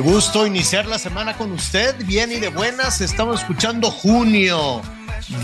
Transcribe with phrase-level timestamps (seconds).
[0.00, 3.00] Gusto iniciar la semana con usted, bien y de buenas.
[3.00, 4.80] Estamos escuchando Junio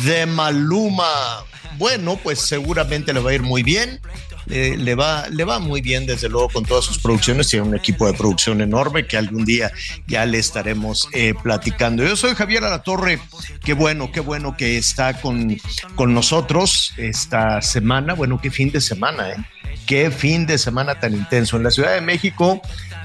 [0.04, 1.44] de Maluma.
[1.76, 4.00] Bueno, pues seguramente le va a ir muy bien.
[4.48, 7.48] Eh, le, va, le va muy bien, desde luego, con todas sus producciones.
[7.48, 9.72] Tiene un equipo de producción enorme que algún día
[10.06, 12.04] ya le estaremos eh, platicando.
[12.04, 13.18] Yo soy Javier Alatorre.
[13.64, 15.56] Qué bueno, qué bueno que está con,
[15.96, 18.14] con nosotros esta semana.
[18.14, 19.36] Bueno, qué fin de semana, ¿eh?
[19.86, 21.56] Qué fin de semana tan intenso.
[21.56, 22.62] En la Ciudad de México,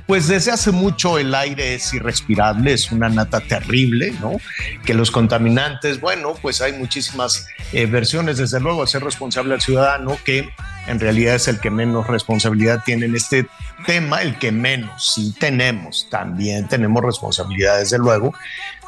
[0.10, 4.38] pues desde hace mucho el aire es irrespirable, es una nata terrible, ¿no?
[4.84, 10.18] Que los contaminantes, bueno, pues hay muchísimas eh, versiones, desde luego, hacer responsable al ciudadano
[10.26, 10.50] que
[10.88, 13.46] en realidad es el que menos responsabilidad tiene en este
[13.86, 18.34] tema, el que menos, sí tenemos, también tenemos responsabilidad, desde luego,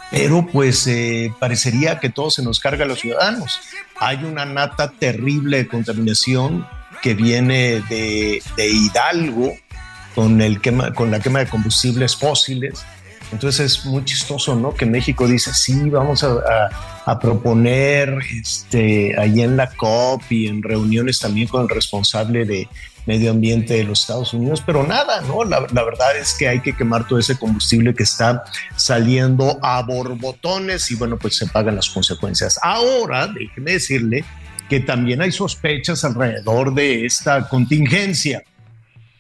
[0.10, 3.60] pero pues eh, parecería que todo se nos carga a los ciudadanos.
[4.00, 6.66] Hay una nata terrible de contaminación
[7.04, 9.54] que viene de, de Hidalgo
[10.16, 12.84] con, el quema, con la quema de combustibles fósiles.
[13.32, 14.74] Entonces es muy chistoso, ¿no?
[14.74, 21.20] Que México dice, sí, vamos a, proponer este, ahí en la COP y en reuniones
[21.20, 22.68] también con el responsable de
[23.06, 25.44] medio ambiente de los Estados Unidos, pero nada, ¿no?
[25.44, 28.44] La, la verdad es que hay que quemar todo ese combustible que está
[28.76, 32.60] saliendo a borbotones y bueno, pues se pagan las consecuencias.
[32.62, 34.24] Ahora, déjeme decirle
[34.70, 38.44] que también hay sospechas alrededor de esta contingencia.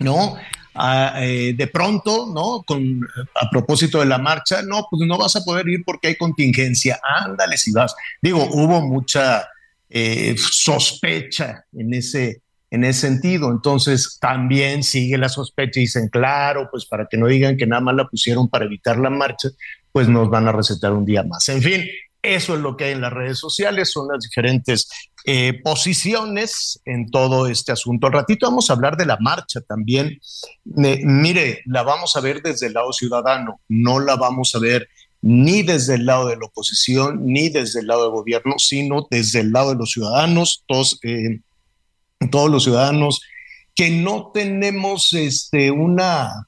[0.01, 0.38] ¿no?
[0.74, 2.64] Eh, de pronto, ¿no?
[2.66, 3.02] Con,
[3.36, 7.00] a propósito de la marcha, no, pues no vas a poder ir porque hay contingencia.
[7.04, 7.94] Ándale si vas.
[8.22, 9.48] Digo, hubo mucha
[9.90, 13.52] eh, sospecha en ese, en ese sentido.
[13.52, 17.81] Entonces, también sigue la sospecha y dicen, claro, pues para que no digan que nada
[17.81, 19.50] más la pusieron para evitar la marcha,
[19.92, 21.50] pues nos van a recetar un día más.
[21.50, 21.84] En fin,
[22.22, 24.90] eso es lo que hay en las redes sociales, son las diferentes
[25.26, 28.08] eh, posiciones en todo este asunto.
[28.08, 30.20] Al ratito vamos a hablar de la marcha también.
[30.66, 34.88] Mire, la vamos a ver desde el lado ciudadano, no la vamos a ver
[35.22, 39.42] ni desde el lado de la oposición, ni desde el lado del gobierno, sino desde
[39.42, 41.42] el lado de los ciudadanos, todos, eh,
[42.31, 43.22] todos los ciudadanos
[43.76, 46.48] que no tenemos este, una,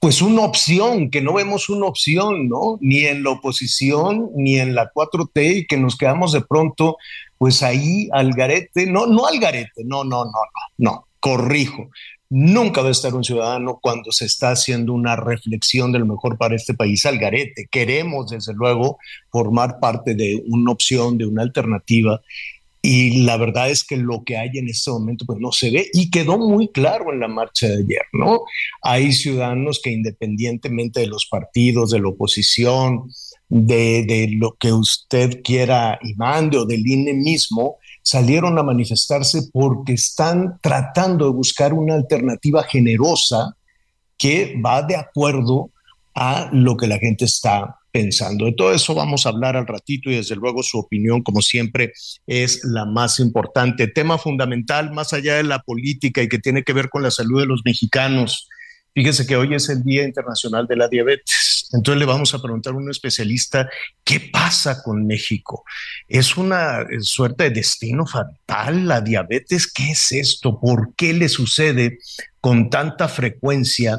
[0.00, 2.78] pues una opción, que no vemos una opción, ¿no?
[2.80, 6.96] Ni en la oposición, ni en la 4T, y que nos quedamos de pronto,
[7.36, 11.90] pues ahí al garete, no, no al garete, no, no, no, no, no, corrijo.
[12.30, 16.36] Nunca va a estar un ciudadano cuando se está haciendo una reflexión de lo mejor
[16.36, 17.66] para este país al garete.
[17.70, 18.98] Queremos, desde luego,
[19.30, 22.20] formar parte de una opción, de una alternativa,
[22.80, 25.90] y la verdad es que lo que hay en este momento pues no se ve
[25.92, 28.42] y quedó muy claro en la marcha de ayer, ¿no?
[28.82, 33.10] Hay ciudadanos que independientemente de los partidos, de la oposición,
[33.48, 39.50] de, de lo que usted quiera y mande o del INE mismo, salieron a manifestarse
[39.52, 43.56] porque están tratando de buscar una alternativa generosa
[44.16, 45.70] que va de acuerdo
[46.14, 48.44] a lo que la gente está pensando.
[48.44, 51.92] De todo eso vamos a hablar al ratito y desde luego su opinión, como siempre,
[52.28, 53.88] es la más importante.
[53.88, 57.40] Tema fundamental, más allá de la política y que tiene que ver con la salud
[57.40, 58.48] de los mexicanos.
[58.94, 61.68] Fíjese que hoy es el Día Internacional de la Diabetes.
[61.72, 63.68] Entonces le vamos a preguntar a un especialista
[64.04, 65.64] qué pasa con México.
[66.06, 69.70] ¿Es una suerte de destino fatal la diabetes?
[69.70, 70.58] ¿Qué es esto?
[70.60, 71.98] ¿Por qué le sucede
[72.40, 73.98] con tanta frecuencia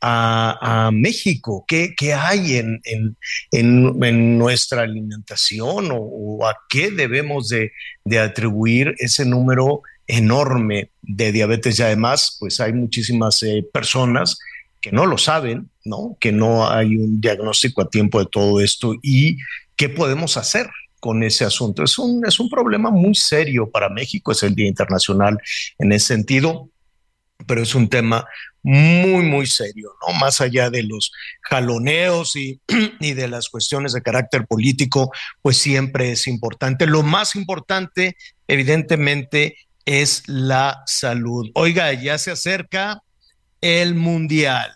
[0.00, 1.64] a, México?
[1.66, 3.16] ¿Qué, qué hay en, en,
[3.50, 7.72] en, nuestra alimentación o, o, a qué debemos de,
[8.04, 11.78] de atribuir ese número enorme de diabetes?
[11.78, 14.38] Y además, pues hay muchísimas eh, personas
[14.80, 16.16] que no lo saben, ¿no?
[16.20, 19.38] Que no hay un diagnóstico a tiempo de todo esto y
[19.76, 20.68] ¿qué podemos hacer?
[21.00, 21.84] con ese asunto.
[21.84, 25.38] Es un, es un problema muy serio para México, es el Día Internacional
[25.78, 26.70] en ese sentido,
[27.46, 28.26] pero es un tema
[28.62, 30.18] muy, muy serio, ¿no?
[30.18, 31.12] Más allá de los
[31.42, 32.60] jaloneos y,
[33.00, 35.10] y, de las cuestiones de carácter político,
[35.42, 36.86] pues siempre es importante.
[36.86, 41.50] Lo más importante, evidentemente, es la salud.
[41.54, 43.02] Oiga, ya se acerca
[43.60, 44.72] el Mundial.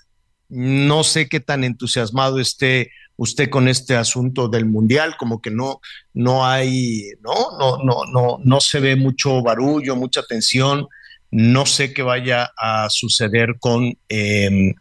[0.48, 5.80] No sé qué tan entusiasmado esté usted con este asunto del mundial, como que no,
[6.12, 10.88] no hay, no, no, no, no, no se ve mucho barullo, mucha tensión.
[11.32, 14.74] No sé qué vaya a suceder con, eh,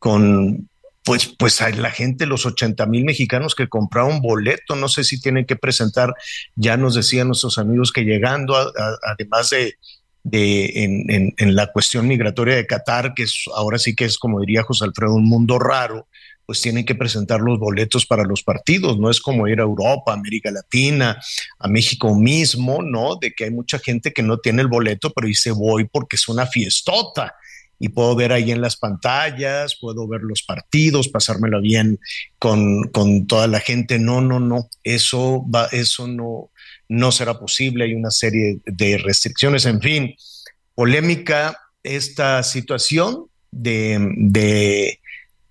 [0.00, 0.68] con
[1.06, 5.46] pues, pues la gente, los 80 mil mexicanos que compraron boleto, no sé si tienen
[5.46, 6.14] que presentar,
[6.56, 8.56] ya nos decían nuestros amigos que llegando,
[9.04, 9.76] además de,
[10.24, 14.18] de en, en, en, la cuestión migratoria de Qatar, que es ahora sí que es,
[14.18, 16.08] como diría José Alfredo, un mundo raro,
[16.46, 20.12] pues tienen que presentar los boletos para los partidos, no es como ir a Europa,
[20.12, 21.20] América Latina,
[21.58, 23.16] a México mismo, ¿no?
[23.16, 26.28] De que hay mucha gente que no tiene el boleto, pero dice voy porque es
[26.28, 27.34] una fiestota
[27.78, 31.98] y puedo ver ahí en las pantallas, puedo ver los partidos, pasármelo bien
[32.38, 33.98] con, con toda la gente.
[33.98, 36.50] No, no, no, eso va, eso no,
[36.88, 37.84] no será posible.
[37.84, 40.14] Hay una serie de restricciones, en fin,
[40.74, 45.00] polémica esta situación de, de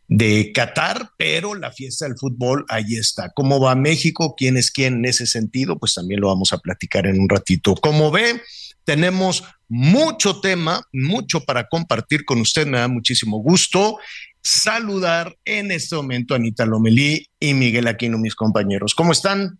[0.08, 3.32] de Qatar, pero la fiesta del fútbol ahí está.
[3.34, 4.36] ¿Cómo va México?
[4.38, 5.78] ¿Quién es quién en ese sentido?
[5.78, 7.76] Pues también lo vamos a platicar en un ratito.
[7.76, 8.42] Como ve,
[8.84, 12.68] tenemos mucho tema, mucho para compartir con usted.
[12.68, 13.98] Me da muchísimo gusto
[14.44, 18.94] saludar en este momento a Anita Lomelí y Miguel Aquino, mis compañeros.
[18.94, 19.60] ¿Cómo están?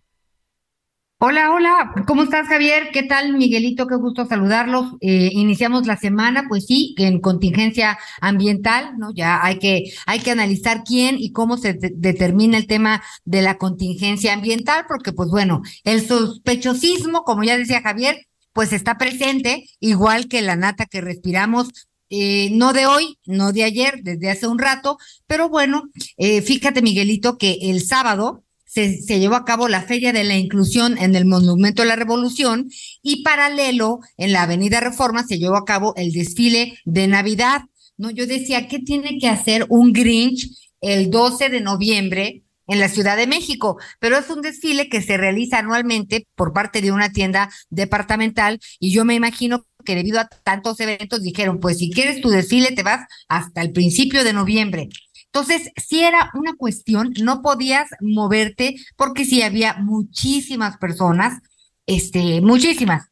[1.18, 2.90] Hola, hola, ¿cómo estás Javier?
[2.92, 3.86] ¿Qué tal Miguelito?
[3.86, 4.96] Qué gusto saludarlos.
[5.00, 9.14] Eh, iniciamos la semana, pues sí, en contingencia ambiental, ¿no?
[9.14, 13.56] Ya hay que, hay que analizar quién y cómo se determina el tema de la
[13.56, 20.28] contingencia ambiental, porque pues bueno, el sospechosismo, como ya decía Javier, pues está presente, igual
[20.28, 24.58] que la nata que respiramos eh, no de hoy, no de ayer, desde hace un
[24.58, 25.84] rato, pero bueno,
[26.18, 28.44] eh, fíjate Miguelito que el sábado
[28.76, 32.68] se, llevó a cabo la Feria de la Inclusión en el Monumento de la Revolución
[33.02, 37.62] y paralelo en la Avenida Reforma se llevó a cabo el desfile de Navidad.
[37.96, 40.50] No, yo decía, ¿qué tiene que hacer un Grinch
[40.82, 45.16] el 12 de noviembre en la Ciudad de México, pero es un desfile que se
[45.16, 50.28] realiza anualmente por parte de una tienda departamental y yo me imagino que debido a
[50.42, 54.88] tantos eventos dijeron, pues si quieres tu desfile te vas hasta el principio de noviembre.
[55.32, 61.42] Entonces, si era una cuestión, no podías moverte porque sí había muchísimas personas,
[61.86, 63.08] este, muchísimas.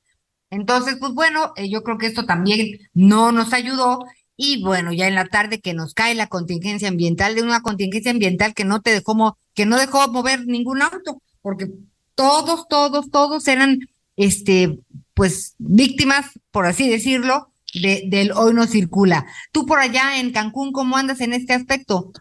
[0.50, 4.04] Entonces, pues bueno, eh, yo creo que esto también no nos ayudó
[4.36, 8.10] y bueno, ya en la tarde que nos cae la contingencia ambiental, de una contingencia
[8.10, 11.68] ambiental que no te dejó, que no dejó mover ningún auto, porque
[12.14, 13.80] todos, todos, todos eran,
[14.16, 14.78] este,
[15.14, 19.26] pues víctimas, por así decirlo, de, del hoy no circula.
[19.52, 22.12] Tú por allá en Cancún, ¿cómo andas en este aspecto?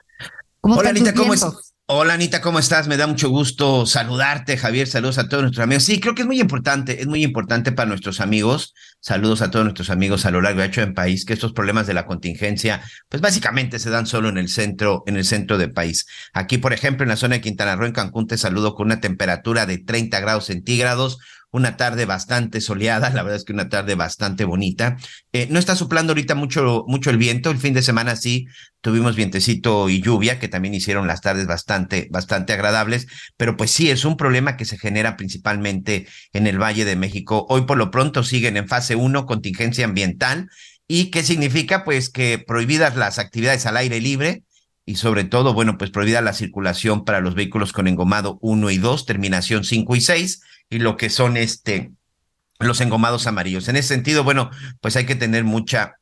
[0.61, 1.73] Hola Anita, ¿cómo estás?
[1.85, 2.87] Hola Anita, ¿cómo estás?
[2.87, 4.87] Me da mucho gusto saludarte, Javier.
[4.87, 5.83] Saludos a todos nuestros amigos.
[5.83, 8.73] Sí, creo que es muy importante, es muy importante para nuestros amigos.
[9.05, 11.87] Saludos a todos nuestros amigos a lo largo y ancho del país, que estos problemas
[11.87, 15.73] de la contingencia, pues básicamente se dan solo en el centro, en el centro del
[15.73, 16.07] país.
[16.31, 19.01] Aquí, por ejemplo, en la zona de Quintana Roo, en Cancún, te saludo con una
[19.01, 21.19] temperatura de 30 grados centígrados,
[21.53, 24.97] una tarde bastante soleada, la verdad es que una tarde bastante bonita.
[25.33, 28.47] Eh, no está soplando ahorita mucho, mucho el viento, el fin de semana sí
[28.81, 33.07] tuvimos vientecito y lluvia, que también hicieron las tardes bastante, bastante agradables,
[33.37, 37.45] pero pues sí, es un problema que se genera principalmente en el Valle de México.
[37.49, 40.49] Hoy por lo pronto siguen en fase 1, contingencia ambiental,
[40.87, 44.43] y qué significa pues que prohibidas las actividades al aire libre,
[44.85, 48.77] y sobre todo, bueno, pues prohibida la circulación para los vehículos con engomado 1 y
[48.77, 51.91] 2, terminación 5 y 6, y lo que son este
[52.59, 53.67] los engomados amarillos.
[53.67, 54.49] En ese sentido, bueno,
[54.81, 55.95] pues hay que tener mucha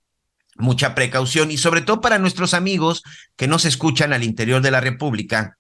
[0.58, 3.04] mucha precaución y sobre todo para nuestros amigos
[3.36, 5.58] que no se escuchan al interior de la República,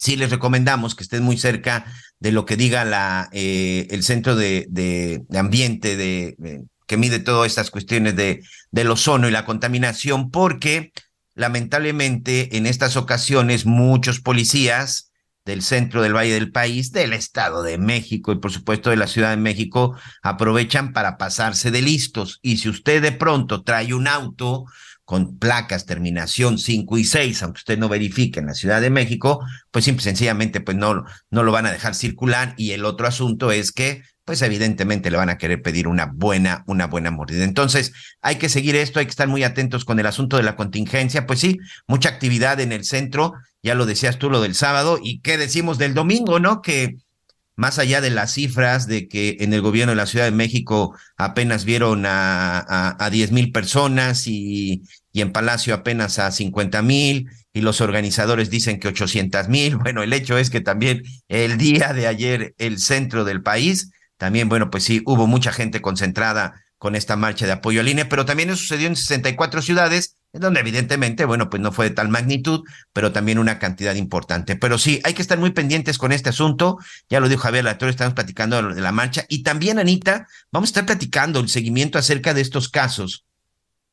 [0.00, 1.84] sí les recomendamos que estén muy cerca
[2.18, 7.46] de lo que diga la, eh, el centro de, de, ambiente de, que mide todas
[7.46, 10.92] estas cuestiones de, del ozono y la contaminación, porque
[11.34, 15.09] lamentablemente en estas ocasiones muchos policías
[15.50, 19.08] del centro del Valle del país, del Estado de México y por supuesto de la
[19.08, 22.38] Ciudad de México, aprovechan para pasarse de listos.
[22.40, 24.64] Y si usted de pronto trae un auto
[25.04, 29.44] con placas terminación 5 y 6, aunque usted no verifique en la Ciudad de México,
[29.72, 32.54] pues simple sencillamente pues no, no lo van a dejar circular.
[32.56, 36.62] Y el otro asunto es que pues evidentemente le van a querer pedir una buena,
[36.68, 37.42] una buena mordida.
[37.42, 40.54] Entonces, hay que seguir esto, hay que estar muy atentos con el asunto de la
[40.54, 41.26] contingencia.
[41.26, 45.20] Pues sí, mucha actividad en el centro, ya lo decías tú, lo del sábado, y
[45.20, 46.62] qué decimos del domingo, ¿no?
[46.62, 46.96] Que
[47.56, 50.96] más allá de las cifras de que en el gobierno de la Ciudad de México
[51.18, 57.60] apenas vieron a, 10 mil personas y, y en Palacio apenas a 50 mil y
[57.60, 59.76] los organizadores dicen que 800 mil.
[59.82, 64.48] Bueno, el hecho es que también el día de ayer el centro del país, también,
[64.48, 68.24] bueno, pues sí, hubo mucha gente concentrada con esta marcha de apoyo al INE, pero
[68.24, 72.08] también eso sucedió en 64 ciudades en donde evidentemente, bueno, pues no fue de tal
[72.08, 74.56] magnitud, pero también una cantidad importante.
[74.56, 76.78] Pero sí, hay que estar muy pendientes con este asunto.
[77.08, 79.24] Ya lo dijo Javier Latorre, estamos platicando de la marcha.
[79.28, 83.24] Y también, Anita, vamos a estar platicando el seguimiento acerca de estos casos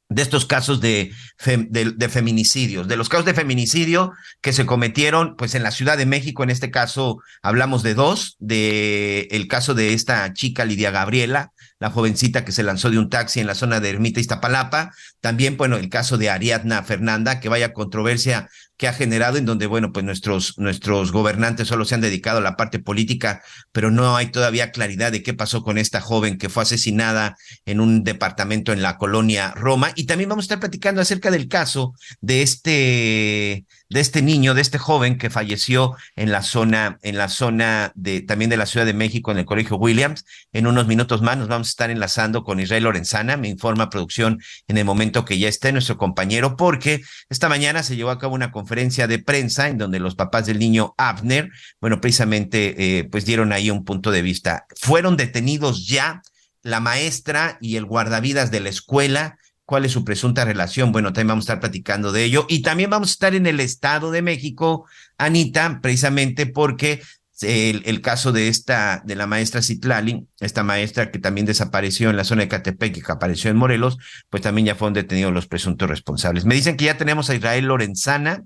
[0.09, 1.11] de estos casos de,
[1.45, 6.05] de, feminicidios, de los casos de feminicidio que se cometieron, pues en la Ciudad de
[6.05, 11.51] México, en este caso hablamos de dos, de el caso de esta chica Lidia Gabriela,
[11.79, 14.93] la jovencita que se lanzó de un taxi en la zona de Ermita Iztapalapa.
[15.21, 19.65] También, bueno, el caso de Ariadna Fernanda, que vaya controversia que ha generado, en donde,
[19.65, 23.41] bueno, pues nuestros, nuestros gobernantes solo se han dedicado a la parte política,
[23.71, 27.79] pero no hay todavía claridad de qué pasó con esta joven que fue asesinada en
[27.79, 29.91] un departamento en la colonia Roma.
[29.95, 34.61] Y también vamos a estar platicando acerca del caso de este, de este niño, de
[34.61, 38.85] este joven que falleció en la zona, en la zona de, también de la Ciudad
[38.85, 40.23] de México, en el Colegio Williams.
[40.53, 44.39] En unos minutos más nos vamos a estar enlazando con Israel Lorenzana, me informa producción
[44.67, 48.35] en el momento que ya esté nuestro compañero, porque esta mañana se llevó a cabo
[48.35, 51.49] una conferencia de prensa en donde los papás del niño Abner,
[51.81, 54.65] bueno, precisamente, eh, pues dieron ahí un punto de vista.
[54.79, 56.21] Fueron detenidos ya
[56.63, 60.91] la maestra y el guardavidas de la escuela, cuál es su presunta relación.
[60.91, 62.45] Bueno, también vamos a estar platicando de ello.
[62.49, 64.85] Y también vamos a estar en el Estado de México,
[65.17, 67.01] Anita, precisamente porque
[67.41, 72.17] el, el, caso de esta, de la maestra Citlali, esta maestra que también desapareció en
[72.17, 73.97] la zona de Catepec y que apareció en Morelos,
[74.29, 76.45] pues también ya fueron detenidos los presuntos responsables.
[76.45, 78.43] Me dicen que ya tenemos a Israel Lorenzana.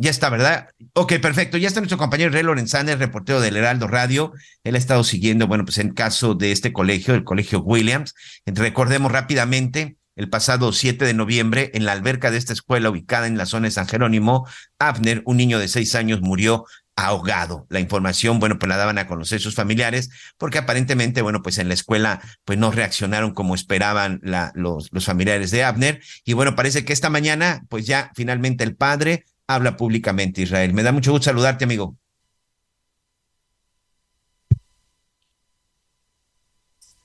[0.00, 0.68] Ya está, ¿verdad?
[0.92, 1.58] Ok, perfecto.
[1.58, 4.32] Ya está nuestro compañero Israel Lorenzana, el reportero del Heraldo Radio.
[4.62, 8.14] Él ha estado siguiendo, bueno, pues en caso de este colegio, el colegio Williams.
[8.46, 13.36] Recordemos rápidamente, el pasado 7 de noviembre, en la alberca de esta escuela ubicada en
[13.36, 14.46] la zona de San Jerónimo,
[14.78, 16.64] Abner, un niño de seis años, murió
[16.94, 17.66] ahogado.
[17.68, 21.66] La información, bueno, pues la daban a conocer sus familiares, porque aparentemente, bueno, pues en
[21.66, 26.00] la escuela, pues no reaccionaron como esperaban la, los familiares de Abner.
[26.24, 30.72] Y bueno, parece que esta mañana, pues ya finalmente el padre habla públicamente, Israel.
[30.72, 31.96] Me da mucho gusto saludarte, amigo.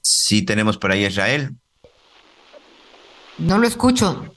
[0.01, 1.55] Sí, tenemos por ahí a Israel.
[3.39, 4.35] No lo escucho.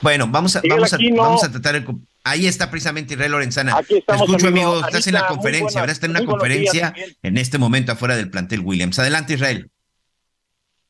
[0.00, 1.84] Bueno, vamos a, vamos a, vamos a tratar el
[2.22, 3.80] Ahí está precisamente Israel Lorenzana.
[3.82, 4.80] Te escucho, amigo.
[4.80, 5.94] Estás en la conferencia, ¿verdad?
[5.94, 8.98] Está en una conferencia en este momento afuera del plantel Williams.
[8.98, 9.70] Adelante, Israel.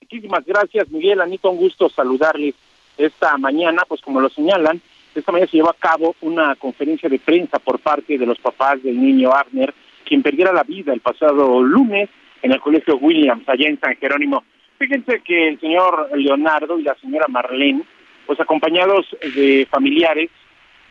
[0.00, 1.20] Muchísimas gracias, Miguel.
[1.20, 2.54] Anita, un gusto saludarles
[2.98, 3.84] esta mañana.
[3.88, 4.82] Pues como lo señalan,
[5.14, 8.82] esta mañana se llevó a cabo una conferencia de prensa por parte de los papás
[8.82, 9.74] del niño Abner,
[10.04, 12.08] quien perdiera la vida el pasado lunes
[12.42, 14.44] en el colegio Williams, allá en San Jerónimo.
[14.78, 17.82] Fíjense que el señor Leonardo y la señora Marlene,
[18.26, 20.30] pues acompañados de familiares,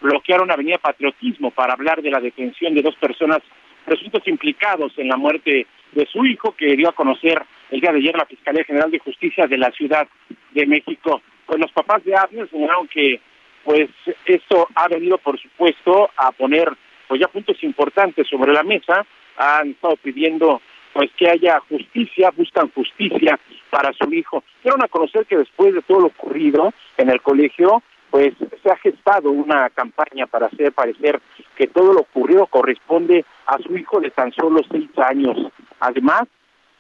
[0.02, 3.40] bloquearon Avenida Patriotismo para hablar de la detención de dos personas
[3.86, 7.98] presuntos implicados en la muerte de su hijo, que dio a conocer el día de
[7.98, 10.08] ayer la Fiscalía General de Justicia de la Ciudad
[10.52, 11.22] de México.
[11.46, 13.20] Pues los papás de Abner señalaron que
[13.64, 13.90] pues
[14.26, 16.72] esto ha venido, por supuesto, a poner
[17.08, 19.06] pues ya puntos importantes sobre la mesa.
[19.38, 20.62] Han estado pidiendo
[20.94, 23.40] pues que haya justicia, buscan justicia
[23.70, 24.44] para su hijo.
[24.64, 28.78] Dieron a conocer que después de todo lo ocurrido en el colegio, pues se ha
[28.78, 31.22] gestado una campaña para hacer parecer
[31.56, 35.38] que todo lo ocurrido corresponde a su hijo de tan solo seis años.
[35.80, 36.24] Además,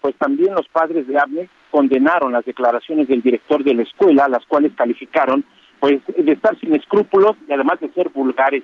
[0.01, 4.45] pues también los padres de Abner condenaron las declaraciones del director de la escuela, las
[4.45, 5.45] cuales calificaron
[5.79, 8.63] pues de estar sin escrúpulos y además de ser vulgares.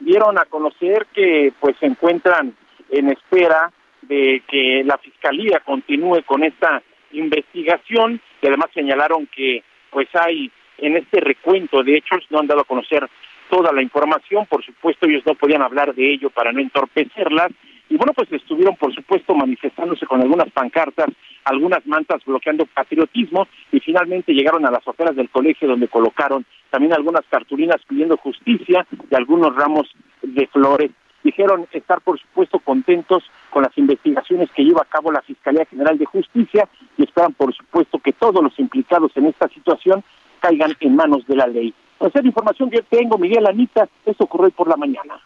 [0.00, 2.54] Dieron a conocer que pues se encuentran
[2.90, 6.82] en espera de que la fiscalía continúe con esta
[7.12, 12.60] investigación y además señalaron que pues hay en este recuento de hechos, no han dado
[12.60, 13.08] a conocer
[13.48, 17.50] toda la información, por supuesto ellos no podían hablar de ello para no entorpecerlas,
[17.88, 21.08] y bueno, pues estuvieron por supuesto manifestándose con algunas pancartas,
[21.44, 26.92] algunas mantas bloqueando patriotismo, y finalmente llegaron a las afueras del colegio donde colocaron también
[26.92, 29.88] algunas cartulinas pidiendo justicia y algunos ramos
[30.22, 30.90] de flores.
[31.22, 35.98] Dijeron estar por supuesto contentos con las investigaciones que lleva a cabo la Fiscalía General
[35.98, 40.04] de Justicia y esperan por supuesto que todos los implicados en esta situación
[40.40, 41.74] caigan en manos de la ley.
[42.00, 45.20] Es la información que tengo, Miguel Anita, esto ocurrió por la mañana.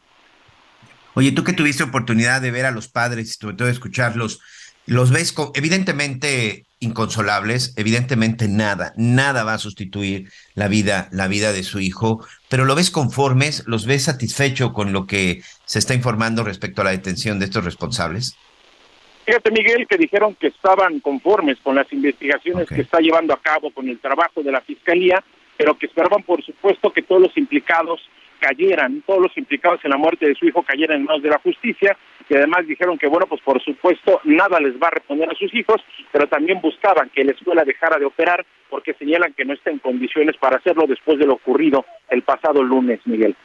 [1.15, 4.41] Oye, tú que tuviste oportunidad de ver a los padres y sobre todo escucharlos,
[4.87, 11.63] los ves evidentemente inconsolables, evidentemente nada, nada va a sustituir la vida, la vida de
[11.63, 16.43] su hijo, pero lo ves conformes, los ves satisfecho con lo que se está informando
[16.43, 18.35] respecto a la detención de estos responsables.
[19.27, 23.71] Fíjate, Miguel, que dijeron que estaban conformes con las investigaciones que está llevando a cabo
[23.71, 25.23] con el trabajo de la Fiscalía,
[25.57, 28.01] pero que esperaban, por supuesto, que todos los implicados
[28.41, 31.39] cayeran, todos los implicados en la muerte de su hijo cayeran en manos de la
[31.39, 31.97] justicia,
[32.29, 35.53] y además dijeron que, bueno, pues por supuesto nada les va a responder a sus
[35.55, 35.81] hijos,
[36.11, 39.79] pero también buscaban que la escuela dejara de operar porque señalan que no está en
[39.79, 43.37] condiciones para hacerlo después de lo ocurrido el pasado lunes, Miguel.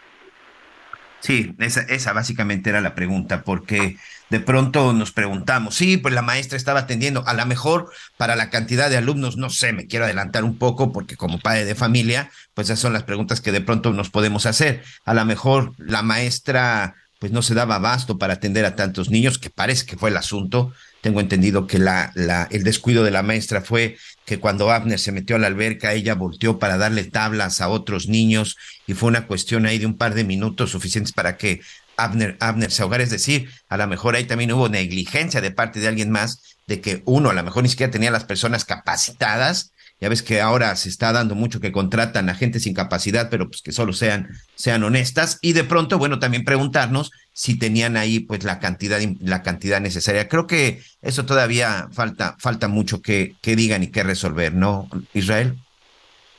[1.26, 3.98] Sí, esa, esa básicamente era la pregunta, porque
[4.30, 8.52] de pronto nos preguntamos, sí, pues la maestra estaba atendiendo, a lo mejor para la
[8.52, 12.30] cantidad de alumnos, no sé, me quiero adelantar un poco, porque como padre de familia,
[12.54, 14.84] pues esas son las preguntas que de pronto nos podemos hacer.
[15.04, 19.40] A lo mejor la maestra pues no se daba abasto para atender a tantos niños,
[19.40, 20.74] que parece que fue el asunto.
[21.06, 23.96] Tengo entendido que la, la, el descuido de la maestra fue
[24.26, 28.08] que cuando Abner se metió a la alberca, ella volteó para darle tablas a otros
[28.08, 28.58] niños
[28.88, 31.62] y fue una cuestión ahí de un par de minutos suficientes para que
[31.96, 33.04] Abner, Abner se ahogara.
[33.04, 36.82] Es decir, a lo mejor ahí también hubo negligencia de parte de alguien más, de
[36.82, 39.74] que uno a lo mejor ni siquiera tenía las personas capacitadas.
[40.02, 43.48] Ya ves que ahora se está dando mucho que contratan a gente sin capacidad, pero
[43.48, 45.40] pues que solo sean, sean honestas.
[45.42, 50.28] Y de pronto, bueno, también preguntarnos si tenían ahí pues la cantidad, la cantidad necesaria.
[50.28, 55.56] Creo que eso todavía falta, falta mucho que, que digan y que resolver, ¿no, Israel?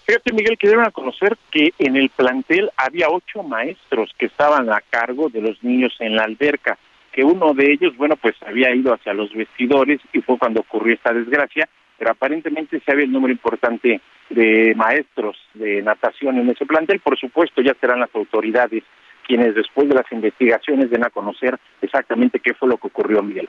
[0.06, 4.80] Fíjate, Miguel, que deben conocer que en el plantel había ocho maestros que estaban a
[4.88, 6.78] cargo de los niños en la alberca,
[7.12, 10.94] que uno de ellos, bueno, pues había ido hacia los vestidores y fue cuando ocurrió
[10.94, 14.00] esta desgracia, pero aparentemente se había el número importante
[14.30, 17.00] de maestros de natación en ese plantel.
[17.00, 18.82] Por supuesto, ya serán las autoridades
[19.26, 23.48] quienes después de las investigaciones den a conocer exactamente qué fue lo que ocurrió, Miguel.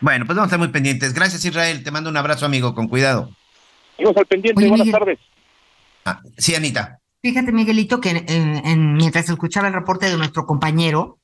[0.00, 1.14] Bueno, pues vamos a estar muy pendientes.
[1.14, 1.82] Gracias, Israel.
[1.82, 3.30] Te mando un abrazo, amigo, con cuidado.
[3.98, 4.68] Vamos al pendiente.
[4.68, 5.18] Buenas tardes.
[6.04, 6.98] Ah, sí, Anita.
[7.22, 8.24] Fíjate, Miguelito, que
[8.76, 11.18] mientras escuchaba el reporte de nuestro compañero,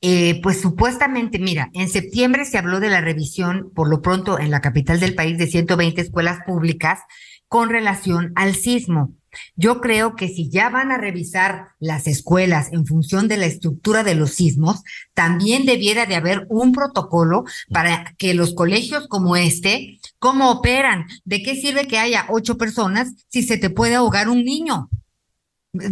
[0.00, 4.50] eh, pues supuestamente, mira, en septiembre se habló de la revisión, por lo pronto, en
[4.50, 7.00] la capital del país, de 120 escuelas públicas
[7.48, 9.14] con relación al sismo.
[9.56, 14.02] Yo creo que si ya van a revisar las escuelas en función de la estructura
[14.02, 14.82] de los sismos,
[15.14, 21.06] también debiera de haber un protocolo para que los colegios como este, ¿cómo operan?
[21.24, 24.88] ¿De qué sirve que haya ocho personas si se te puede ahogar un niño?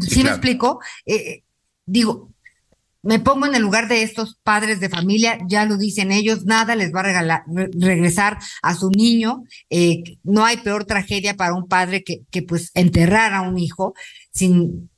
[0.00, 0.80] ¿Sí, me explico?
[1.04, 1.42] Eh,
[1.84, 2.30] digo,
[3.06, 6.74] me pongo en el lugar de estos padres de familia, ya lo dicen ellos, nada
[6.74, 9.44] les va a regresar a su niño.
[9.70, 13.94] Eh, no hay peor tragedia para un padre que, que pues enterrar a un hijo
[14.32, 14.90] sin,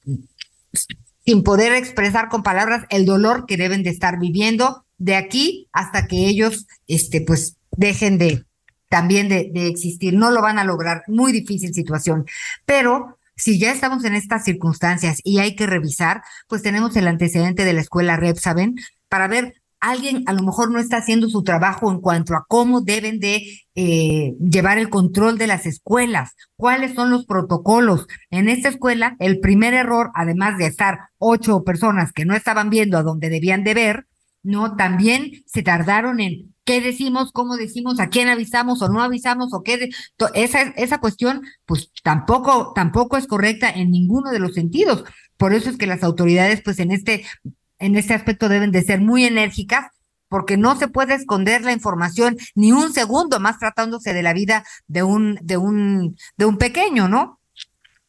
[1.27, 6.07] sin poder expresar con palabras el dolor que deben de estar viviendo de aquí hasta
[6.07, 8.45] que ellos, este, pues, dejen de
[8.89, 10.15] también de existir.
[10.15, 12.25] No lo van a lograr, muy difícil situación.
[12.65, 17.65] Pero si ya estamos en estas circunstancias y hay que revisar, pues tenemos el antecedente
[17.65, 18.75] de la escuela Repsaben
[19.09, 22.81] para ver alguien a lo mejor no está haciendo su trabajo en cuanto a cómo
[22.81, 28.07] deben de eh, llevar el control de las escuelas, cuáles son los protocolos.
[28.31, 32.99] En esta escuela, el primer error, además de estar ocho personas que no estaban viendo
[32.99, 34.07] a donde debían de ver,
[34.43, 39.55] no, también se tardaron en qué decimos, cómo decimos, a quién avisamos o no avisamos
[39.55, 39.89] o qué.
[40.35, 45.03] esa, esa cuestión, pues tampoco, tampoco es correcta en ninguno de los sentidos.
[45.39, 47.25] Por eso es que las autoridades, pues en este,
[47.79, 49.87] en este aspecto deben de ser muy enérgicas
[50.29, 54.63] porque no se puede esconder la información ni un segundo más tratándose de la vida
[54.89, 57.41] de un, de un, de un pequeño, ¿no?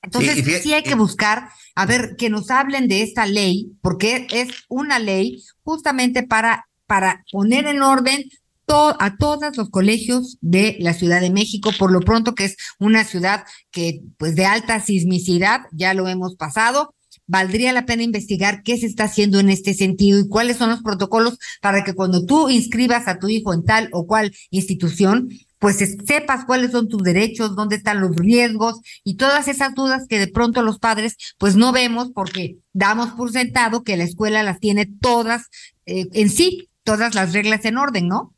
[0.01, 4.49] Entonces, sí hay que buscar, a ver, que nos hablen de esta ley, porque es
[4.67, 8.25] una ley justamente para, para poner en orden
[8.69, 13.03] a todos los colegios de la Ciudad de México, por lo pronto que es una
[13.03, 16.93] ciudad que pues de alta sismicidad, ya lo hemos pasado,
[17.25, 20.81] valdría la pena investigar qué se está haciendo en este sentido y cuáles son los
[20.81, 25.77] protocolos para que cuando tú inscribas a tu hijo en tal o cual institución, pues
[26.05, 30.27] sepas cuáles son tus derechos, dónde están los riesgos y todas esas dudas que de
[30.27, 34.85] pronto los padres pues no vemos porque damos por sentado que la escuela las tiene
[34.85, 35.49] todas
[35.85, 38.35] eh, en sí, todas las reglas en orden, ¿no?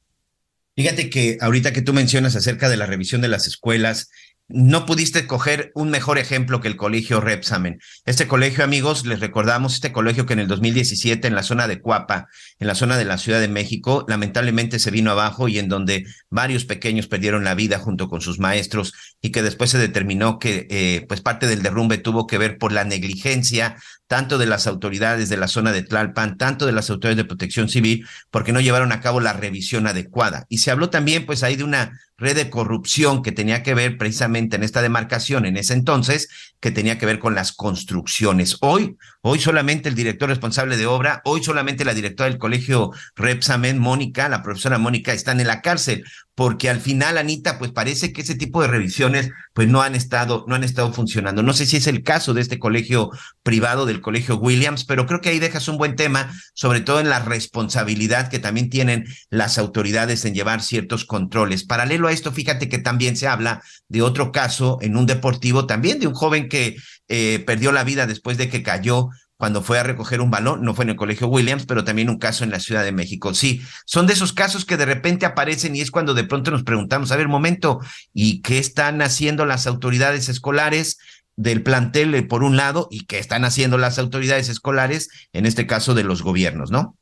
[0.82, 4.10] Fíjate que ahorita que tú mencionas acerca de la revisión de las escuelas,
[4.54, 7.80] no pudiste coger un mejor ejemplo que el colegio Repsamen.
[8.06, 11.82] Este colegio, amigos, les recordamos, este colegio que en el 2017 en la zona de
[11.82, 12.28] Cuapa,
[12.60, 16.06] en la zona de la Ciudad de México, lamentablemente se vino abajo y en donde
[16.30, 20.68] varios pequeños perdieron la vida junto con sus maestros y que después se determinó que
[20.70, 23.78] eh, pues parte del derrumbe tuvo que ver por la negligencia
[24.12, 27.70] tanto de las autoridades de la zona de Tlalpan, tanto de las autoridades de protección
[27.70, 30.46] civil, porque no llevaron a cabo la revisión adecuada.
[30.50, 33.98] Y se habló también pues ahí de una red de corrupción que tenía que ver
[33.98, 38.58] precisamente en esta demarcación en ese entonces, que tenía que ver con las construcciones.
[38.62, 43.80] Hoy, hoy solamente el director responsable de obra, hoy solamente la directora del colegio Repsamen,
[43.80, 46.04] Mónica, la profesora Mónica, están en la cárcel,
[46.34, 50.46] porque al final, Anita, pues parece que ese tipo de revisiones pues no han estado,
[50.48, 51.44] no han estado funcionando.
[51.44, 53.12] No sé si es el caso de este colegio
[53.44, 57.10] privado, del colegio Williams, pero creo que ahí dejas un buen tema, sobre todo en
[57.10, 61.64] la responsabilidad que también tienen las autoridades en llevar ciertos controles.
[61.64, 66.00] Paralelo a esto, fíjate que también se habla de otro caso en un deportivo, también
[66.00, 66.78] de un joven que
[67.14, 70.74] eh, perdió la vida después de que cayó cuando fue a recoger un balón, no
[70.74, 73.34] fue en el Colegio Williams, pero también un caso en la Ciudad de México.
[73.34, 76.64] Sí, son de esos casos que de repente aparecen y es cuando de pronto nos
[76.64, 77.80] preguntamos, a ver, momento,
[78.14, 80.98] ¿y qué están haciendo las autoridades escolares?
[81.38, 85.66] del plantel eh, por un lado y qué están haciendo las autoridades escolares, en este
[85.66, 86.98] caso de los gobiernos, ¿no?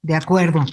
[0.00, 0.64] De acuerdo.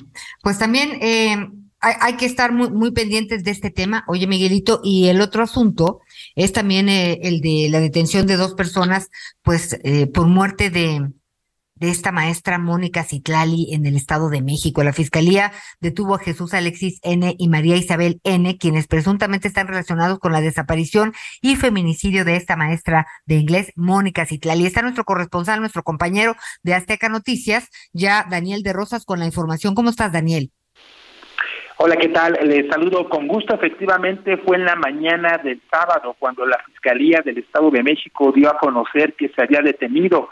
[0.44, 1.50] Pues también eh,
[1.82, 4.06] hay, que estar muy pendientes de este tema.
[4.08, 6.00] Oye, Miguelito, y el otro asunto
[6.36, 9.10] es también eh, el de la detención de dos personas,
[9.42, 11.12] pues eh, por muerte de,
[11.76, 14.84] de esta maestra Mónica Citlali en el Estado de México.
[14.84, 17.36] La Fiscalía detuvo a Jesús Alexis N.
[17.38, 22.56] y María Isabel N., quienes presuntamente están relacionados con la desaparición y feminicidio de esta
[22.56, 24.66] maestra de inglés, Mónica Citlali.
[24.66, 29.76] Está nuestro corresponsal, nuestro compañero de Azteca Noticias, ya Daniel de Rosas, con la información.
[29.76, 30.52] ¿Cómo estás, Daniel?
[31.78, 32.40] Hola, ¿qué tal?
[32.42, 33.54] Les saludo con gusto.
[33.54, 38.50] Efectivamente, fue en la mañana del sábado cuando la Fiscalía del Estado de México dio
[38.50, 40.30] a conocer que se había detenido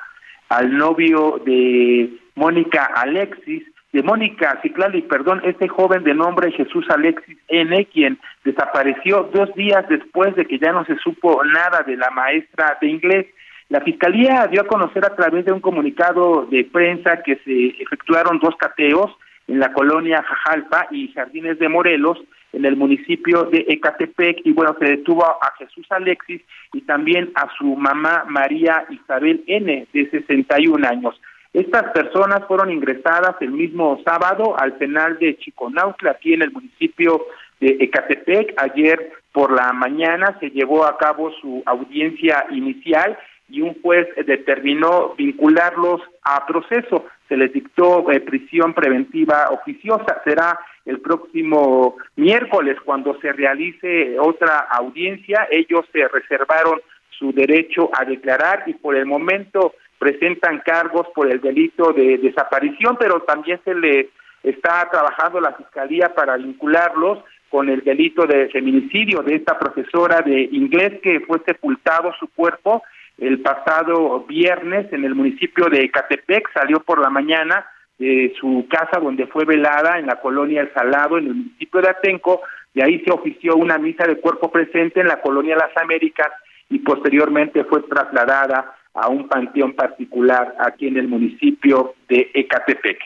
[0.47, 7.37] al novio de Mónica Alexis, de Mónica Ciclali, perdón, este joven de nombre Jesús Alexis
[7.49, 12.09] N., quien desapareció dos días después de que ya no se supo nada de la
[12.11, 13.25] maestra de inglés.
[13.67, 18.39] La Fiscalía dio a conocer a través de un comunicado de prensa que se efectuaron
[18.39, 19.11] dos cateos
[19.47, 22.19] en la colonia Jajalpa y Jardines de Morelos,
[22.53, 27.49] en el municipio de Ecatepec, y bueno, se detuvo a Jesús Alexis y también a
[27.57, 31.19] su mamá María Isabel N., de 61 años.
[31.53, 37.25] Estas personas fueron ingresadas el mismo sábado al penal de Chiconautla, aquí en el municipio
[37.59, 38.53] de Ecatepec.
[38.57, 43.17] Ayer por la mañana se llevó a cabo su audiencia inicial
[43.49, 47.05] y un juez determinó vincularlos a proceso.
[47.33, 50.21] Se les dictó eh, prisión preventiva oficiosa.
[50.23, 55.47] Será el próximo miércoles cuando se realice otra audiencia.
[55.49, 56.79] Ellos se reservaron
[57.17, 62.97] su derecho a declarar y por el momento presentan cargos por el delito de desaparición,
[62.99, 64.09] pero también se le
[64.43, 67.17] está trabajando la Fiscalía para vincularlos
[67.49, 72.83] con el delito de feminicidio de esta profesora de inglés que fue sepultado su cuerpo
[73.17, 77.65] el pasado viernes en el municipio de Catepec, salió por la mañana
[77.99, 81.89] de su casa donde fue velada en la colonia El Salado, en el municipio de
[81.89, 82.41] Atenco,
[82.73, 86.29] y ahí se ofició una misa de cuerpo presente en la colonia Las Américas
[86.69, 92.99] y posteriormente fue trasladada a un panteón particular aquí en el municipio de Ecatepec.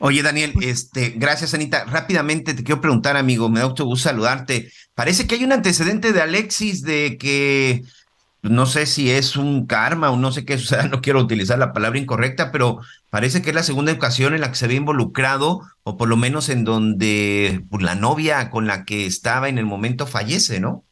[0.00, 1.84] Oye, Daniel, este, gracias, Anita.
[1.84, 4.70] Rápidamente te quiero preguntar, amigo, me da mucho gusto saludarte.
[4.94, 7.82] Parece que hay un antecedente de Alexis de que
[8.42, 11.72] no sé si es un karma o no sé qué, o no quiero utilizar la
[11.72, 12.78] palabra incorrecta, pero
[13.10, 16.16] parece que es la segunda ocasión en la que se ve involucrado, o por lo
[16.16, 20.84] menos en donde pues, la novia con la que estaba en el momento fallece, ¿no?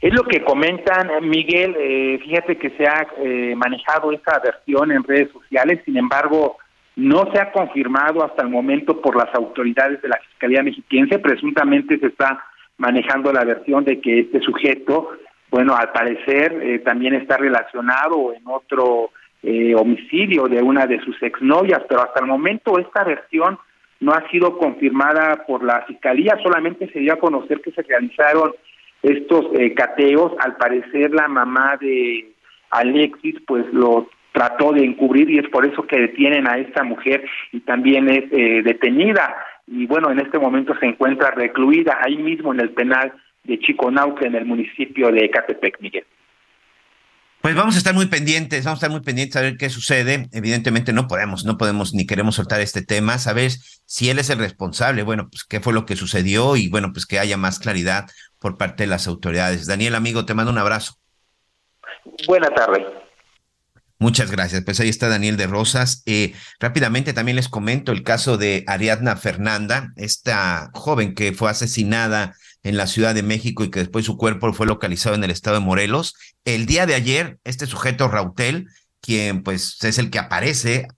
[0.00, 1.74] Es lo que comentan, Miguel.
[1.78, 6.58] Eh, fíjate que se ha eh, manejado esta versión en redes sociales, sin embargo,
[6.98, 11.20] no se ha confirmado hasta el momento por las autoridades de la Fiscalía Mexiquense.
[11.20, 12.44] Presuntamente se está
[12.76, 15.10] manejando la versión de que este sujeto,
[15.48, 19.10] bueno, al parecer eh, también está relacionado en otro
[19.44, 23.60] eh, homicidio de una de sus exnovias, pero hasta el momento esta versión
[24.00, 28.54] no ha sido confirmada por la Fiscalía, solamente se dio a conocer que se realizaron
[29.04, 32.32] estos eh, cateos, al parecer la mamá de
[32.70, 34.08] Alexis pues lo
[34.38, 38.22] trató de encubrir y es por eso que detienen a esta mujer y también es
[38.30, 39.34] eh, detenida
[39.66, 44.26] y bueno, en este momento se encuentra recluida ahí mismo en el penal de Chiconauque
[44.26, 46.04] en el municipio de Ecatepec, Miguel.
[47.40, 50.28] Pues vamos a estar muy pendientes, vamos a estar muy pendientes a ver qué sucede.
[50.32, 54.38] Evidentemente no podemos, no podemos ni queremos soltar este tema, saber si él es el
[54.38, 58.06] responsable, bueno, pues qué fue lo que sucedió y bueno, pues que haya más claridad
[58.38, 59.66] por parte de las autoridades.
[59.66, 60.94] Daniel, amigo, te mando un abrazo.
[62.28, 62.86] Buena tarde.
[64.00, 64.62] Muchas gracias.
[64.64, 66.02] Pues ahí está Daniel de Rosas.
[66.06, 72.36] Eh, rápidamente también les comento el caso de Ariadna Fernanda, esta joven que fue asesinada
[72.62, 75.58] en la Ciudad de México y que después su cuerpo fue localizado en el estado
[75.58, 76.14] de Morelos.
[76.44, 78.68] El día de ayer, este sujeto Rautel,
[79.00, 80.88] quien pues es el que aparece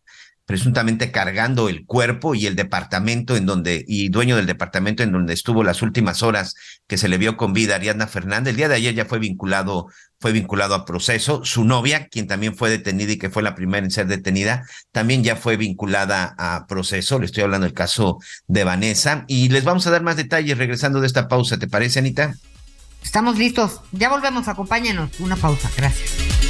[0.51, 5.33] presuntamente cargando el cuerpo y el departamento en donde, y dueño del departamento en donde
[5.33, 6.57] estuvo las últimas horas
[6.89, 8.51] que se le vio con vida Ariadna Fernández.
[8.51, 9.87] El día de ayer ya fue vinculado,
[10.19, 11.45] fue vinculado a proceso.
[11.45, 15.23] Su novia, quien también fue detenida y que fue la primera en ser detenida, también
[15.23, 17.21] ya fue vinculada a proceso.
[17.21, 19.27] Le estoy hablando del caso de Vanessa.
[19.29, 21.61] Y les vamos a dar más detalles regresando de esta pausa.
[21.61, 22.35] ¿Te parece, Anita?
[23.05, 23.83] Estamos listos.
[23.93, 24.49] Ya volvemos.
[24.49, 25.21] Acompáñanos.
[25.21, 25.71] Una pausa.
[25.77, 26.50] Gracias.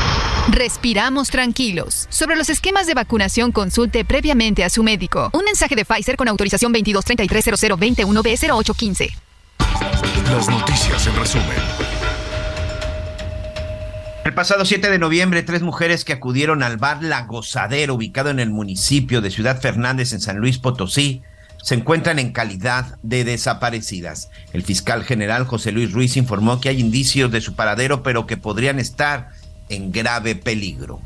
[0.49, 2.07] Respiramos tranquilos.
[2.09, 5.29] Sobre los esquemas de vacunación, consulte previamente a su médico.
[5.33, 9.11] Un mensaje de Pfizer con autorización 22330021B0815.
[10.31, 11.57] Las noticias en resumen.
[14.25, 18.39] El pasado 7 de noviembre, tres mujeres que acudieron al bar La Gozadera, ubicado en
[18.39, 21.21] el municipio de Ciudad Fernández, en San Luis Potosí,
[21.61, 24.29] se encuentran en calidad de desaparecidas.
[24.53, 28.37] El fiscal general José Luis Ruiz informó que hay indicios de su paradero, pero que
[28.37, 29.29] podrían estar
[29.71, 31.01] en grave peligro.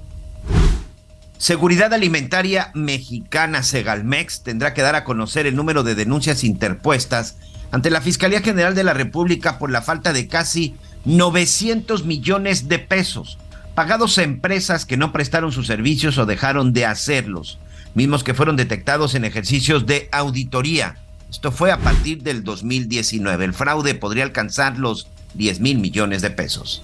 [1.38, 7.38] Seguridad Alimentaria Mexicana Segalmex tendrá que dar a conocer el número de denuncias interpuestas
[7.72, 10.76] ante la Fiscalía General de la República por la falta de casi
[11.06, 13.38] 900 millones de pesos
[13.76, 17.60] pagados a empresas que no prestaron sus servicios o dejaron de hacerlos,
[17.94, 20.96] mismos que fueron detectados en ejercicios de auditoría.
[21.30, 23.44] Esto fue a partir del 2019.
[23.44, 26.82] El fraude podría alcanzar los 10 mil millones de pesos.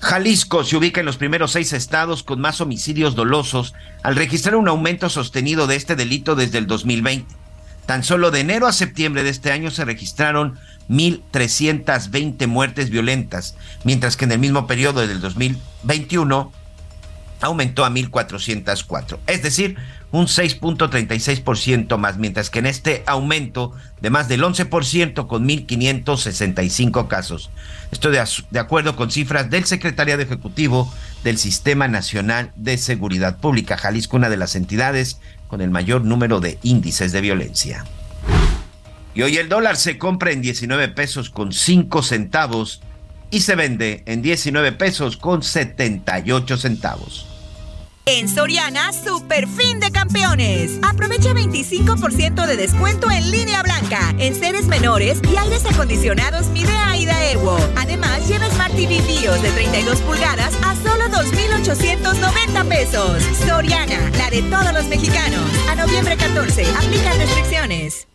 [0.00, 4.66] Jalisco se ubica en los primeros seis estados con más homicidios dolosos al registrar un
[4.66, 7.34] aumento sostenido de este delito desde el 2020.
[7.84, 10.58] Tan solo de enero a septiembre de este año se registraron
[10.88, 16.52] 1.320 muertes violentas, mientras que en el mismo periodo del 2021
[17.42, 19.18] aumentó a 1.404.
[19.26, 19.76] Es decir,
[20.12, 27.50] un 6.36% más, mientras que en este aumento de más del 11% con 1.565 casos.
[27.92, 28.20] Esto de,
[28.58, 30.92] acuerdo con cifras del Secretariado Ejecutivo
[31.22, 36.40] del Sistema Nacional de Seguridad Pública, Jalisco, una de las entidades con el mayor número
[36.40, 37.84] de índices de violencia.
[39.14, 42.80] Y hoy el dólar se compra en 19 pesos con 5 centavos
[43.30, 47.29] y se vende en 19 pesos con 78 centavos.
[48.06, 50.78] En Soriana, super fin de campeones.
[50.82, 57.04] Aprovecha 25% de descuento en línea blanca, en seres menores y aires acondicionados Midea y
[57.04, 57.58] Daewoo.
[57.76, 63.22] Además, lleva Smart TV BIOS de 32 pulgadas a solo 2,890 pesos.
[63.46, 65.44] Soriana, la de todos los mexicanos.
[65.68, 68.08] A noviembre 14, aplica restricciones.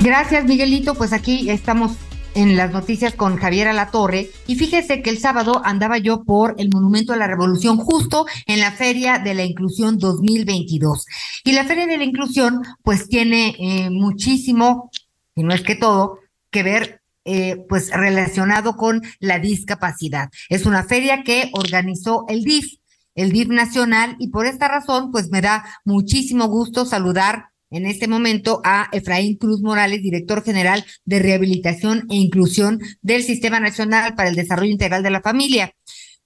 [0.00, 0.94] Gracias, Miguelito.
[0.94, 1.92] Pues aquí estamos
[2.36, 4.30] en las noticias con Javier Alatorre.
[4.46, 8.60] Y fíjese que el sábado andaba yo por el Monumento a la Revolución, justo en
[8.60, 11.06] la Feria de la Inclusión 2022.
[11.44, 14.90] Y la Feria de la Inclusión, pues tiene eh, muchísimo,
[15.34, 16.18] y no es que todo,
[16.50, 20.28] que ver eh, pues relacionado con la discapacidad.
[20.48, 22.74] Es una feria que organizó el DIF,
[23.14, 28.08] el DIF nacional, y por esta razón, pues me da muchísimo gusto saludar en este
[28.08, 34.30] momento a Efraín Cruz Morales, director general de Rehabilitación e Inclusión del Sistema Nacional para
[34.30, 35.72] el Desarrollo Integral de la Familia.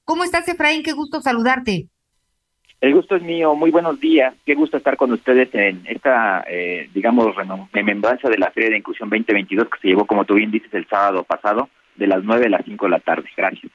[0.04, 0.82] ¿Cómo estás, Efraín?
[0.82, 1.88] Qué gusto saludarte.
[2.80, 3.54] El gusto es mío.
[3.54, 4.34] Muy buenos días.
[4.46, 7.34] Qué gusto estar con ustedes en esta, eh, digamos,
[7.72, 10.86] remembranza de la Feria de Inclusión 2022 que se llevó, como tú bien dices, el
[10.86, 13.28] sábado pasado, de las 9 a las 5 de la tarde.
[13.36, 13.70] Gracias.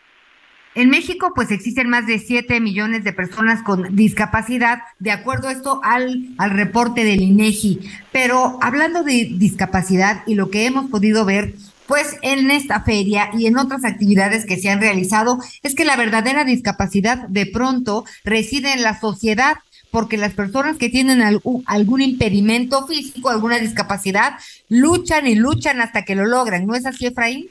[0.75, 5.53] En México, pues existen más de 7 millones de personas con discapacidad, de acuerdo a
[5.53, 7.79] esto al, al reporte del INEGI.
[8.11, 11.53] Pero hablando de discapacidad y lo que hemos podido ver,
[11.87, 15.95] pues en esta feria y en otras actividades que se han realizado, es que la
[15.95, 19.55] verdadera discapacidad de pronto reside en la sociedad,
[19.91, 24.33] porque las personas que tienen algún, impedimento físico, alguna discapacidad,
[24.67, 26.65] luchan y luchan hasta que lo logran.
[26.65, 27.49] ¿No es así, Efraín?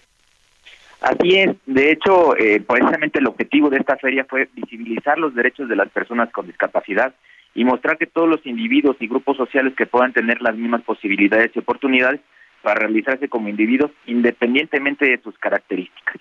[1.04, 1.54] Así es.
[1.66, 5.90] De hecho, eh, precisamente el objetivo de esta feria fue visibilizar los derechos de las
[5.90, 7.14] personas con discapacidad
[7.54, 11.50] y mostrar que todos los individuos y grupos sociales que puedan tener las mismas posibilidades
[11.54, 12.22] y oportunidades
[12.62, 16.16] para realizarse como individuos independientemente de sus características.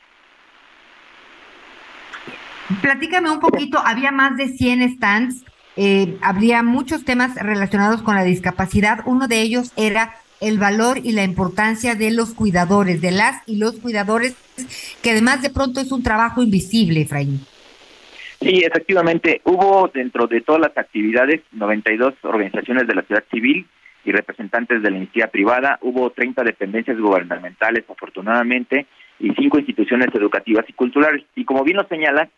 [2.81, 5.45] Platícame un poquito, había más de 100 stands,
[5.77, 11.13] eh, habría muchos temas relacionados con la discapacidad, uno de ellos era el valor y
[11.13, 14.35] la importancia de los cuidadores, de las y los cuidadores,
[15.01, 17.39] que además de pronto es un trabajo invisible, Efraín.
[18.41, 23.65] Sí, efectivamente, hubo dentro de todas las actividades 92 organizaciones de la ciudad civil
[24.03, 25.79] y representantes de la iniciativa privada.
[25.81, 28.85] Hubo 30 dependencias gubernamentales, afortunadamente,
[29.19, 31.23] y cinco instituciones educativas y culturales.
[31.35, 32.29] Y como bien lo señala,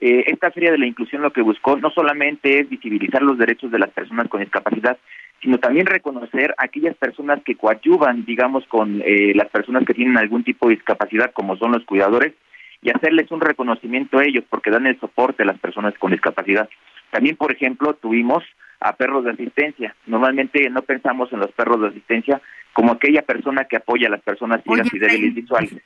[0.00, 3.70] eh, esta Feria de la Inclusión lo que buscó no solamente es visibilizar los derechos
[3.70, 4.98] de las personas con discapacidad,
[5.42, 10.16] sino también reconocer a aquellas personas que coadyuvan, digamos, con eh, las personas que tienen
[10.16, 12.32] algún tipo de discapacidad, como son los cuidadores,
[12.80, 16.68] y hacerles un reconocimiento a ellos porque dan el soporte a las personas con discapacidad.
[17.10, 18.44] También, por ejemplo, tuvimos
[18.80, 19.94] a perros de asistencia.
[20.06, 22.40] Normalmente no pensamos en los perros de asistencia
[22.72, 25.76] como aquella persona que apoya a las personas ciegas y débiles visuales.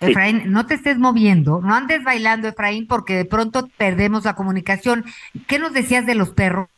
[0.00, 5.04] Efraín, no te estés moviendo, no andes bailando, Efraín, porque de pronto perdemos la comunicación.
[5.46, 6.68] ¿Qué nos decías de los perros?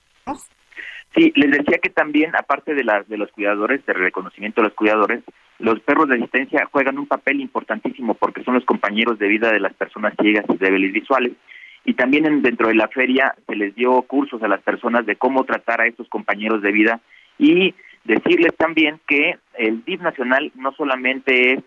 [1.15, 4.77] Sí, les decía que también, aparte de, las de los cuidadores, del reconocimiento de los
[4.77, 5.23] cuidadores,
[5.59, 9.61] los perros de asistencia juegan un papel importantísimo porque son los compañeros de vida de
[9.61, 11.33] las personas ciegas y débiles visuales
[11.85, 15.45] y también dentro de la feria se les dio cursos a las personas de cómo
[15.45, 17.01] tratar a estos compañeros de vida
[17.39, 17.75] y
[18.05, 21.61] decirles también que el DIF nacional no solamente es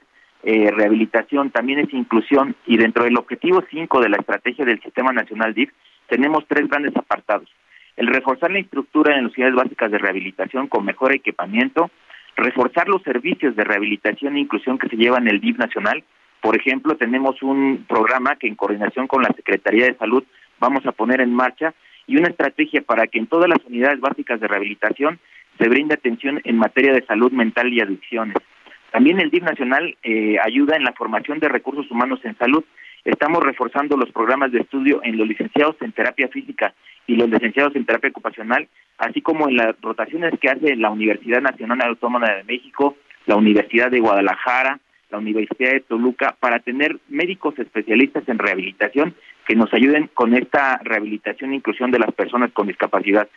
[0.44, 5.12] eh, rehabilitación, también es inclusión y dentro del objetivo 5 de la estrategia del Sistema
[5.12, 5.72] Nacional DIF
[6.08, 7.50] tenemos tres grandes apartados.
[7.98, 11.92] El reforzar la estructura en las unidades básicas de rehabilitación con mejor equipamiento,
[12.36, 16.04] reforzar los servicios de rehabilitación e inclusión que se llevan el DIF nacional
[16.42, 20.24] por ejemplo, tenemos un programa que en coordinación con la Secretaría de Salud
[20.60, 21.74] vamos a poner en marcha
[22.06, 25.20] y una estrategia para que en todas las unidades básicas de rehabilitación
[25.58, 28.38] se brinde atención en materia de salud mental y adicciones.
[28.92, 32.64] También el DIF Nacional eh, ayuda en la formación de recursos humanos en salud.
[33.04, 36.74] Estamos reforzando los programas de estudio en los licenciados en terapia física
[37.08, 38.68] y los licenciados en terapia ocupacional,
[38.98, 43.90] así como en las rotaciones que hace la Universidad Nacional Autónoma de México, la Universidad
[43.90, 49.16] de Guadalajara, la Universidad de Toluca, para tener médicos especialistas en rehabilitación
[49.48, 53.30] que nos ayuden con esta rehabilitación e inclusión de las personas con discapacidad.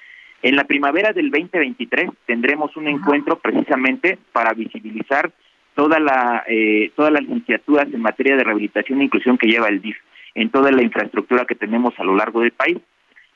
[0.42, 5.30] En la primavera del 2023 tendremos un encuentro precisamente para visibilizar
[5.74, 9.80] toda la, eh, todas las licenciaturas en materia de rehabilitación e inclusión que lleva el
[9.80, 9.96] DIF
[10.34, 12.78] en toda la infraestructura que tenemos a lo largo del país.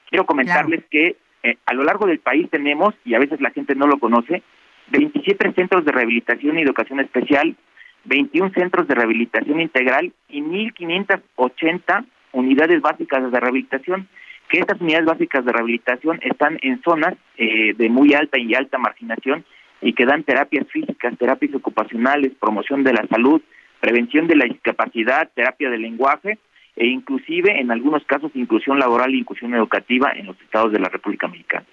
[0.09, 3.75] Quiero comentarles que eh, a lo largo del país tenemos, y a veces la gente
[3.75, 4.43] no lo conoce,
[4.89, 7.57] 27 centros de rehabilitación y educación especial
[8.05, 14.09] 21 centros de rehabilitación integral y 1.580 unidades básicas de rehabilitación,
[14.49, 18.79] que estas unidades básicas de rehabilitación están en zonas eh, de muy alta y alta
[18.79, 19.45] marginación
[19.81, 23.41] y que dan terapias físicas, terapias ocupacionales, promoción de la salud,
[23.81, 26.39] prevención de la discapacidad, terapia del lenguaje
[26.77, 30.89] e inclusive en algunos casos inclusión laboral e inclusión educativa en los estados de la
[30.89, 31.67] República Mexicana.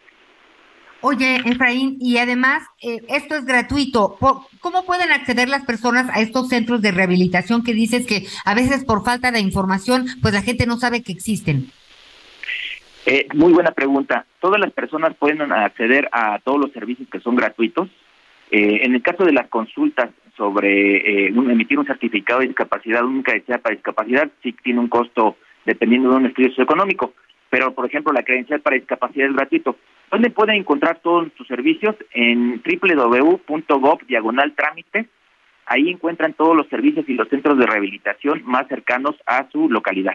[1.03, 4.17] Oye, Efraín, y además, eh, esto es gratuito.
[4.59, 8.85] ¿Cómo pueden acceder las personas a estos centros de rehabilitación que dices que a veces
[8.85, 11.71] por falta de información, pues la gente no sabe que existen?
[13.07, 14.27] Eh, muy buena pregunta.
[14.39, 17.89] Todas las personas pueden acceder a todos los servicios que son gratuitos.
[18.51, 23.41] Eh, en el caso de las consultas sobre emitir un certificado de discapacidad única de
[23.59, 27.13] para discapacidad, sí tiene un costo dependiendo de un estudio socioeconómico
[27.51, 29.75] pero por ejemplo la credencial para discapacidad es gratuito.
[30.09, 31.95] ¿Dónde pueden encontrar todos sus servicios?
[32.13, 35.07] En www.gov diagonal trámite.
[35.65, 40.13] Ahí encuentran todos los servicios y los centros de rehabilitación más cercanos a su localidad.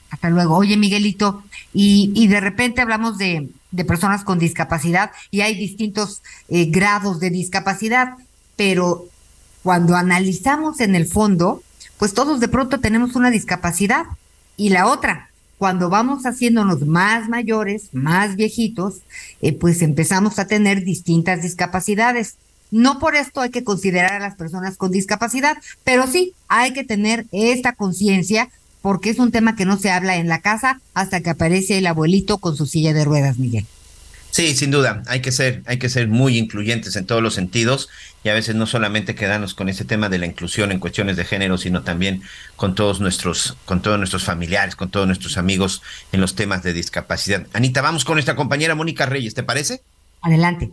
[0.10, 0.58] Hasta luego.
[0.58, 1.44] Oye, Miguelito,
[1.76, 7.20] y, y de repente hablamos de, de personas con discapacidad y hay distintos eh, grados
[7.20, 8.16] de discapacidad,
[8.56, 9.06] pero
[9.64, 11.64] cuando analizamos en el fondo,
[11.98, 14.06] pues todos de pronto tenemos una discapacidad
[14.58, 19.02] y la otra, cuando vamos haciéndonos más mayores, más viejitos,
[19.42, 22.36] eh, pues empezamos a tener distintas discapacidades.
[22.72, 26.84] No por esto hay que considerar a las personas con discapacidad, pero sí hay que
[26.84, 28.50] tener esta conciencia
[28.82, 31.88] porque es un tema que no se habla en la casa hasta que aparece el
[31.88, 33.66] abuelito con su silla de ruedas, Miguel.
[34.32, 37.90] Sí, sin duda, hay que ser, hay que ser muy incluyentes en todos los sentidos
[38.24, 41.26] y a veces no solamente quedarnos con ese tema de la inclusión en cuestiones de
[41.26, 42.22] género, sino también
[42.56, 45.82] con todos nuestros, con todos nuestros familiares, con todos nuestros amigos
[46.14, 47.46] en los temas de discapacidad.
[47.52, 49.82] Anita, vamos con nuestra compañera Mónica Reyes, ¿te parece?
[50.22, 50.72] Adelante.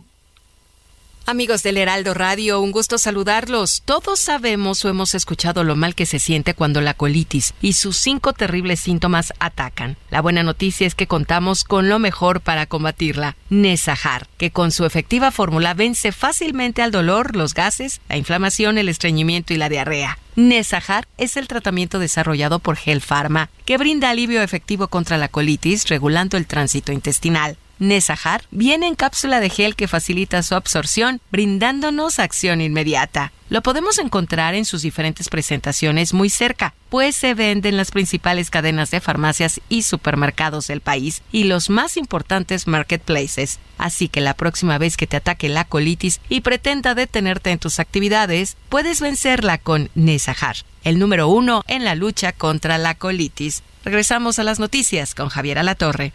[1.29, 3.83] Amigos del Heraldo Radio, un gusto saludarlos.
[3.85, 7.97] Todos sabemos o hemos escuchado lo mal que se siente cuando la colitis y sus
[7.97, 9.95] cinco terribles síntomas atacan.
[10.09, 14.85] La buena noticia es que contamos con lo mejor para combatirla, Nesajar, que con su
[14.85, 20.17] efectiva fórmula vence fácilmente al dolor, los gases, la inflamación, el estreñimiento y la diarrea.
[20.35, 25.89] Nesajar es el tratamiento desarrollado por Gel Pharma, que brinda alivio efectivo contra la colitis,
[25.89, 27.55] regulando el tránsito intestinal.
[27.79, 33.31] Nesahar viene en cápsula de gel que facilita su absorción, brindándonos acción inmediata.
[33.49, 38.51] Lo podemos encontrar en sus diferentes presentaciones muy cerca, pues se vende en las principales
[38.51, 43.59] cadenas de farmacias y supermercados del país y los más importantes marketplaces.
[43.79, 47.79] Así que la próxima vez que te ataque la colitis y pretenda detenerte en tus
[47.79, 53.63] actividades, puedes vencerla con Nesahar, el número uno en la lucha contra la colitis.
[53.83, 56.13] Regresamos a las noticias con Javier Alatorre.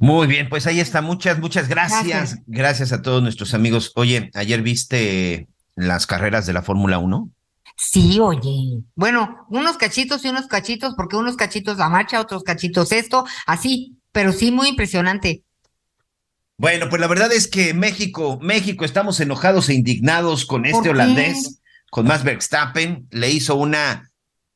[0.00, 1.02] Muy bien, pues ahí está.
[1.02, 2.38] Muchas, muchas gracias.
[2.46, 2.90] gracias.
[2.90, 3.92] a todos nuestros amigos.
[3.96, 5.46] Oye, ayer viste
[5.76, 7.30] las carreras de la Fórmula 1.
[7.76, 8.82] Sí, oye.
[8.94, 13.98] Bueno, unos cachitos y unos cachitos, porque unos cachitos la marcha, otros cachitos esto, así,
[14.10, 15.44] pero sí muy impresionante.
[16.56, 21.60] Bueno, pues la verdad es que México, México, estamos enojados e indignados con este holandés,
[21.90, 23.06] con Max Verstappen.
[23.10, 24.09] Le hizo una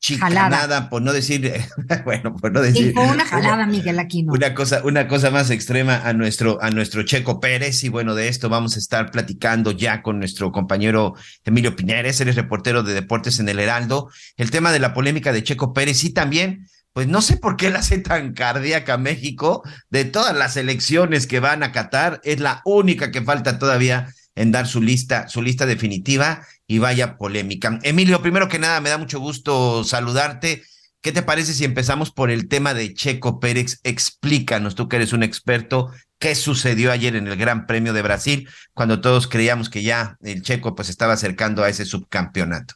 [0.05, 1.51] chicanada, por no decir,
[2.05, 2.93] bueno, por no decir.
[2.93, 4.33] fue una jalada, Miguel Aquino.
[4.33, 7.83] Una cosa, una cosa más extrema a nuestro, a nuestro Checo Pérez.
[7.83, 12.29] Y bueno, de esto vamos a estar platicando ya con nuestro compañero Emilio Piñeres, él
[12.29, 14.09] es reportero de deportes en el Heraldo.
[14.37, 16.67] El tema de la polémica de Checo Pérez y también.
[16.93, 19.63] Pues no sé por qué la hace tan cardíaca México.
[19.89, 24.51] De todas las elecciones que van a Qatar, es la única que falta todavía en
[24.51, 27.79] dar su lista, su lista definitiva y vaya polémica.
[27.83, 30.63] Emilio, primero que nada, me da mucho gusto saludarte.
[31.01, 33.79] ¿Qué te parece si empezamos por el tema de Checo Pérez?
[33.83, 38.49] Explícanos, tú que eres un experto, qué sucedió ayer en el Gran Premio de Brasil,
[38.73, 42.73] cuando todos creíamos que ya el Checo pues estaba acercando a ese subcampeonato.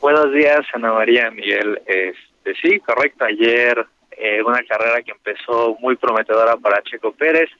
[0.00, 1.80] Buenos días, Ana María Miguel.
[1.86, 3.24] Este, sí, correcto.
[3.24, 7.50] Ayer eh, una carrera que empezó muy prometedora para Checo Pérez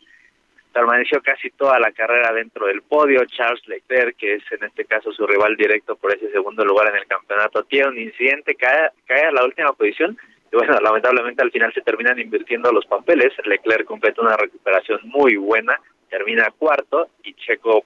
[0.72, 3.24] permaneció casi toda la carrera dentro del podio.
[3.26, 6.96] Charles Leclerc, que es en este caso su rival directo por ese segundo lugar en
[6.96, 10.18] el campeonato, tiene un incidente, cae, cae a la última posición
[10.52, 13.32] y bueno, lamentablemente al final se terminan invirtiendo los papeles.
[13.44, 17.84] Leclerc completa una recuperación muy buena, termina cuarto y Checo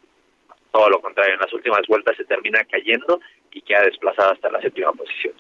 [0.72, 3.20] todo lo contrario, en las últimas vueltas se termina cayendo
[3.52, 5.34] y queda desplazado hasta la séptima posición.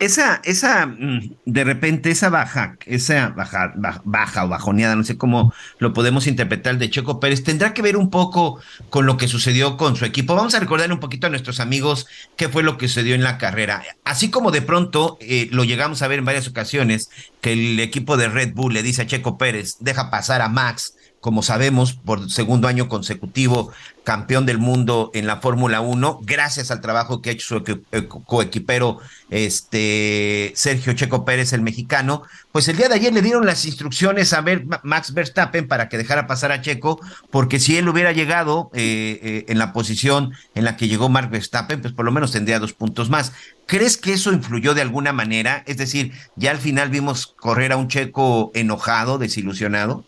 [0.00, 3.72] Esa, esa, mm, de repente, esa baja, esa baja,
[4.04, 7.96] baja, o bajoneada, no sé cómo lo podemos interpretar de Checo Pérez, tendrá que ver
[7.96, 10.34] un poco con lo que sucedió con su equipo.
[10.34, 13.38] Vamos a recordar un poquito a nuestros amigos qué fue lo que sucedió en la
[13.38, 13.84] carrera.
[14.04, 17.08] Así como de pronto eh, lo llegamos a ver en varias ocasiones,
[17.40, 20.93] que el equipo de Red Bull le dice a Checo Pérez, deja pasar a Max,
[21.24, 23.72] como sabemos, por segundo año consecutivo,
[24.04, 28.08] campeón del mundo en la Fórmula 1, gracias al trabajo que ha hecho su eh,
[28.26, 28.98] coequipero
[29.30, 32.24] este, Sergio Checo Pérez, el mexicano.
[32.52, 35.96] Pues el día de ayer le dieron las instrucciones a ver Max Verstappen para que
[35.96, 37.00] dejara pasar a Checo,
[37.30, 41.30] porque si él hubiera llegado eh, eh, en la posición en la que llegó Max
[41.30, 43.32] Verstappen, pues por lo menos tendría dos puntos más.
[43.64, 45.62] ¿Crees que eso influyó de alguna manera?
[45.64, 50.04] Es decir, ya al final vimos correr a un Checo enojado, desilusionado.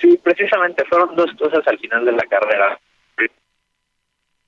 [0.00, 2.80] Sí, precisamente fueron dos cosas al final de la carrera.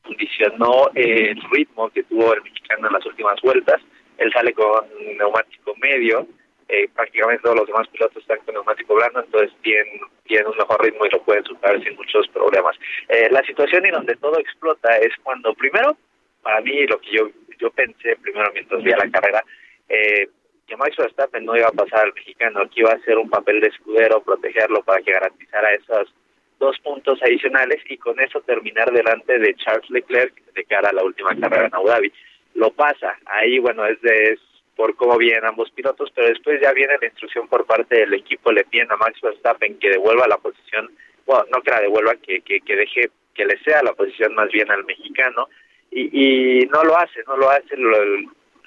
[0.03, 3.80] Condicionó el ritmo que tuvo el mexicano en las últimas vueltas.
[4.18, 4.86] Él sale con
[5.18, 6.26] neumático medio,
[6.68, 10.82] eh, prácticamente todos los demás pilotos están con neumático blando, entonces tienen, tienen un mejor
[10.82, 12.76] ritmo y lo pueden superar sin muchos problemas.
[13.09, 15.96] Eh, la situación en donde todo explota es cuando, primero,
[16.42, 17.28] para mí lo que yo,
[17.59, 19.44] yo pensé primero mientras vi la carrera,
[19.88, 20.28] eh,
[20.66, 23.60] que Max Verstappen no iba a pasar al mexicano, que iba a hacer un papel
[23.60, 26.12] de escudero, protegerlo para que garantizara esos
[26.58, 31.02] dos puntos adicionales y con eso terminar delante de Charles Leclerc de cara a la
[31.02, 32.12] última carrera en Abu Dhabi.
[32.54, 34.38] Lo pasa, ahí bueno, es, de,
[34.76, 38.52] por cómo vienen ambos pilotos, pero después ya viene la instrucción por parte del equipo,
[38.52, 40.90] le piden a Max Verstappen que devuelva la posición,
[41.26, 44.50] bueno, no que la devuelva, que, que, que deje, que le sea la posición más
[44.50, 45.48] bien al mexicano,
[45.90, 47.98] y, y no lo hace, no lo hace, lo,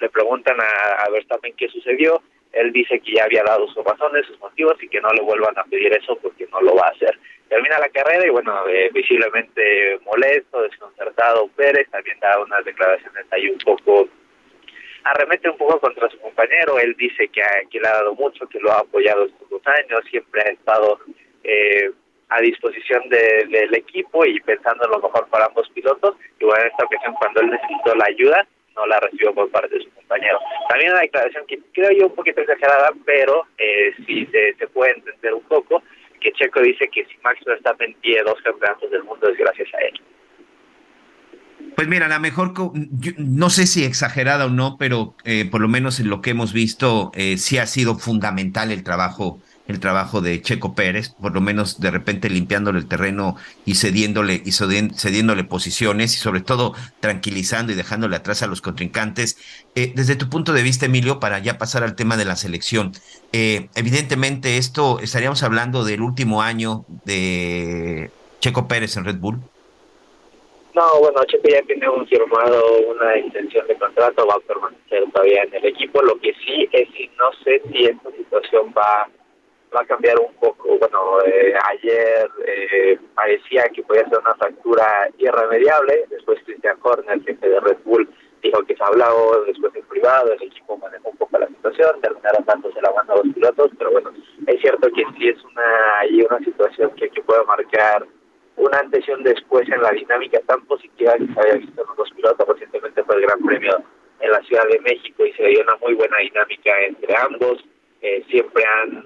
[0.00, 2.22] le preguntan a, a Verstappen qué sucedió,
[2.52, 5.56] él dice que ya había dado sus razones, sus motivos y que no le vuelvan
[5.58, 7.18] a pedir eso porque no lo va a hacer.
[7.48, 11.48] Termina la carrera y bueno, eh, visiblemente molesto, desconcertado.
[11.48, 14.08] Pérez, también da unas declaraciones ahí un poco,
[15.04, 18.58] arremete un poco contra su compañero, él dice que, que le ha dado mucho, que
[18.58, 20.98] lo ha apoyado estos dos años, siempre ha estado
[21.44, 21.90] eh,
[22.30, 26.70] a disposición del equipo y pensando en lo mejor para ambos pilotos, y bueno, en
[26.70, 30.38] esta ocasión cuando él necesitó la ayuda, no la recibió por parte de su compañero.
[30.68, 34.92] También una declaración que creo yo un poquito exagerada, pero eh, sí se, se puede
[34.92, 35.82] entender un poco,
[36.20, 39.78] que Checo dice que si Max Verstappen tiene dos campeonatos del mundo es gracias a
[39.78, 40.00] él.
[41.74, 42.52] Pues mira, la mejor,
[43.18, 46.54] no sé si exagerada o no, pero eh, por lo menos en lo que hemos
[46.54, 51.40] visto, eh, sí ha sido fundamental el trabajo el trabajo de Checo Pérez, por lo
[51.40, 57.72] menos de repente limpiándole el terreno y cediéndole y cediéndole posiciones y sobre todo tranquilizando
[57.72, 59.38] y dejándole atrás a los contrincantes.
[59.74, 62.92] Eh, desde tu punto de vista, Emilio, para ya pasar al tema de la selección,
[63.32, 68.10] eh, evidentemente esto estaríamos hablando del último año de
[68.40, 69.40] Checo Pérez en Red Bull.
[70.74, 75.42] No, bueno, Checo ya tiene un firmado una extensión de contrato, va a permanecer todavía
[75.44, 76.02] en el equipo.
[76.02, 76.86] Lo que sí es
[77.18, 79.08] no sé si esta situación va
[79.76, 80.78] va a cambiar un poco.
[80.78, 87.48] Bueno, eh, ayer eh, parecía que podía ser una fractura irremediable, después Christian Horner, jefe
[87.48, 88.08] de Red Bull,
[88.42, 92.00] dijo que se ha hablado después en privado, el equipo manejó un poco la situación,
[92.00, 94.12] terminaron dándose la mano a los pilotos, pero bueno,
[94.46, 98.06] es cierto que sí es una, y una situación que, puede marcar
[98.56, 101.98] una antes y un después en la dinámica tan positiva que se había visto en
[101.98, 103.82] los pilotos, recientemente fue el Gran Premio
[104.20, 107.64] en la Ciudad de México y se veía una muy buena dinámica entre ambos,
[108.02, 109.04] eh, siempre han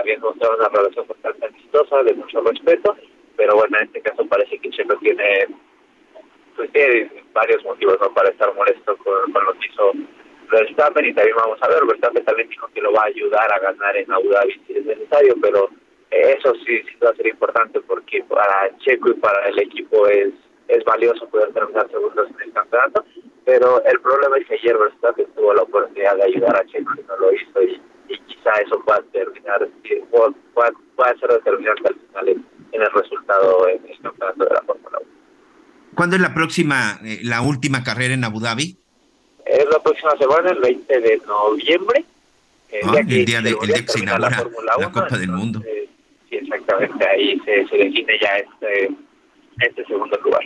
[0.00, 2.96] habían mostrado una relación bastante amistosa, de mucho respeto,
[3.36, 5.46] pero bueno, en este caso parece que Checo tiene,
[6.56, 8.12] pues tiene varios motivos ¿no?
[8.12, 9.92] para estar molesto con, con lo que hizo
[10.50, 13.58] Verstappen y también vamos a ver, Verstappen también dijo que lo va a ayudar a
[13.60, 15.70] ganar en Abu Dhabi si es necesario, pero
[16.10, 20.06] eh, eso sí, sí va a ser importante porque para Checo y para el equipo
[20.08, 20.32] es
[20.68, 23.04] es valioso poder terminar segundos en el campeonato,
[23.46, 27.04] pero el problema es que ayer Verstappen tuvo la oportunidad de ayudar a Checo y
[27.04, 29.68] no lo hizo y y quizá eso pueda terminar,
[30.10, 34.98] pueda, pueda ser determinante al final en, el resultado en el campeonato de la Fórmula
[35.00, 35.10] 1.
[35.94, 38.76] ¿Cuándo es la próxima, eh, la última carrera en Abu Dhabi?
[39.44, 42.04] Es la próxima semana, el 20 de noviembre.
[42.70, 45.30] El, ah, día, el día, de, el día que se inaugura la, la Copa del
[45.30, 45.62] Mundo.
[46.28, 48.90] Sí, exactamente, ahí se, se define ya este,
[49.60, 50.42] este segundo lugar.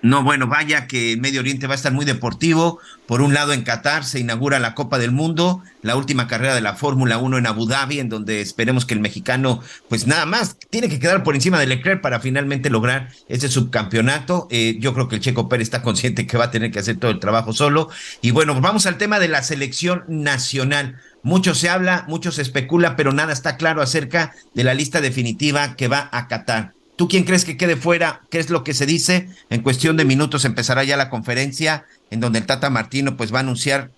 [0.00, 2.78] No, bueno, vaya que Medio Oriente va a estar muy deportivo.
[3.06, 6.60] Por un lado, en Qatar se inaugura la Copa del Mundo, la última carrera de
[6.60, 10.56] la Fórmula 1 en Abu Dhabi, en donde esperemos que el mexicano, pues nada más,
[10.70, 14.46] tiene que quedar por encima de Leclerc para finalmente lograr ese subcampeonato.
[14.50, 16.98] Eh, yo creo que el Checo Pérez está consciente que va a tener que hacer
[16.98, 17.88] todo el trabajo solo.
[18.22, 21.00] Y bueno, vamos al tema de la selección nacional.
[21.24, 25.74] Mucho se habla, mucho se especula, pero nada está claro acerca de la lista definitiva
[25.74, 26.77] que va a Qatar.
[26.98, 28.22] ¿Tú quién crees que quede fuera?
[28.28, 29.28] ¿Qué es lo que se dice?
[29.50, 33.38] En cuestión de minutos empezará ya la conferencia en donde el Tata Martino pues va
[33.38, 33.90] a anunciar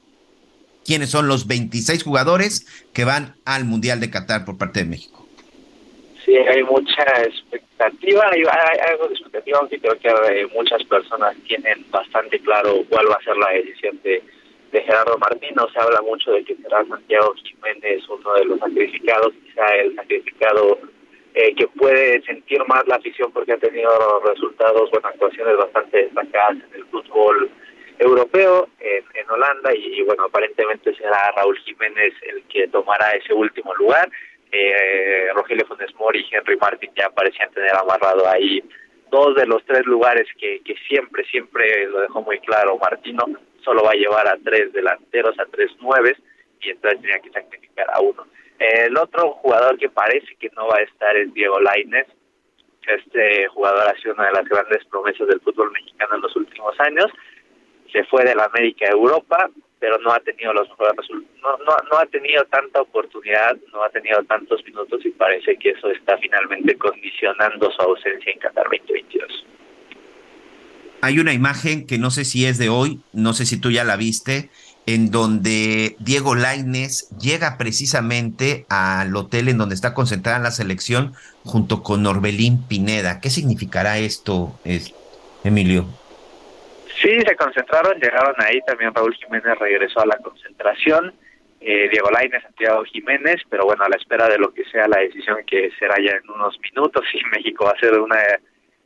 [0.85, 5.27] quiénes son los 26 jugadores que van al Mundial de Qatar por parte de México.
[6.27, 8.43] Sí, hay mucha expectativa, hay,
[8.91, 13.25] algo de expectativa, aunque creo que eh, muchas personas tienen bastante claro cuál va a
[13.25, 14.23] ser la decisión de,
[14.73, 15.67] de Gerardo Martino.
[15.73, 20.79] Se habla mucho de que será Santiago Jiménez uno de los sacrificados, quizá el sacrificado
[21.35, 23.91] eh, que puede sentir más la afición porque ha tenido
[24.27, 27.51] resultados, bueno, actuaciones bastante destacadas en el fútbol
[27.99, 33.75] europeo, en, en Holanda, y, bueno, aparentemente será Raúl Jiménez el que tomará ese último
[33.75, 34.11] lugar.
[34.53, 38.63] Eh, Rogelio Funes Mori y Henry Martin ya parecían tener amarrado ahí
[39.11, 43.25] dos de los tres lugares que, que siempre, siempre lo dejó muy claro Martino,
[43.63, 46.17] solo va a llevar a tres delanteros, a tres nueves,
[46.61, 48.27] y entonces tenía que sacrificar a uno.
[48.61, 52.07] El otro jugador que parece que no va a estar es Diego Lainez.
[52.87, 56.79] Este jugador ha sido una de las grandes promesas del fútbol mexicano en los últimos
[56.81, 57.07] años.
[57.91, 61.99] Se fue de la América a Europa, pero no ha tenido los no, no, no
[61.99, 66.77] ha tenido tanta oportunidad, no ha tenido tantos minutos y parece que eso está finalmente
[66.77, 69.47] condicionando su ausencia en Qatar 2022.
[71.01, 73.85] Hay una imagen que no sé si es de hoy, no sé si tú ya
[73.85, 74.51] la viste,
[74.95, 81.13] en donde Diego Laines llega precisamente al hotel en donde está concentrada la selección
[81.45, 83.21] junto con Orbelín Pineda.
[83.21, 84.59] ¿Qué significará esto,
[85.45, 85.87] Emilio?
[87.01, 91.15] Sí, se concentraron, llegaron ahí, también Raúl Jiménez regresó a la concentración,
[91.61, 94.99] eh, Diego Laines, Santiago Jiménez, pero bueno, a la espera de lo que sea la
[94.99, 98.19] decisión que será ya en unos minutos, y México va a ser una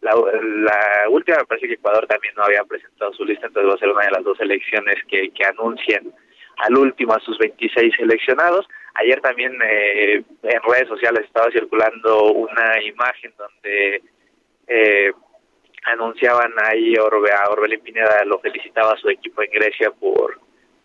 [0.05, 3.79] la, última me parece que Ecuador también no había presentado su lista, entonces va a
[3.79, 6.13] ser una de las dos elecciones que, que anuncien
[6.59, 8.67] al último a sus 26 seleccionados.
[8.95, 14.03] Ayer también eh, en redes sociales estaba circulando una imagen donde
[14.69, 15.13] eh,
[15.85, 20.39] anunciaban ahí Orbe, a Orbelín Pineda, lo felicitaba a su equipo en Grecia por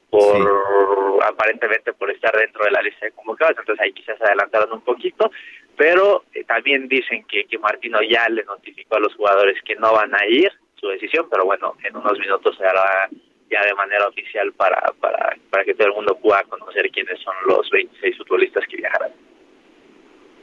[0.09, 4.81] por aparentemente por estar dentro de la lista de convocados, entonces ahí quizás adelantaron un
[4.81, 5.31] poquito,
[5.75, 9.93] pero eh, también dicen que, que Martino ya le notificó a los jugadores que no
[9.93, 13.09] van a ir, su decisión, pero bueno, en unos minutos se hará
[13.51, 17.33] ya de manera oficial para, para, para que todo el mundo pueda conocer quiénes son
[17.47, 19.11] los 26 futbolistas que viajarán.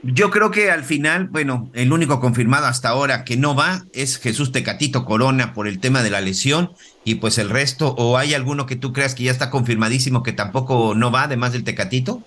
[0.03, 4.21] Yo creo que al final, bueno, el único confirmado hasta ahora que no va es
[4.21, 6.71] Jesús Tecatito Corona por el tema de la lesión
[7.07, 10.33] y pues el resto, o hay alguno que tú creas que ya está confirmadísimo que
[10.33, 12.21] tampoco no va, además del Tecatito?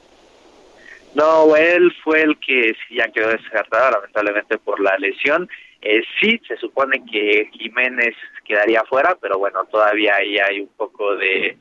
[1.16, 5.50] No, él fue el que sí ya quedó descartado, lamentablemente por la lesión.
[5.82, 8.16] Eh, sí, se supone que Jiménez
[8.46, 11.58] quedaría fuera, pero bueno, todavía ahí hay un poco de,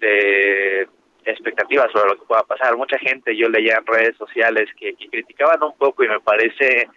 [0.00, 0.88] de
[1.24, 2.76] expectativas sobre lo que pueda pasar.
[2.76, 6.88] Mucha gente yo leía en redes sociales que, criticaban un poco y me parece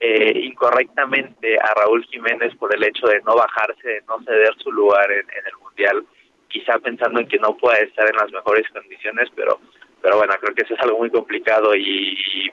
[0.00, 4.70] eh, incorrectamente a Raúl Jiménez por el hecho de no bajarse, de no ceder su
[4.72, 6.04] lugar en, el Mundial,
[6.48, 9.60] quizá pensando en que no pueda estar en las mejores condiciones, pero
[10.02, 12.52] pero bueno, creo que eso es algo muy complicado y,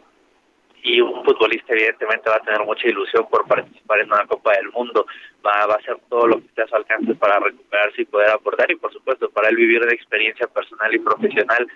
[0.84, 4.70] y un futbolista evidentemente va a tener mucha ilusión por participar en una Copa del
[4.72, 5.06] Mundo,
[5.46, 8.30] va, va a hacer todo lo que esté a su alcance para recuperarse y poder
[8.30, 11.68] aportar y por supuesto para él vivir una experiencia personal y profesional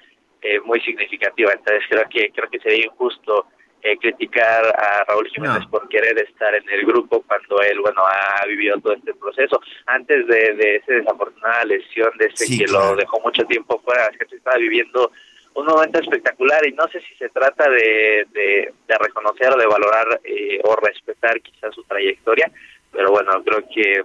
[0.41, 1.51] eh, muy significativa.
[1.51, 3.47] Entonces creo que creo que sería injusto
[3.81, 8.45] eh, criticar a Raúl Jiménez por querer estar en el grupo cuando él bueno ha
[8.45, 9.59] vivido todo este proceso.
[9.85, 14.35] Antes de, de esa desafortunada lesión de ese que lo dejó mucho tiempo fuera, que
[14.35, 15.11] estaba viviendo
[15.55, 20.19] un momento espectacular y no sé si se trata de, de, reconocer o de valorar
[20.23, 22.51] eh, o respetar quizás su trayectoria,
[22.91, 24.03] pero bueno, creo que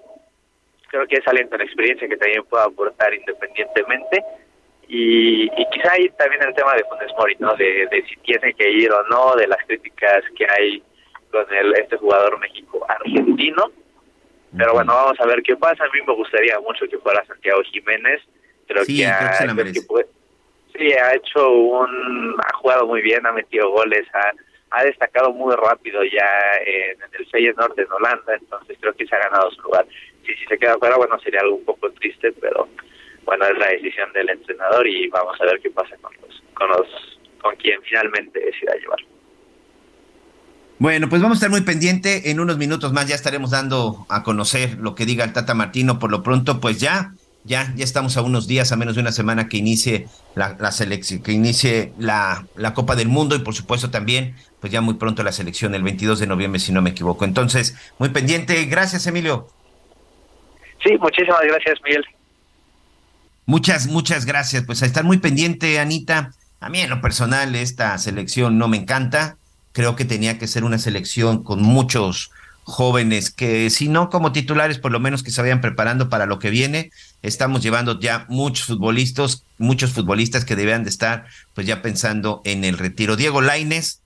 [0.89, 4.23] creo que es alguien con experiencia que también puede aportar independientemente
[4.93, 7.55] y, y quizá ahí también el tema de Funes Mori, ¿no?
[7.55, 10.83] De, de si tiene que ir o no, de las críticas que hay
[11.31, 13.71] con el este jugador México argentino.
[14.57, 15.85] Pero bueno, vamos a ver qué pasa.
[15.85, 18.21] A mí me gustaría mucho que fuera Santiago Jiménez.
[18.67, 20.05] Creo que, creo
[20.77, 24.33] Sí, ha hecho un, ha jugado muy bien, ha metido goles, ha,
[24.71, 26.29] ha destacado muy rápido ya
[26.67, 29.87] en, el Feyenoord en Holanda, entonces creo que se ha ganado su lugar.
[30.27, 32.69] Si, si se queda fuera, bueno, sería algo un poco triste, pero
[33.25, 36.69] bueno, es la decisión del entrenador y vamos a ver qué pasa con los, con
[36.69, 39.07] los, con quien finalmente decida llevarlo.
[40.81, 42.31] Bueno, pues vamos a estar muy pendiente.
[42.31, 45.99] En unos minutos más ya estaremos dando a conocer lo que diga el Tata Martino.
[45.99, 47.13] Por lo pronto, pues ya,
[47.45, 50.73] ya, ya estamos a unos días, a menos de una semana que inicie la, la
[50.73, 54.95] selección, que inicie la, la Copa del Mundo y por supuesto también, pues ya muy
[54.95, 57.27] pronto la selección, el 22 de noviembre, si no me equivoco.
[57.27, 58.65] Entonces, muy pendiente.
[58.65, 59.49] Gracias, Emilio.
[60.83, 62.07] Sí, muchísimas gracias, Miguel.
[63.51, 64.63] Muchas, muchas gracias.
[64.63, 66.31] Pues a estar muy pendiente, Anita.
[66.61, 69.39] A mí en lo personal esta selección no me encanta.
[69.73, 72.31] Creo que tenía que ser una selección con muchos
[72.63, 76.39] jóvenes que si no como titulares, por lo menos que se vayan preparando para lo
[76.39, 76.93] que viene.
[77.23, 82.63] Estamos llevando ya muchos futbolistas, muchos futbolistas que debían de estar pues ya pensando en
[82.63, 83.17] el retiro.
[83.17, 84.01] Diego Laines,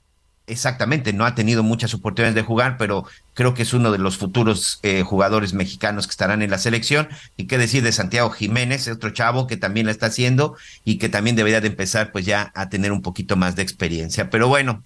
[0.47, 4.19] exactamente, no ha tenido muchas oportunidades de jugar, pero creo que es uno de los
[4.19, 7.09] futuros eh, jugadores mexicanos que estarán en la selección.
[7.37, 11.09] Y qué decir de Santiago Jiménez, otro chavo que también la está haciendo y que
[11.09, 14.31] también debería de empezar pues ya a tener un poquito más de experiencia.
[14.31, 14.83] Pero bueno,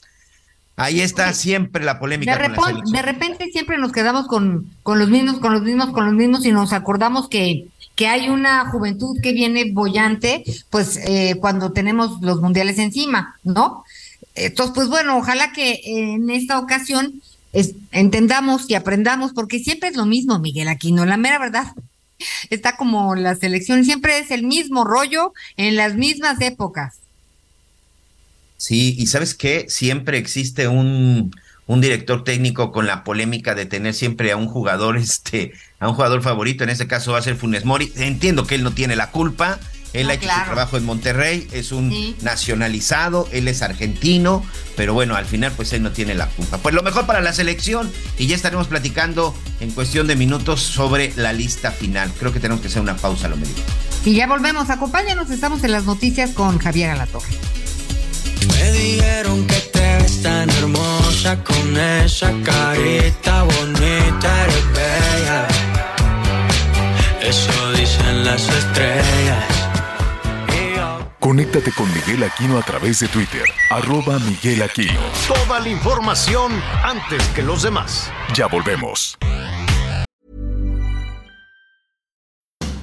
[0.77, 2.37] ahí está siempre la polémica.
[2.37, 2.93] De, con la repon- selección.
[2.93, 6.47] de repente siempre nos quedamos con, con los mismos, con los mismos, con los mismos
[6.47, 12.21] y nos acordamos que, que hay una juventud que viene bollante, pues eh, cuando tenemos
[12.23, 13.83] los mundiales encima, ¿no?
[14.47, 17.23] Entonces, pues bueno, ojalá que en esta ocasión
[17.93, 21.73] entendamos y aprendamos, porque siempre es lo mismo, Miguel Aquino, la mera verdad.
[22.51, 26.97] Está como la selección, siempre es el mismo rollo en las mismas épocas.
[28.57, 31.31] Sí, y sabes qué, siempre existe un,
[31.69, 35.95] un director técnico con la polémica de tener siempre a un jugador, este, a un
[35.95, 37.93] jugador favorito, en este caso va a ser Funes Mori.
[37.97, 39.61] Entiendo que él no tiene la culpa,
[39.93, 40.41] él No, ha hecho claro.
[40.41, 44.45] su trabajo en Monterrey, es un nacionalizado, él es argentino,
[44.77, 46.59] pero bueno, al final pues él no tiene la culpa.
[46.59, 51.13] Pues lo mejor para la selección y ya estaremos platicando en cuestión de minutos sobre
[51.17, 52.13] la lista final.
[52.19, 53.59] Creo que tenemos que hacer una pausa, lo me digo.
[54.05, 57.27] Y ya volvemos, acompáñanos, estamos en las noticias con Javier Alatorre.
[58.49, 65.49] Me dijeron que te ves tan hermosa con esa carita bonita, eres bella.
[67.21, 69.58] Eso dicen las estrellas.
[71.21, 75.01] Conéctate con Miguel Aquino a través de Twitter, arroba Miguel Aquino.
[75.27, 76.53] Toda la información
[76.85, 78.09] antes que los demás.
[78.35, 79.17] Ya volvemos.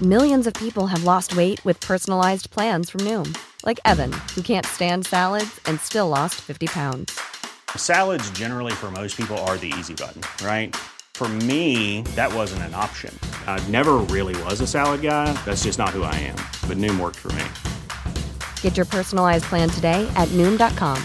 [0.01, 3.33] Millions of people have lost weight with personalized plans from Noom,
[3.63, 7.17] like Evan, who can't stand salads and still lost 50 pounds.
[7.77, 10.75] Salads, generally, for most people, are the easy button, right?
[11.13, 13.17] For me, that wasn't an option.
[13.47, 15.31] I never really was a salad guy.
[15.45, 16.35] That's just not who I am.
[16.67, 17.45] But Noom worked for me.
[18.65, 20.97] Get your personalized plan today at Noom.com.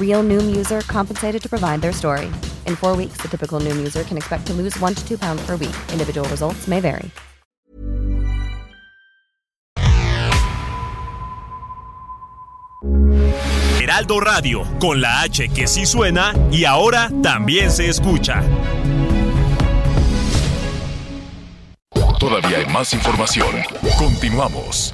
[0.00, 2.26] Real Noom user compensated to provide their story.
[2.66, 5.46] In four weeks, the typical Noom user can expect to lose one to two pounds
[5.46, 5.76] per week.
[5.92, 7.08] Individual results may vary.
[13.80, 18.42] Heraldo Radio, con la H que sí suena y ahora también se escucha.
[22.18, 23.62] Todavía hay más información.
[23.98, 24.92] Continuamos.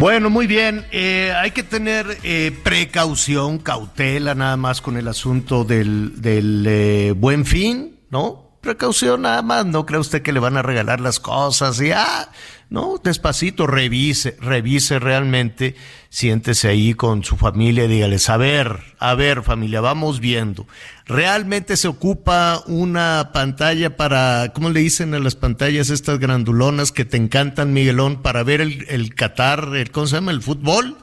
[0.00, 0.86] Bueno, muy bien.
[0.92, 7.14] Eh, hay que tener eh, precaución, cautela nada más con el asunto del, del eh,
[7.16, 8.48] buen fin, ¿no?
[8.60, 9.66] Precaución nada más.
[9.66, 12.30] No cree usted que le van a regalar las cosas y ah,
[12.70, 15.74] no, despacito, revise, revise realmente.
[16.10, 20.68] Siéntese ahí con su familia y dígales, a ver, a ver familia, vamos viendo.
[21.08, 27.06] ¿Realmente se ocupa una pantalla para, ¿cómo le dicen a las pantallas estas grandulonas que
[27.06, 30.32] te encantan, Miguelón, para ver el, el Qatar, el, ¿cómo se llama?
[30.32, 30.98] ¿El fútbol?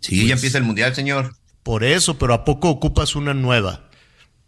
[0.00, 1.34] Sí, ya empieza el mundial, señor.
[1.62, 3.90] Por eso, pero ¿a poco ocupas una nueva?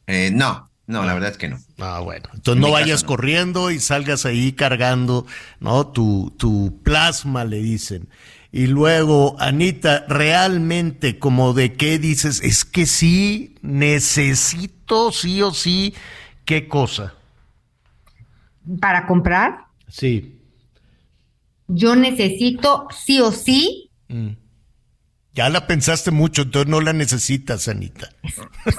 [0.06, 1.58] Eh, no, no, la verdad es que no.
[1.78, 2.30] Ah, bueno.
[2.32, 3.08] Entonces no vayas caso, no.
[3.08, 5.26] corriendo y salgas ahí cargando,
[5.60, 5.88] ¿no?
[5.88, 8.08] Tu, tu plasma, le dicen.
[8.52, 15.94] Y luego, Anita, realmente, como de qué dices, es que sí, necesito sí o sí,
[16.44, 17.14] ¿qué cosa?
[18.80, 20.36] Para comprar, Sí.
[21.68, 24.30] yo necesito sí o sí, Mm.
[25.32, 28.10] Ya la pensaste mucho, entonces no la necesitas, Anita.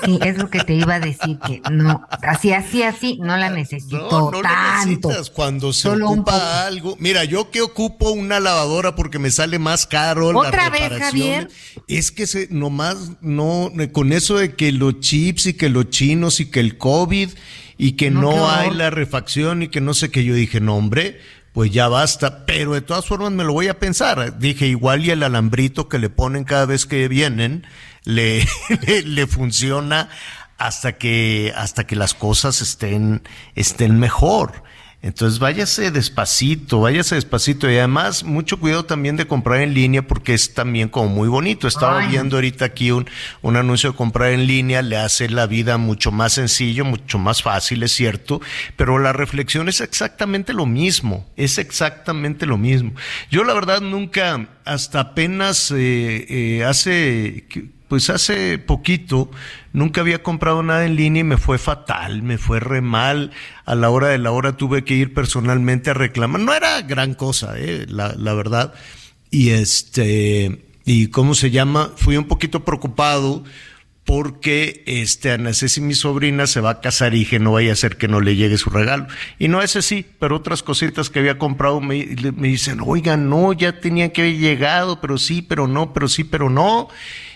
[0.03, 3.49] sí, es lo que te iba a decir, que no, así, así, así, no la
[3.49, 6.97] necesito No, no la necesitas cuando se Solo ocupa algo.
[6.99, 11.09] Mira, yo que ocupo una lavadora porque me sale más caro ¿Otra la vez, reparación.
[11.09, 11.47] Javier?
[11.87, 16.41] Es que se, nomás no, con eso de que los chips y que los chinos
[16.41, 17.29] y que el COVID
[17.77, 20.75] y que No, no, hay la refacción y que no sé qué, yo dije, no
[20.75, 21.19] hombre,
[21.53, 24.39] pues ya basta, pero de todas formas me lo voy a pensar.
[24.39, 27.65] Dije, igual y el alambrito que le ponen cada vez que vienen,
[28.03, 28.47] le,
[28.87, 30.09] le, le funciona
[30.57, 33.23] hasta que, hasta que las cosas estén,
[33.55, 34.63] estén mejor.
[35.03, 40.35] Entonces váyase despacito, váyase despacito y además mucho cuidado también de comprar en línea porque
[40.35, 41.67] es también como muy bonito.
[41.67, 43.09] Estaba viendo ahorita aquí un,
[43.41, 47.41] un anuncio de comprar en línea, le hace la vida mucho más sencillo, mucho más
[47.41, 48.41] fácil, es cierto,
[48.75, 52.93] pero la reflexión es exactamente lo mismo, es exactamente lo mismo.
[53.31, 57.45] Yo la verdad nunca, hasta apenas eh, eh, hace
[57.91, 59.29] pues hace poquito
[59.73, 63.31] nunca había comprado nada en línea y me fue fatal, me fue re mal.
[63.65, 66.39] A la hora de la hora tuve que ir personalmente a reclamar.
[66.39, 68.73] No era gran cosa, eh, la, la verdad.
[69.29, 73.43] Y este, y cómo se llama, fui un poquito preocupado
[74.05, 77.75] porque este Ana Ceci, mi sobrina, se va a casar y dije, no vaya a
[77.75, 79.07] ser que no le llegue su regalo.
[79.37, 83.51] Y no es así, pero otras cositas que había comprado me, me dicen, oiga, no,
[83.51, 86.87] ya tenía que haber llegado, pero sí, pero no, pero sí, pero no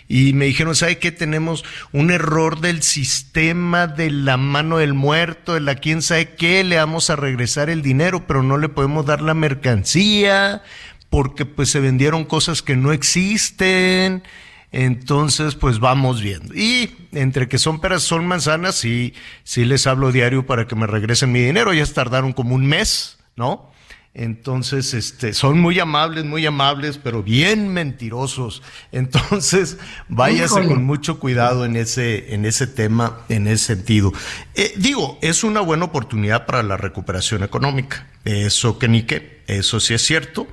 [0.07, 1.11] y me dijeron, ¿sabe qué?
[1.11, 6.63] Tenemos un error del sistema de la mano del muerto, de la quién sabe qué,
[6.63, 10.61] le vamos a regresar el dinero, pero no le podemos dar la mercancía
[11.09, 14.23] porque pues se vendieron cosas que no existen.
[14.71, 16.53] Entonces, pues vamos viendo.
[16.53, 19.13] Y entre que son peras, son manzanas, sí,
[19.45, 21.73] sí les hablo diario para que me regresen mi dinero.
[21.73, 23.71] Ya tardaron como un mes, ¿no?
[24.17, 28.63] Entonces, este, son muy amables, muy amables, pero bien mentirosos.
[28.93, 34.13] Entonces, váyase con mucho cuidado en ese, en ese tema, en ese sentido.
[34.55, 38.07] Eh, digo, es una buena oportunidad para la recuperación económica.
[38.23, 40.47] Eso que ni qué, eso sí es cierto.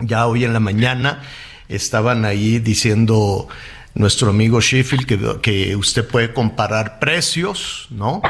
[0.00, 1.22] Ya hoy en la mañana
[1.68, 3.46] estaban ahí diciendo
[3.94, 8.20] nuestro amigo Sheffield que, que usted puede comparar precios, ¿no?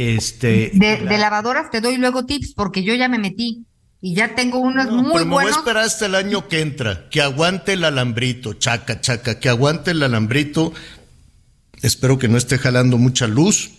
[0.00, 3.66] Este, de, lavadoras te doy luego tips porque yo ya me metí
[4.00, 7.08] y ya tengo unos muy pero me voy a esperar hasta el año que entra,
[7.10, 10.72] que aguante el alambrito, chaca, chaca, que aguante el alambrito.
[11.82, 13.72] Espero que no esté jalando mucha luz.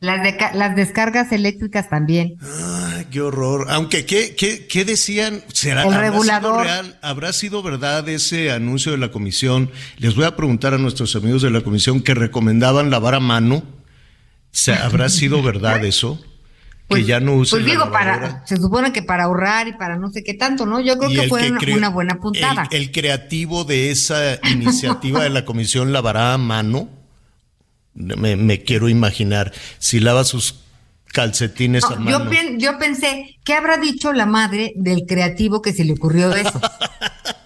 [0.00, 0.26] Las,
[0.56, 2.34] las descargas eléctricas también.
[2.42, 3.68] Ay, qué horror.
[3.70, 5.44] Aunque, ¿qué, qué, qué decían?
[5.52, 6.64] ¿Será, el regulador.
[6.64, 6.98] real?
[7.00, 9.70] ¿Habrá sido verdad ese anuncio de la comisión?
[9.98, 13.62] Les voy a preguntar a nuestros amigos de la comisión que recomendaban lavar a mano
[14.82, 16.20] ¿Habrá sido verdad eso?
[16.88, 20.10] que pues, ya no Pues digo, para, se supone que para ahorrar y para no
[20.10, 20.80] sé qué tanto, ¿no?
[20.80, 22.68] Yo creo que fue una, buena puntada.
[22.70, 26.90] El, creativo de esa iniciativa de la comisión lavará a mano.
[27.94, 29.52] Me, quiero imaginar.
[29.78, 30.56] Si lava sus
[31.06, 32.30] calcetines a mano.
[32.30, 36.60] Yo, yo pensé, ¿qué habrá dicho la madre del creativo que se le ocurrió eso?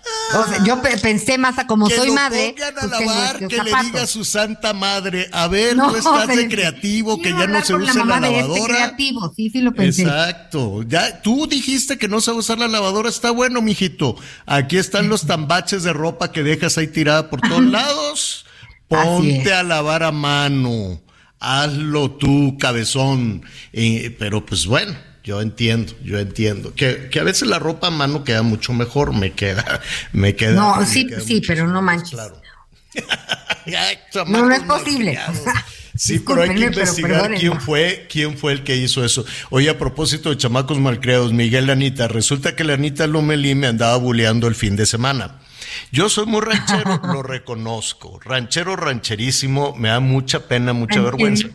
[0.65, 2.55] yo pensé más a como soy madre.
[2.57, 6.29] Pongan a pues, lavar, que le diga a su santa madre, a ver, no, estás
[6.29, 8.75] de creativo, que ya no se usa la, este lavadora.
[8.75, 10.03] creativo, sí, sí lo pensé.
[10.03, 10.83] Exacto.
[10.83, 14.17] Ya, tú dijiste que no se va a usar la lavadora, está bueno, mijito.
[14.47, 18.45] Aquí están los tambaches de ropa que dejas ahí tirada por todos lados.
[18.89, 21.01] Ponte a lavar a mano.
[21.41, 23.43] Hazlo tú, cabezón.
[23.73, 24.97] Eh, pero pues bueno,
[25.29, 26.75] yo entiendo, yo entiendo.
[26.75, 30.55] Que, que, a veces la ropa a mano queda mucho mejor, me queda, me queda.
[30.55, 32.13] No, sí, sí, pero no manches.
[32.13, 32.41] Claro.
[34.27, 35.19] no, no es posible.
[35.95, 39.25] Sí, pero hay que investigar quién fue, quién fue el que hizo eso.
[39.51, 43.97] Oye, a propósito de chamacos malcriados, Miguel Anita, resulta que la Anita Lomelí me andaba
[43.97, 45.41] buleando el fin de semana.
[45.93, 48.21] Yo soy muy ranchero, lo reconozco.
[48.25, 51.49] Ranchero, rancherísimo, me da mucha pena, mucha vergüenza.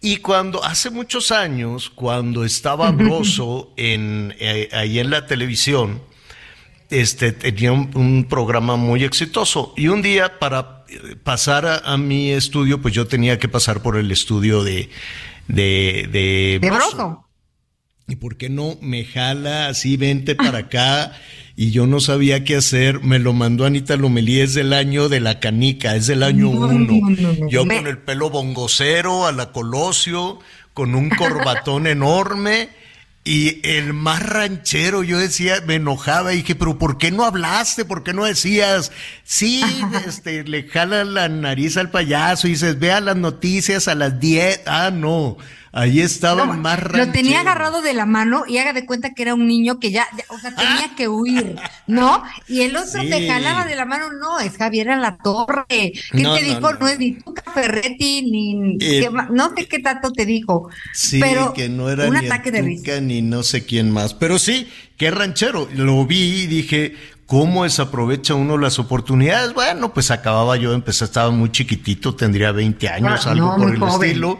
[0.00, 6.02] Y cuando, hace muchos años, cuando estaba Broso en, eh, ahí en la televisión,
[6.90, 9.72] este, tenía un, programa muy exitoso.
[9.76, 10.84] Y un día, para
[11.22, 14.90] pasar a, mi estudio, pues yo tenía que pasar por el estudio de,
[15.48, 17.28] de, de, de Broso.
[18.08, 21.12] ¿Y por qué no me jala así, vente para acá?
[21.56, 23.02] y yo no sabía qué hacer.
[23.02, 26.98] Me lo mandó Anita Lomelí, es del año de la canica, es del año uno.
[27.48, 30.38] yo con el pelo bongocero, a la Colosio,
[30.74, 32.70] con un corbatón enorme.
[33.24, 37.84] Y el más ranchero, yo decía, me enojaba y dije, pero ¿por qué no hablaste?
[37.84, 38.90] ¿Por qué no decías?
[39.22, 39.62] Sí,
[40.06, 44.62] este, le jala la nariz al payaso y dices, vea las noticias a las 10.
[44.66, 45.36] Ah, no.
[45.72, 47.06] Ahí estaba más ranchero.
[47.06, 49.90] Lo tenía agarrado de la mano y haga de cuenta que era un niño que
[49.90, 51.56] ya, o sea, tenía que huir,
[51.86, 52.22] ¿no?
[52.46, 55.64] Y el otro te jalaba de la mano, no, es Javier a la torre.
[55.68, 56.72] ¿Qué te dijo?
[56.74, 58.76] No, es ni Tuca Ferretti, ni.
[58.80, 60.68] Eh, no sé qué tanto te dijo.
[60.92, 62.62] Sí, pero que no era un ni ataque de
[63.00, 64.14] ni no sé quién más.
[64.14, 65.68] Pero sí, qué ranchero.
[65.74, 66.96] Lo vi y dije,
[67.32, 69.54] ¿Cómo desaprovecha uno las oportunidades?
[69.54, 73.82] Bueno, pues acababa yo empezar, estaba muy chiquitito, tendría 20 años, ah, algo por el
[73.82, 74.38] estilo.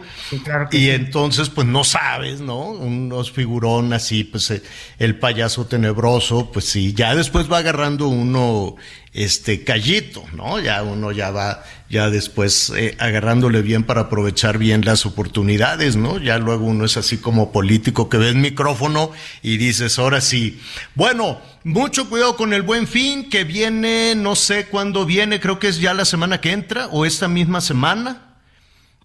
[0.71, 2.67] y entonces, pues no sabes, ¿no?
[2.67, 4.61] Unos figurón así, pues eh,
[4.99, 8.75] el payaso tenebroso, pues sí, ya después va agarrando uno
[9.13, 10.59] este callito, ¿no?
[10.59, 16.17] Ya uno ya va, ya después eh, agarrándole bien para aprovechar bien las oportunidades, ¿no?
[16.17, 19.11] Ya luego uno es así como político que ve el micrófono
[19.43, 20.59] y dices, ahora sí.
[20.95, 25.67] Bueno, mucho cuidado con el buen fin que viene, no sé cuándo viene, creo que
[25.67, 28.29] es ya la semana que entra o esta misma semana.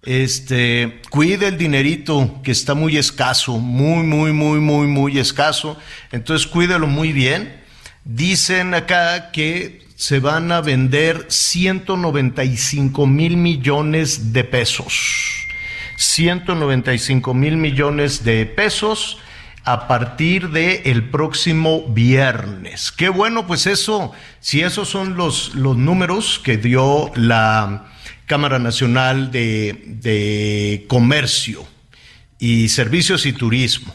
[0.05, 5.77] Este, cuide el dinerito que está muy escaso, muy, muy, muy, muy, muy escaso.
[6.13, 7.61] Entonces cuídelo muy bien.
[8.05, 15.49] Dicen acá que se van a vender 195 mil millones de pesos.
[15.97, 19.19] 195 mil millones de pesos
[19.65, 22.93] a partir del el próximo viernes.
[22.93, 27.87] Qué bueno, pues eso, si esos son los, los números que dio la
[28.27, 31.67] Cámara Nacional de, de Comercio
[32.39, 33.93] y Servicios y Turismo.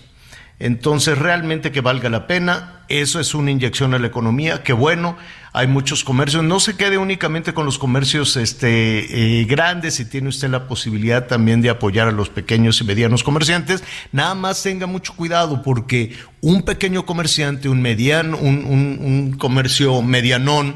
[0.59, 5.17] Entonces, realmente que valga la pena, eso es una inyección a la economía, qué bueno,
[5.55, 10.29] hay muchos comercios, no se quede únicamente con los comercios este, eh, grandes, si tiene
[10.29, 14.87] usted la posibilidad también de apoyar a los pequeños y medianos comerciantes, nada más tenga
[14.87, 20.75] mucho cuidado porque un pequeño comerciante, un mediano, un, un, un comercio medianón,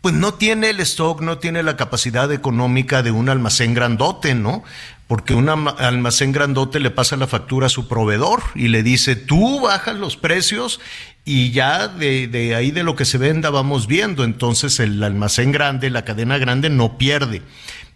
[0.00, 4.64] pues no tiene el stock, no tiene la capacidad económica de un almacén grandote, ¿no?
[5.06, 9.60] Porque un almacén grandote le pasa la factura a su proveedor y le dice, tú
[9.60, 10.80] bajas los precios
[11.28, 14.24] y ya de, de ahí de lo que se venda vamos viendo.
[14.24, 17.42] Entonces el almacén grande, la cadena grande no pierde.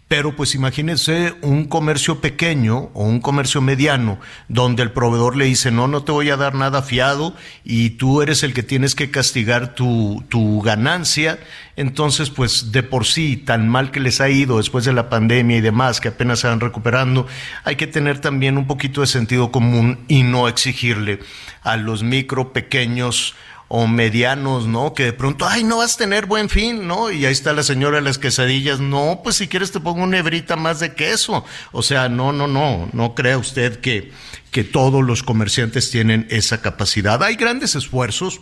[0.07, 5.71] Pero pues imagínense un comercio pequeño o un comercio mediano donde el proveedor le dice,
[5.71, 9.09] no, no te voy a dar nada fiado y tú eres el que tienes que
[9.09, 11.39] castigar tu, tu ganancia.
[11.75, 15.57] Entonces, pues de por sí, tan mal que les ha ido después de la pandemia
[15.57, 17.25] y demás, que apenas se van recuperando,
[17.63, 21.19] hay que tener también un poquito de sentido común y no exigirle
[21.63, 23.35] a los micro, pequeños,
[23.75, 24.93] o medianos, ¿no?
[24.93, 27.09] Que de pronto, ay, no vas a tener buen fin, ¿no?
[27.09, 30.19] Y ahí está la señora de las quesadillas, no, pues si quieres te pongo una
[30.19, 31.43] hebrita más de queso.
[31.71, 34.11] O sea, no, no, no, no crea usted que,
[34.51, 37.23] que todos los comerciantes tienen esa capacidad.
[37.23, 38.41] Hay grandes esfuerzos,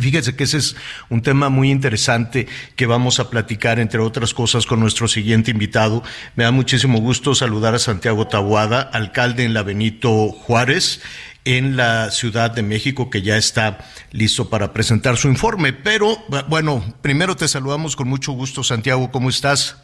[0.00, 0.74] Fíjese que ese es
[1.08, 6.02] un tema muy interesante que vamos a platicar, entre otras cosas, con nuestro siguiente invitado.
[6.34, 11.00] Me da muchísimo gusto saludar a Santiago Tabuada, alcalde en la Benito Juárez
[11.44, 13.78] en la Ciudad de México, que ya está
[14.12, 15.72] listo para presentar su informe.
[15.72, 16.16] Pero,
[16.48, 19.80] bueno, primero te saludamos con mucho gusto, Santiago, ¿cómo estás?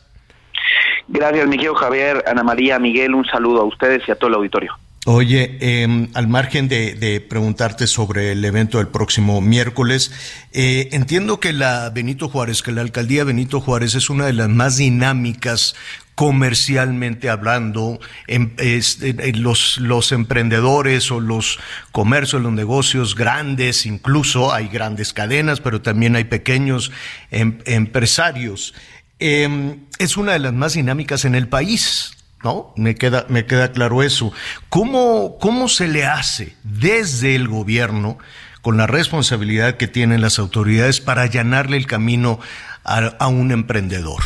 [1.08, 4.72] Gracias, Miguel Javier, Ana María, Miguel, un saludo a ustedes y a todo el auditorio.
[5.06, 10.12] Oye, eh, al margen de, preguntarte sobre el evento del próximo miércoles,
[10.52, 14.50] eh, entiendo que la Benito Juárez, que la alcaldía Benito Juárez es una de las
[14.50, 15.74] más dinámicas
[16.16, 21.58] comercialmente hablando, en, en los, los emprendedores o los
[21.92, 26.92] comercios, los negocios grandes, incluso hay grandes cadenas, pero también hay pequeños
[27.30, 28.74] em, empresarios.
[29.18, 32.19] Eh, es una de las más dinámicas en el país.
[32.42, 32.72] ¿No?
[32.76, 34.32] Me queda, me queda claro eso.
[34.68, 38.18] ¿Cómo, ¿Cómo se le hace desde el gobierno,
[38.62, 42.40] con la responsabilidad que tienen las autoridades, para allanarle el camino
[42.84, 44.20] a, a un emprendedor?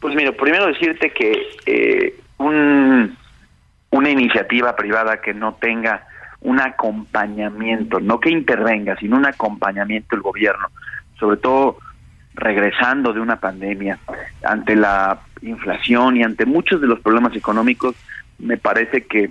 [0.00, 3.16] Pues mira, primero decirte que eh, un,
[3.90, 6.06] una iniciativa privada que no tenga
[6.40, 10.68] un acompañamiento, no que intervenga, sino un acompañamiento del gobierno,
[11.18, 11.78] sobre todo
[12.34, 13.98] regresando de una pandemia,
[14.42, 17.94] ante la inflación y ante muchos de los problemas económicos,
[18.38, 19.30] me parece que,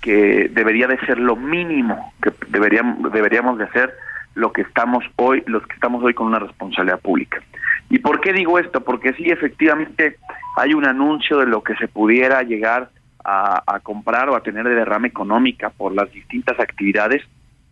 [0.00, 3.94] que debería de ser lo mínimo que deberíamos, deberíamos de hacer
[4.34, 7.40] lo que estamos hoy, los que estamos hoy con una responsabilidad pública.
[7.88, 8.82] ¿Y por qué digo esto?
[8.82, 10.16] Porque sí, efectivamente,
[10.56, 12.90] hay un anuncio de lo que se pudiera llegar
[13.24, 17.22] a, comprar o a tener de derrama económica por las distintas actividades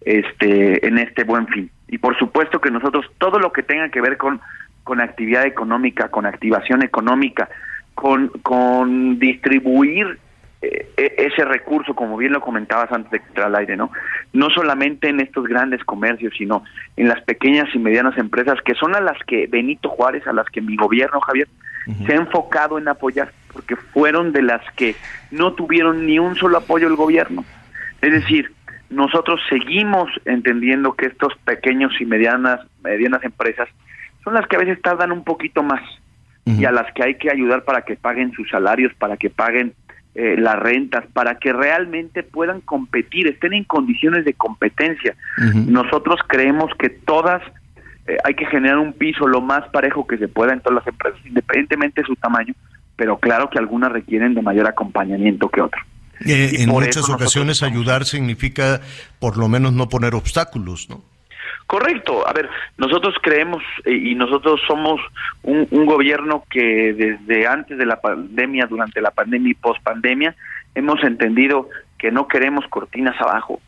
[0.01, 1.71] este en este buen fin.
[1.89, 4.41] Y por supuesto que nosotros todo lo que tenga que ver con
[4.83, 7.49] con actividad económica, con activación económica,
[7.95, 10.19] con, con distribuir
[10.63, 13.91] eh, ese recurso, como bien lo comentabas antes de entrar al aire, ¿no?
[14.33, 16.63] No solamente en estos grandes comercios, sino
[16.97, 20.47] en las pequeñas y medianas empresas, que son a las que Benito Juárez, a las
[20.47, 21.49] que mi gobierno, Javier,
[22.07, 24.95] se ha enfocado en apoyar, porque fueron de las que
[25.33, 27.45] no tuvieron ni un solo apoyo del gobierno.
[28.01, 28.53] Es decir,
[28.89, 33.69] nosotros seguimos entendiendo que estos pequeños y medianas, medianas empresas
[34.23, 35.81] son las que a veces tardan un poquito más
[36.45, 39.75] y a las que hay que ayudar para que paguen sus salarios, para que paguen
[40.15, 45.15] eh, las rentas, para que realmente puedan competir, estén en condiciones de competencia.
[45.67, 47.43] Nosotros creemos que todas
[48.07, 50.87] eh, hay que generar un piso lo más parejo que se pueda en todas las
[50.87, 52.55] empresas, independientemente de su tamaño,
[52.97, 55.85] pero claro que algunas requieren de mayor acompañamiento que otras.
[56.25, 58.81] Eh, en muchas ocasiones ayudar significa
[59.19, 61.03] por lo menos no poner obstáculos, ¿no?
[61.73, 62.29] Correcto.
[62.29, 65.01] A ver, nosotros creemos eh, y nosotros somos
[65.43, 70.37] un, un, gobierno que desde antes de la pandemia, durante la pandemia y post pandemia,
[70.75, 73.63] hemos entendido que no queremos cortinas abajo.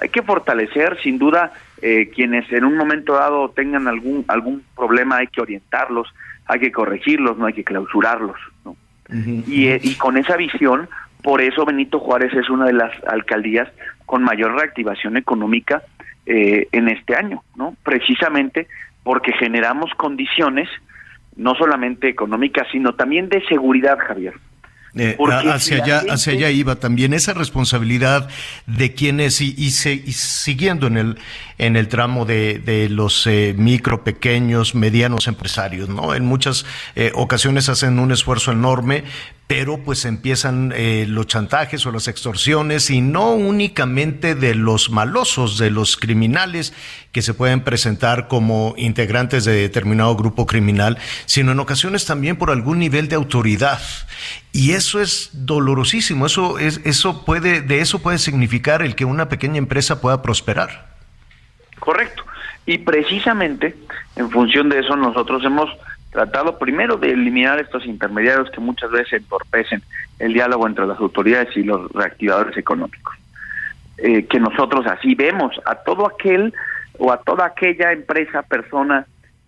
[0.00, 1.52] Hay que fortalecer, sin duda,
[1.82, 6.08] eh, quienes en un momento dado tengan algún algún problema, hay que orientarlos,
[6.46, 8.38] hay que corregirlos, no hay que clausurarlos.
[8.64, 8.74] ¿no?
[9.46, 10.88] y, eh, y con esa visión,
[11.22, 13.68] por eso Benito Juárez es una de las alcaldías
[14.06, 15.82] con mayor reactivación económica
[16.30, 17.74] eh, en este año, ¿no?
[17.82, 18.68] Precisamente
[19.02, 20.68] porque generamos condiciones
[21.36, 24.34] no solamente económicas, sino también de seguridad, Javier.
[24.94, 25.16] Eh,
[25.48, 28.28] hacia allá, hacia allá iba también esa responsabilidad
[28.66, 31.18] de quienes y, y, siguiendo en el
[31.58, 36.14] en el tramo de, de los eh, micro, pequeños, medianos empresarios, ¿no?
[36.14, 36.66] En muchas
[36.96, 39.04] eh, ocasiones hacen un esfuerzo enorme,
[39.50, 45.58] pero pues empiezan eh, los chantajes o las extorsiones y no únicamente de los malosos,
[45.58, 46.72] de los criminales
[47.10, 52.52] que se pueden presentar como integrantes de determinado grupo criminal, sino en ocasiones también por
[52.52, 53.80] algún nivel de autoridad.
[54.52, 59.28] Y eso es dolorosísimo, eso es, eso puede, de eso puede significar el que una
[59.28, 60.94] pequeña empresa pueda prosperar.
[61.80, 62.22] Correcto.
[62.66, 63.74] Y precisamente
[64.14, 65.68] en función de eso nosotros hemos
[66.10, 69.82] tratado primero de eliminar estos intermediarios que muchas veces entorpecen
[70.18, 73.14] el diálogo entre las autoridades y los reactivadores económicos.
[73.98, 76.54] Eh, que nosotros así vemos a todo aquel
[76.98, 79.06] o a toda aquella empresa, persona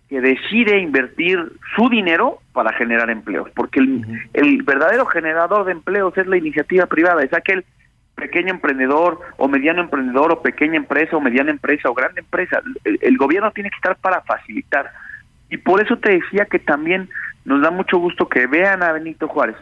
[0.09, 1.39] que decide invertir
[1.75, 4.05] su dinero para generar empleos, porque el,
[4.35, 7.65] el verdadero generador de empleos es la iniciativa privada, es aquel
[8.15, 12.63] pequeño emprendedor o mediano emprendedor o pequeña empresa o mediana empresa o grande empresa.
[12.85, 14.91] El, gobierno tiene que estar para facilitar.
[15.53, 17.11] Y por eso te decía que también
[17.45, 19.57] nos da mucho gusto que vean a Benito Juárez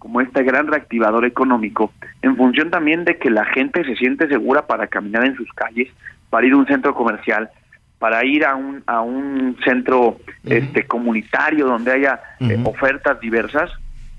[0.00, 4.66] como este gran reactivador económico, en función también de que la gente se siente segura
[4.66, 5.88] para caminar en sus calles,
[6.30, 7.48] para ir a un centro comercial,
[8.00, 13.70] para ir a un a un centro este comunitario donde haya eh, ofertas diversas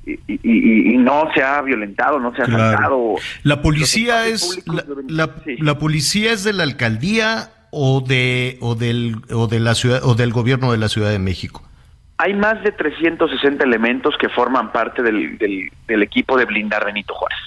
[0.06, 3.16] y, no se ha violentado, no se ha claro.
[3.44, 9.48] La policía es la, la, policía es de la alcaldía o de o del o
[9.48, 11.64] de la ciudad o del gobierno de la Ciudad de México.
[12.18, 17.38] Hay más de 360 elementos que forman parte del, del, equipo de blindar Benito Juárez.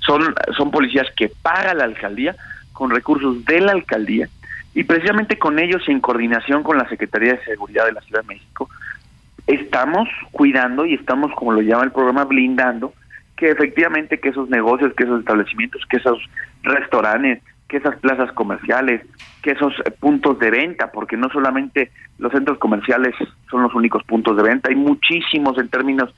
[0.00, 2.34] Son son policías que paga la alcaldía
[2.72, 4.28] con recursos de la alcaldía
[4.74, 8.22] y precisamente con ellos y en coordinación con la Secretaría de Seguridad de la Ciudad
[8.22, 8.68] de México
[9.46, 12.92] estamos cuidando y estamos, como lo llama el programa, blindando
[13.36, 16.18] que efectivamente que esos negocios, que esos establecimientos, que esos
[16.62, 19.02] restaurantes, que esas plazas comerciales,
[19.42, 23.14] que esos eh, puntos de venta, porque no solamente los centros comerciales
[23.50, 26.14] son los únicos puntos de venta, hay muchísimos en términos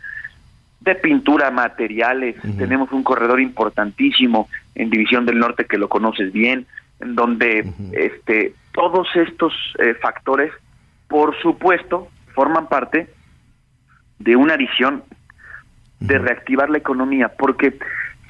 [0.80, 6.66] de pintura, materiales, tenemos un corredor importantísimo en División del Norte que lo conoces bien,
[7.00, 10.52] en donde este todos estos eh, factores,
[11.08, 13.08] por supuesto, forman parte
[14.20, 15.02] de una visión
[15.98, 17.76] de reactivar la economía, porque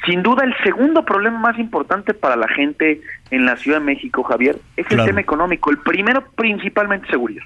[0.07, 4.23] sin duda el segundo problema más importante para la gente en la Ciudad de México,
[4.23, 5.71] Javier, es el tema económico.
[5.71, 7.45] El primero principalmente seguridad.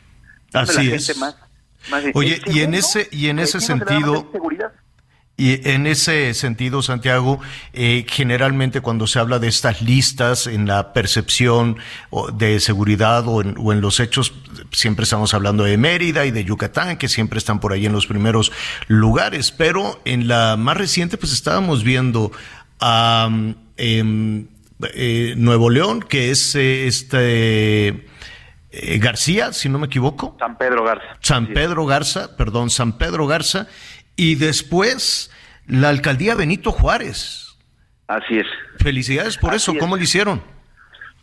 [0.53, 1.20] Así es.
[2.14, 4.30] Oye, y en ese y en ese sentido,
[5.43, 7.40] y en ese sentido, Santiago,
[7.72, 11.78] eh, generalmente cuando se habla de estas listas en la percepción
[12.34, 14.34] de seguridad o en, los hechos,
[14.70, 18.07] siempre estamos hablando de Mérida y de Yucatán, que siempre están por ahí en los
[18.07, 18.53] primeros
[18.86, 22.30] lugares, pero en la más reciente pues estábamos viendo
[22.78, 23.28] a
[23.78, 24.47] em,
[24.95, 28.07] eh, Nuevo León, que es eh, este...
[29.01, 30.36] García, si no me equivoco.
[30.38, 31.18] San Pedro Garza.
[31.20, 33.66] San Pedro Garza, perdón, San Pedro Garza,
[34.16, 35.31] y después
[35.66, 37.56] la alcaldía Benito Juárez.
[38.08, 38.46] Así es.
[38.78, 39.74] Felicidades por eso.
[39.78, 40.42] ¿Cómo lo hicieron?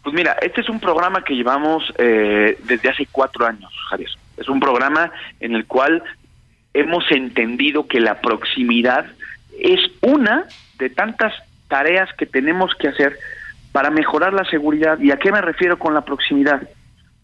[0.03, 4.09] Pues mira, este es un programa que llevamos eh, desde hace cuatro años, Javier.
[4.37, 6.01] Es un programa en el cual
[6.73, 9.05] hemos entendido que la proximidad
[9.59, 10.45] es una
[10.77, 11.33] de tantas
[11.67, 13.19] tareas que tenemos que hacer
[13.71, 14.99] para mejorar la seguridad.
[14.99, 16.67] ¿Y a qué me refiero con la proximidad?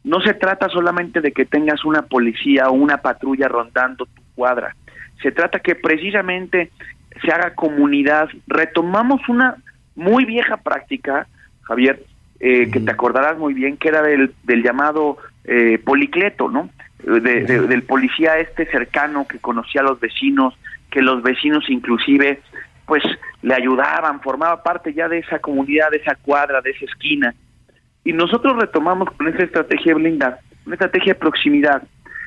[0.03, 4.75] No se trata solamente de que tengas una policía o una patrulla rondando tu cuadra
[5.21, 6.71] se trata que precisamente
[7.21, 8.29] se haga comunidad.
[8.47, 9.55] Retomamos una
[9.95, 11.27] muy vieja práctica,
[11.63, 12.03] Javier,
[12.39, 16.69] eh, que te acordarás muy bien, que era del, del llamado eh, policleto, ¿no?
[17.03, 20.57] del policía este cercano que conocía a los vecinos,
[20.89, 22.41] que los vecinos inclusive
[22.87, 23.03] pues
[23.41, 27.35] le ayudaban, formaba parte ya de esa comunidad, de esa cuadra, de esa esquina.
[28.03, 31.83] Y nosotros retomamos con esa estrategia de blindar, una estrategia de proximidad,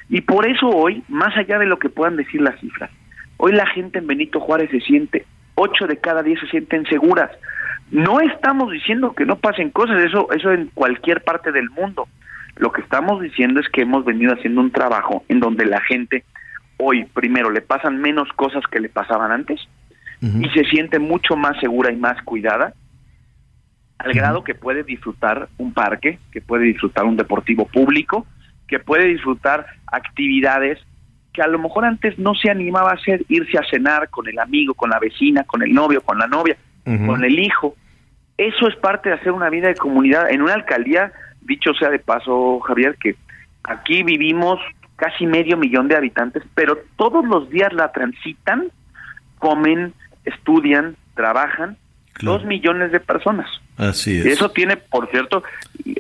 [0.09, 2.91] y por eso hoy, más allá de lo que puedan decir las cifras,
[3.39, 5.24] hoy la gente en Benito Juárez se siente,
[5.55, 7.30] ocho de cada diez se sienten seguras.
[7.91, 12.07] No estamos diciendo que no pasen cosas, eso, eso en cualquier parte del mundo.
[12.57, 16.24] Lo que estamos diciendo es que hemos venido haciendo un trabajo en donde la gente
[16.76, 19.61] hoy, primero, le pasan menos cosas que le pasaban antes
[20.20, 22.74] y se siente mucho más segura y más cuidada,
[23.98, 28.27] al grado que puede disfrutar un parque, que puede disfrutar un deportivo público,
[28.66, 30.78] que puede disfrutar actividades
[31.39, 34.40] que a lo mejor antes no se animaba a hacer, irse a cenar con el
[34.40, 37.77] amigo, con la vecina, con el novio, con la novia, con el hijo.
[38.36, 40.32] Eso es parte de hacer una vida de comunidad.
[40.32, 41.12] En una alcaldía,
[41.43, 43.15] dicho sea de paso, Javier, que
[43.62, 44.59] aquí vivimos
[44.97, 48.73] casi medio millón de habitantes, pero todos los días la transitan,
[49.39, 49.93] comen,
[50.24, 51.77] estudian, trabajan,
[52.20, 53.48] dos millones de personas.
[53.77, 54.27] Así es.
[54.27, 55.44] Y eso tiene, por cierto,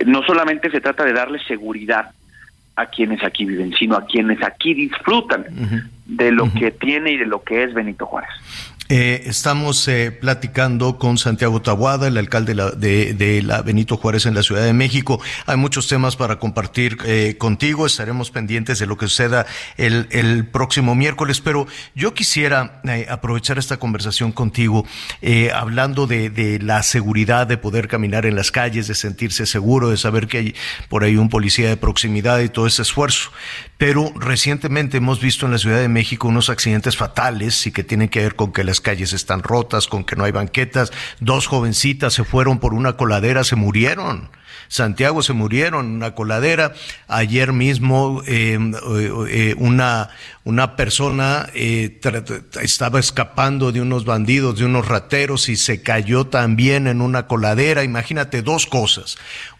[0.04, 2.10] no solamente se trata de darle seguridad
[2.78, 5.44] a quienes aquí viven, sino a quienes aquí disfrutan
[6.06, 8.30] de lo que tiene y de lo que es Benito Juárez.
[8.90, 14.24] Eh, estamos eh, platicando con Santiago Tabuada, el alcalde de la, de, la, Benito Juárez
[14.24, 15.20] en la Ciudad de México.
[15.44, 17.84] Hay muchos temas para compartir eh, contigo.
[17.84, 19.44] Estaremos pendientes de lo que suceda
[19.76, 21.42] el, próximo miércoles.
[21.42, 24.86] Pero yo quisiera aprovechar esta conversación contigo,
[25.54, 29.98] hablando de, de, la seguridad, de poder caminar en las calles, de sentirse seguro, de
[29.98, 30.54] saber que hay
[30.88, 33.30] por ahí un policía de proximidad y todo ese esfuerzo.
[33.78, 38.08] Pero recientemente hemos visto en la Ciudad de México unos accidentes fatales y que tienen
[38.08, 40.92] que ver con que las calles están rotas, con que no hay banquetas.
[41.20, 44.30] Dos jovencitas se fueron por una coladera, se murieron.
[44.66, 46.74] Santiago se murieron en una coladera.
[47.06, 50.10] Ayer mismo em, eh, eh, una,
[50.42, 52.00] una persona eh,
[52.60, 57.84] estaba escapando de unos bandidos, de unos rateros y se cayó también en una coladera.
[57.84, 59.18] Imagínate dos cosas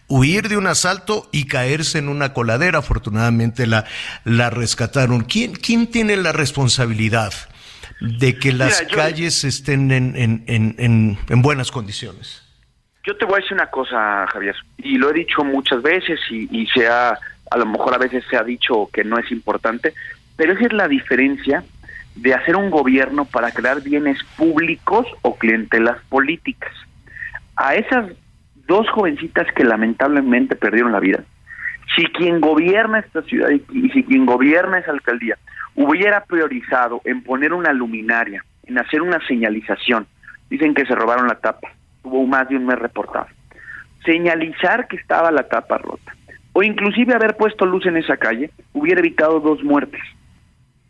[0.09, 2.79] huir de un asalto y caerse en una coladera.
[2.79, 3.85] Afortunadamente la,
[4.25, 5.23] la rescataron.
[5.23, 7.31] ¿Quién, ¿Quién tiene la responsabilidad
[8.01, 12.43] de que las calles estén en, en, en, en, buenas condiciones?
[13.05, 16.47] Yo te voy a decir una cosa, Javier, y lo he dicho muchas veces y,
[16.51, 17.17] y se ha,
[17.49, 19.93] a lo mejor a veces se ha dicho que no es importante,
[20.35, 21.63] pero esa es la diferencia
[22.15, 26.73] de hacer un gobierno para crear bienes públicos o clientelas políticas.
[27.55, 28.11] A esas
[28.69, 31.23] dos jovencitas que lamentablemente perdieron la vida.
[31.95, 35.37] Si quien gobierna esta ciudad y, si quien gobierna esa alcaldía
[35.75, 40.05] hubiera priorizado en poner una luminaria, en hacer una señalización,
[40.51, 41.67] dicen que se robaron la tapa,
[42.03, 43.27] hubo más de un mes reportado,
[44.05, 46.13] señalizar que estaba la tapa rota,
[46.53, 50.01] o inclusive haber puesto luz en esa calle, hubiera evitado dos muertes.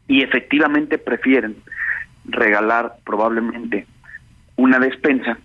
[0.07, 1.55] Y efectivamente prefieren
[2.25, 3.85] regalar probablemente
[4.57, 5.37] una despensa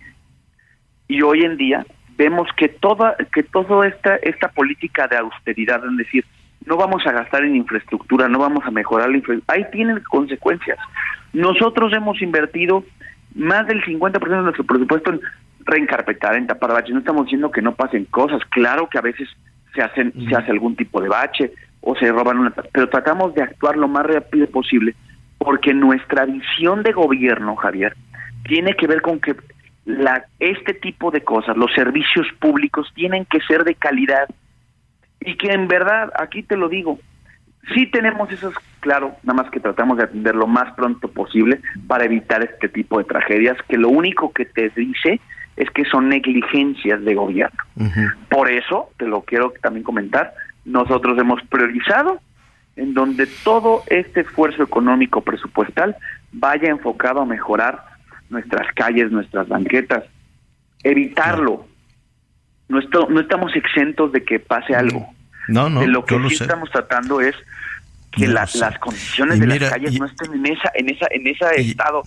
[1.07, 1.85] y hoy en día
[2.17, 6.25] vemos que toda que toda esta esta política de austeridad, es decir,
[6.65, 10.77] no vamos a gastar en infraestructura, no vamos a mejorar la infraestructura, ahí tienen consecuencias.
[11.33, 12.83] Nosotros hemos invertido
[13.33, 15.21] más del 50% de nuestro presupuesto en
[15.59, 16.93] reencarpetar, en tapar baches.
[16.93, 18.41] No estamos diciendo que no pasen cosas.
[18.49, 19.27] Claro que a veces
[19.73, 21.51] se hacen se hace algún tipo de bache
[21.81, 24.95] o se roban una, pero tratamos de actuar lo más rápido posible
[25.37, 27.95] porque nuestra visión de gobierno, Javier,
[28.47, 29.35] tiene que ver con que
[29.85, 34.27] la, este tipo de cosas, los servicios públicos tienen que ser de calidad
[35.19, 36.99] y que en verdad, aquí te lo digo,
[37.73, 42.05] sí tenemos esos, claro, nada más que tratamos de atender lo más pronto posible para
[42.05, 45.19] evitar este tipo de tragedias, que lo único que te dice
[45.55, 47.63] es que son negligencias de gobierno.
[48.29, 50.33] Por eso, te lo quiero también comentar,
[50.65, 52.19] nosotros hemos priorizado
[52.75, 55.95] en donde todo este esfuerzo económico presupuestal
[56.33, 57.94] vaya enfocado a mejorar
[58.29, 60.03] nuestras calles, nuestras banquetas,
[60.83, 61.67] evitarlo.
[62.67, 62.79] No,
[63.09, 65.13] no estamos exentos de que pase algo.
[65.47, 65.85] No, no.
[65.85, 67.35] lo que sí estamos tratando es
[68.11, 72.03] que las condiciones de las calles no estén en esa, en esa, en ese estado.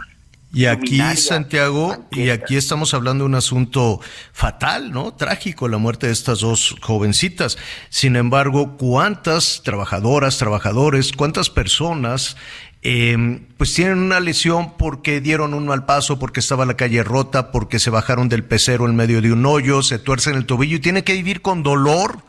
[0.51, 4.01] Y aquí, Santiago, y aquí estamos hablando de un asunto
[4.33, 5.13] fatal, ¿no?
[5.13, 7.59] Trágico, la muerte de estas dos jovencitas.
[7.91, 12.39] Sin embargo, ¿cuántas trabajadoras, trabajadores, cuántas personas
[12.83, 17.51] eh, pues tienen una lesión porque dieron un mal paso, porque estaba la calle rota,
[17.51, 20.81] porque se bajaron del pecero en medio de un hoyo, se tuercen el tobillo y
[20.81, 22.23] tienen que vivir con dolor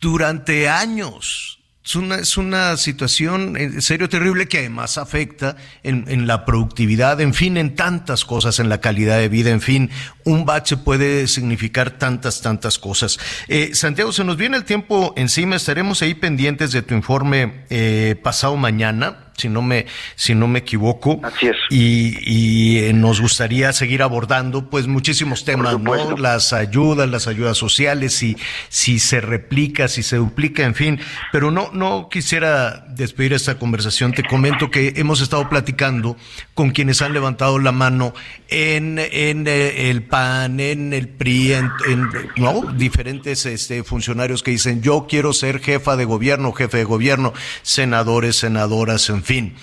[0.00, 1.56] durante años.
[1.84, 7.18] Es una, es una situación en serio terrible que además afecta en, en, la productividad,
[7.22, 9.90] en fin, en tantas cosas, en la calidad de vida, en fin,
[10.24, 13.18] un bache puede significar tantas, tantas cosas.
[13.48, 18.20] Eh, Santiago, se nos viene el tiempo encima, estaremos ahí pendientes de tu informe eh,
[18.22, 19.86] pasado mañana si no me,
[20.16, 21.20] si no me equivoco.
[21.22, 21.56] Así es.
[21.70, 26.16] Y, y eh, nos gustaría seguir abordando, pues, muchísimos temas, ¿no?
[26.16, 28.36] Las ayudas, las ayudas sociales, si,
[28.68, 31.00] si se replica, si se duplica, en fin.
[31.32, 34.12] Pero no, no quisiera despedir esta conversación.
[34.12, 36.16] Te comento que hemos estado platicando
[36.54, 38.12] con quienes han levantado la mano
[38.48, 44.50] en, en eh, el PAN, en el PRI, en, en no, diferentes este, funcionarios que
[44.50, 47.32] dicen, yo quiero ser jefa de gobierno, jefe de gobierno,
[47.62, 49.54] senadores, senadoras, en fin.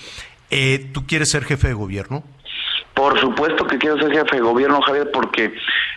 [0.50, 2.22] Eh, ¿Tú quieres ser jefe de gobierno?
[2.94, 5.52] Por supuesto que quiero ser jefe de gobierno, Javier, porque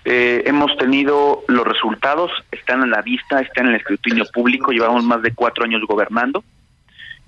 [0.05, 5.03] eh, hemos tenido los resultados, están a la vista, están en el escrutinio público, llevamos
[5.03, 6.43] más de cuatro años gobernando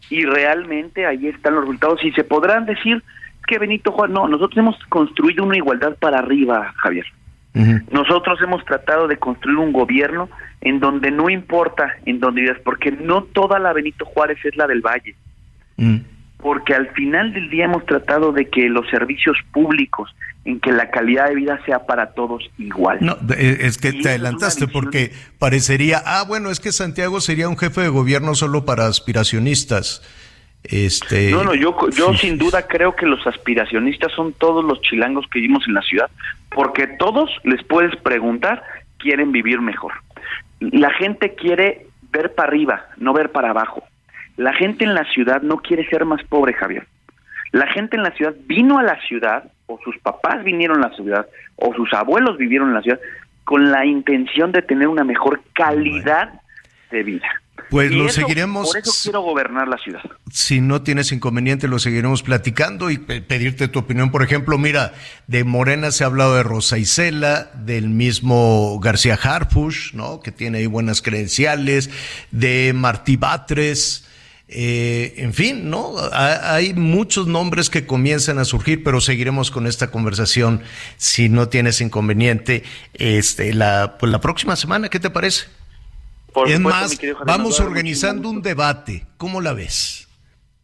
[0.10, 3.04] y realmente ahí están los resultados y se podrán decir
[3.48, 7.06] que Benito Juan, no, nosotros hemos construido una igualdad para arriba, Javier.
[7.92, 10.30] Nosotros hemos tratado de construir un gobierno
[10.62, 14.68] en donde no importa en dónde vives, porque no toda la Benito Juárez es la
[14.68, 15.16] del Valle.
[16.42, 20.14] Porque al final del día hemos tratado de que los servicios públicos,
[20.44, 22.98] en que la calidad de vida sea para todos igual.
[23.02, 27.58] No, eh, es que te adelantaste porque parecería, ah, bueno, es que Santiago sería un
[27.58, 30.02] jefe de gobierno solo para aspiracionistas.
[30.64, 35.26] Este, no, no, yo, yo sin duda creo que los aspiracionistas son todos los chilangos
[35.32, 36.10] que vivimos en la ciudad,
[36.50, 38.64] porque todos les puedes preguntar,
[38.98, 39.94] quieren vivir mejor.
[40.60, 43.84] La gente quiere ver para arriba, no ver para abajo.
[44.38, 46.88] La gente en la ciudad no quiere ser más pobre, Javier.
[47.52, 50.96] La gente en la ciudad vino a la ciudad, o sus papás vinieron a la
[50.96, 51.28] ciudad,
[51.58, 53.00] o sus abuelos vivieron en la ciudad,
[53.44, 56.42] con la intención de tener una mejor calidad
[56.92, 57.28] de vida.
[57.70, 58.68] Pues lo seguiremos.
[58.68, 60.02] Por eso quiero gobernar la ciudad.
[60.30, 64.12] Si no tienes inconveniente, lo seguiremos platicando y pedirte tu opinión.
[64.12, 64.94] Por ejemplo, mira,
[65.28, 70.20] de Morena se ha hablado de Rosa Isela, del mismo García Harfush, ¿no?
[70.20, 71.90] Que tiene ahí buenas credenciales,
[72.32, 74.08] de Martí Batres.
[74.54, 75.96] Eh, en fin, ¿no?
[76.12, 80.62] Hay muchos nombres que comienzan a surgir, pero seguiremos con esta conversación
[80.98, 82.64] si no tienes inconveniente.
[82.94, 85.46] Este, la, pues la próxima semana, ¿qué te parece?
[86.48, 89.06] es más, vamos organizando un debate.
[89.18, 90.10] ¿Cómo la ves?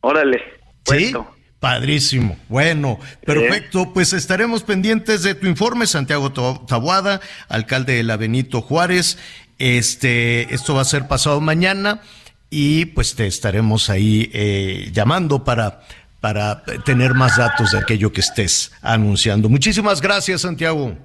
[0.02, 0.42] Órale.
[0.84, 1.14] Sí.
[1.60, 2.38] Padrísimo.
[2.50, 3.94] Bueno, perfecto.
[3.94, 9.18] Pues estaremos pendientes de tu informe, Santiago Tabuada, alcalde de la Benito Juárez.
[9.60, 12.02] Este, esto va a ser pasado mañana
[12.50, 15.82] y pues te estaremos ahí eh, llamando para
[16.20, 19.50] para tener más datos de aquello que estés anunciando.
[19.50, 20.98] Muchísimas gracias, Santiago.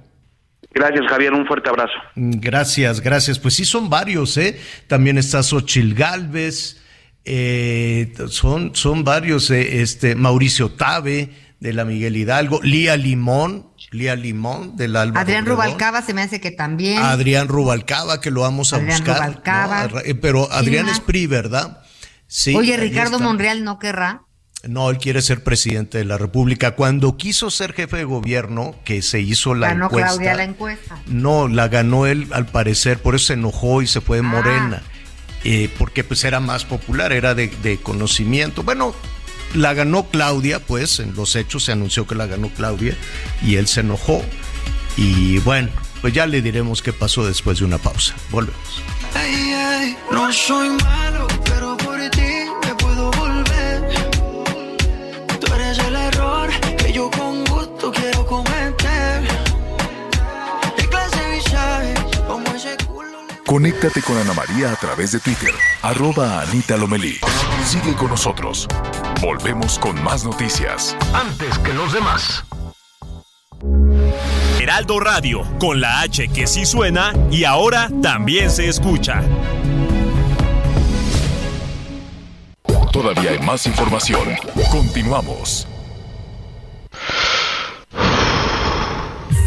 [0.71, 1.33] Gracias, Javier.
[1.33, 1.93] Un fuerte abrazo.
[2.15, 3.37] Gracias, gracias.
[3.37, 4.59] Pues sí, son varios, ¿eh?
[4.87, 6.81] También está Xochil Galvez,
[7.25, 11.29] eh, son, son varios, eh, este, Mauricio Tabe,
[11.59, 15.21] de la Miguel Hidalgo, Lía Limón, Lía Limón, del Alba.
[15.21, 17.01] Adrián Rubalcaba se me hace que también.
[17.01, 19.17] Adrián Rubalcaba, que lo vamos a Adrián buscar.
[19.17, 19.89] Rubalcaba.
[20.03, 21.83] Eh, Pero Adrián es PRI, ¿verdad?
[22.27, 22.55] Sí.
[22.55, 23.25] Oye, Ricardo está.
[23.27, 24.23] Monreal no querrá.
[24.67, 26.71] No, él quiere ser presidente de la República.
[26.75, 30.07] Cuando quiso ser jefe de gobierno, que se hizo la Ganó encuesta.
[30.07, 31.01] Claudia la encuesta.
[31.05, 34.81] No, la ganó él al parecer, por eso se enojó y se fue de Morena,
[35.43, 38.63] eh, porque pues era más popular, era de, de conocimiento.
[38.63, 38.95] Bueno,
[39.53, 42.97] la ganó Claudia, pues en los hechos se anunció que la ganó Claudia
[43.41, 44.23] y él se enojó.
[44.97, 45.69] Y bueno,
[46.01, 48.15] pues ya le diremos qué pasó después de una pausa.
[48.29, 48.83] Volvemos.
[49.15, 53.89] Ay, ay, no soy malo, pero por ti me puedo volver.
[55.39, 59.23] Tú eres el error que yo con gusto quiero cometer.
[60.77, 61.93] ¿Qué clase de visaje?
[62.27, 63.19] Como ese culo.
[63.45, 67.19] Conéctate con Ana María a través de Twitter, arroba Anita Lomelí.
[67.65, 68.67] Sigue con nosotros.
[69.23, 70.97] Volvemos con más noticias.
[71.13, 72.43] Antes que los demás.
[74.59, 79.23] Heraldo Radio, con la H que sí suena y ahora también se escucha.
[82.91, 84.35] Todavía hay más información.
[84.69, 85.69] Continuamos.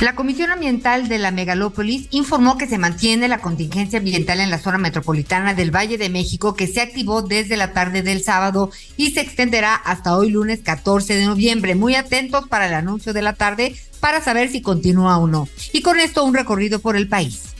[0.00, 4.58] La Comisión Ambiental de la Megalópolis informó que se mantiene la contingencia ambiental en la
[4.58, 9.10] zona metropolitana del Valle de México que se activó desde la tarde del sábado y
[9.10, 11.74] se extenderá hasta hoy lunes 14 de noviembre.
[11.74, 15.48] Muy atentos para el anuncio de la tarde para saber si continúa o no.
[15.70, 17.50] Y con esto un recorrido por el país.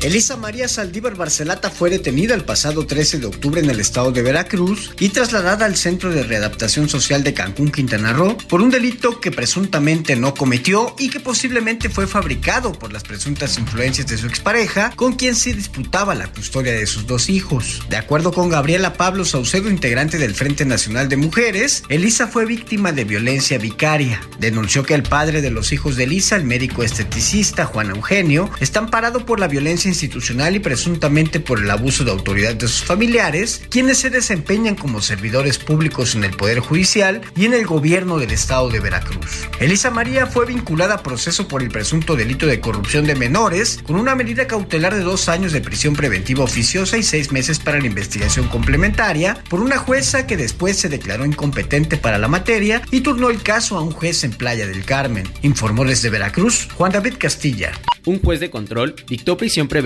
[0.00, 4.22] Elisa María Saldívar Barcelata fue detenida el pasado 13 de octubre en el estado de
[4.22, 9.20] Veracruz y trasladada al Centro de Readaptación Social de Cancún, Quintana Roo, por un delito
[9.20, 14.28] que presuntamente no cometió y que posiblemente fue fabricado por las presuntas influencias de su
[14.28, 17.82] expareja, con quien se disputaba la custodia de sus dos hijos.
[17.90, 22.92] De acuerdo con Gabriela Pablo Saucedo, integrante del Frente Nacional de Mujeres, Elisa fue víctima
[22.92, 24.20] de violencia vicaria.
[24.38, 28.78] Denunció que el padre de los hijos de Elisa, el médico esteticista Juan Eugenio, está
[28.78, 33.62] amparado por la violencia institucional y presuntamente por el abuso de autoridad de sus familiares,
[33.70, 38.30] quienes se desempeñan como servidores públicos en el Poder Judicial y en el gobierno del
[38.30, 39.48] estado de Veracruz.
[39.60, 43.96] Elisa María fue vinculada a proceso por el presunto delito de corrupción de menores, con
[43.96, 47.86] una medida cautelar de dos años de prisión preventiva oficiosa y seis meses para la
[47.86, 53.30] investigación complementaria, por una jueza que después se declaró incompetente para la materia y turnó
[53.30, 55.28] el caso a un juez en Playa del Carmen.
[55.42, 57.72] Informó desde Veracruz Juan David Castilla.
[58.04, 59.77] Un juez de control dictó prisión preventiva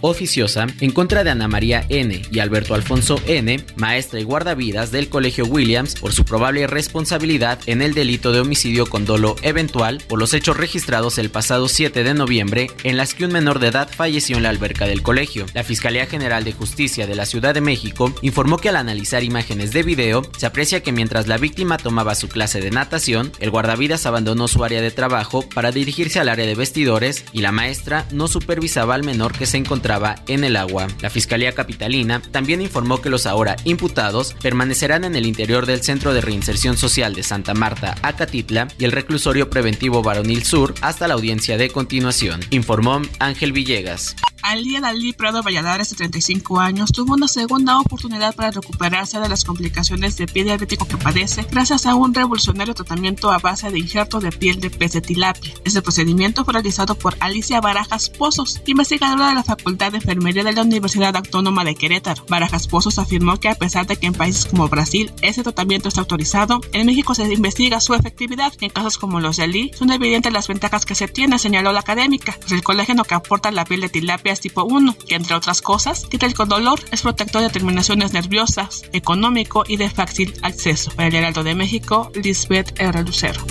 [0.00, 2.22] oficiosa en contra de Ana María N.
[2.30, 7.82] y Alberto Alfonso N., maestra y guardavidas del Colegio Williams, por su probable responsabilidad en
[7.82, 12.14] el delito de homicidio con dolo eventual por los hechos registrados el pasado 7 de
[12.14, 15.46] noviembre en las que un menor de edad falleció en la alberca del colegio.
[15.54, 19.72] La Fiscalía General de Justicia de la Ciudad de México informó que al analizar imágenes
[19.72, 24.06] de video se aprecia que mientras la víctima tomaba su clase de natación, el guardavidas
[24.06, 28.28] abandonó su área de trabajo para dirigirse al área de vestidores y la maestra no
[28.28, 30.86] supervisaba al menor que se encontraba en el agua.
[31.00, 36.14] La Fiscalía Capitalina también informó que los ahora imputados permanecerán en el interior del Centro
[36.14, 41.14] de Reinserción Social de Santa Marta, Acatitla y el reclusorio preventivo Varonil Sur hasta la
[41.14, 44.16] audiencia de continuación, informó Ángel Villegas.
[44.42, 49.44] Alía Dalí Prado Valladares, de 35 años, tuvo una segunda oportunidad para recuperarse de las
[49.44, 54.20] complicaciones de pie diabético que padece gracias a un revolucionario tratamiento a base de injerto
[54.20, 55.54] de piel de pez de tilapia.
[55.64, 60.52] Este procedimiento fue realizado por Alicia Barajas Pozos, investigadora de la Facultad de Enfermería de
[60.52, 62.24] la Universidad Autónoma de Querétaro.
[62.28, 66.00] Barajas Pozos afirmó que a pesar de que en países como Brasil ese tratamiento está
[66.00, 68.52] autorizado, en México se investiga su efectividad.
[68.60, 71.80] En casos como los de Ali, son evidentes las ventajas que se tiene, señaló la
[71.80, 75.34] académica, pues el colágeno que aporta la piel de tilapia es tipo 1, que entre
[75.34, 80.90] otras cosas quita el dolor, es protector de terminaciones nerviosas, económico y de fácil acceso.
[80.92, 83.02] Para el Heraldo de México, Lisbeth R.
[83.02, 83.42] Lucero.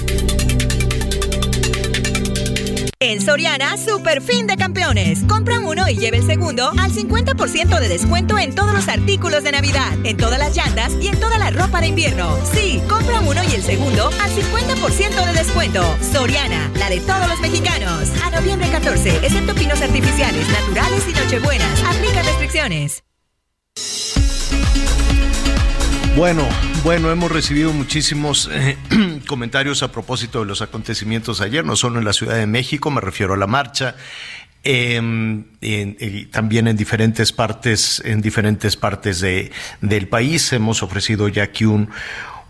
[3.04, 5.24] En Soriana, super fin de campeones.
[5.28, 9.52] Compra uno y lleve el segundo al 50% de descuento en todos los artículos de
[9.52, 12.38] Navidad, en todas las llantas y en toda la ropa de invierno.
[12.54, 15.84] Sí, compra uno y el segundo al 50% de descuento.
[16.14, 18.12] Soriana, la de todos los mexicanos.
[18.24, 21.84] A noviembre 14, excepto pinos artificiales, naturales y nochebuenas.
[21.84, 23.04] Aplica restricciones.
[26.16, 26.46] Bueno,
[26.84, 28.78] bueno, hemos recibido muchísimos eh,
[29.28, 33.00] comentarios a propósito de los acontecimientos ayer, no solo en la Ciudad de México, me
[33.00, 33.96] refiero a la marcha,
[34.64, 40.52] y también en diferentes partes, en diferentes partes de, del país.
[40.54, 41.90] Hemos ofrecido ya aquí un,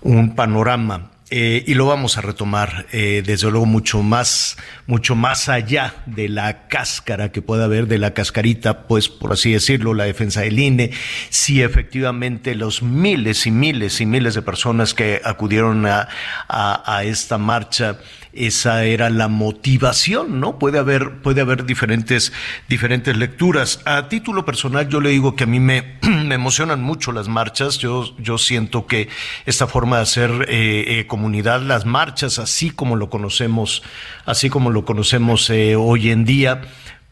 [0.02, 5.48] un panorama eh, y lo vamos a retomar eh, desde luego mucho más mucho más
[5.48, 10.04] allá de la cáscara que pueda haber de la cascarita pues por así decirlo la
[10.04, 10.92] defensa del INE.
[11.30, 16.10] Si efectivamente los miles y miles y miles de personas que acudieron a,
[16.50, 17.98] a, a esta marcha
[18.34, 20.58] esa era la motivación, ¿no?
[20.58, 22.32] Puede haber, puede haber diferentes,
[22.70, 23.82] diferentes lecturas.
[23.86, 27.78] A título personal, yo le digo que a mí me, me emocionan mucho las marchas.
[27.78, 29.10] Yo, yo siento que
[29.46, 33.84] esta forma de hacer eh, eh, comunidad, las marchas, así como lo conocemos,
[34.26, 36.62] así como lo conocemos eh, hoy en día,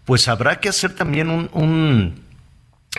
[0.05, 2.15] pues habrá que hacer también un, un,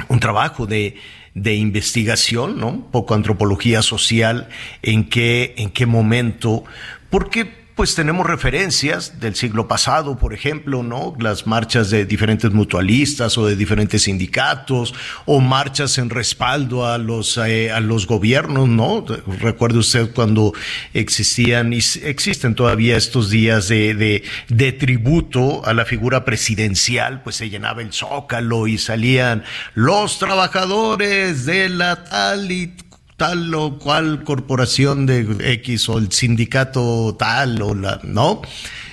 [0.09, 0.97] un trabajo de,
[1.35, 2.87] de investigación, ¿no?
[2.91, 4.49] Poco antropología social,
[4.83, 6.65] en qué, en qué momento,
[7.09, 11.15] porque pues tenemos referencias del siglo pasado, por ejemplo, ¿no?
[11.19, 14.95] Las marchas de diferentes mutualistas o de diferentes sindicatos
[15.27, 19.05] o marchas en respaldo a los eh, a los gobiernos, ¿no?
[19.41, 20.53] Recuerde usted cuando
[20.93, 27.37] existían y existen todavía estos días de, de, de tributo a la figura presidencial, pues
[27.37, 29.45] se llenaba el zócalo y salían
[29.75, 32.75] los trabajadores de la tal y
[33.21, 38.41] tal o cual corporación de X o el sindicato tal o la, ¿no?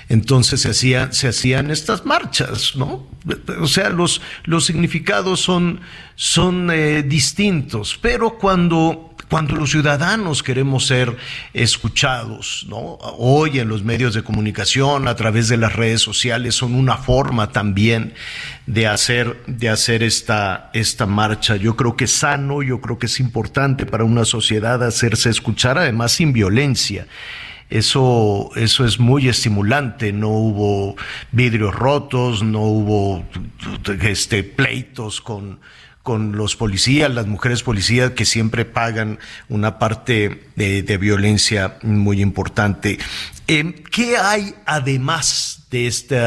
[0.09, 3.07] Entonces se hacían, se hacían estas marchas, ¿no?
[3.61, 5.79] O sea, los, los significados son,
[6.15, 11.17] son eh, distintos, pero cuando cuando los ciudadanos queremos ser
[11.53, 12.97] escuchados, ¿no?
[13.17, 17.51] Hoy en los medios de comunicación, a través de las redes sociales, son una forma
[17.51, 18.13] también
[18.67, 21.57] de hacer, de hacer esta, esta marcha.
[21.57, 25.77] Yo creo que es sano, yo creo que es importante para una sociedad hacerse escuchar,
[25.77, 27.07] además sin violencia.
[27.69, 30.13] Eso, eso es muy estimulante.
[30.13, 30.95] No hubo
[31.33, 33.25] vidrios rotos, no hubo
[34.03, 35.59] este, pleitos con,
[36.07, 39.19] con los policías, las mujeres policías que siempre pagan
[39.49, 42.97] una parte de, violencia muy importante.
[43.49, 46.17] Eh, ¿Qué hay además de este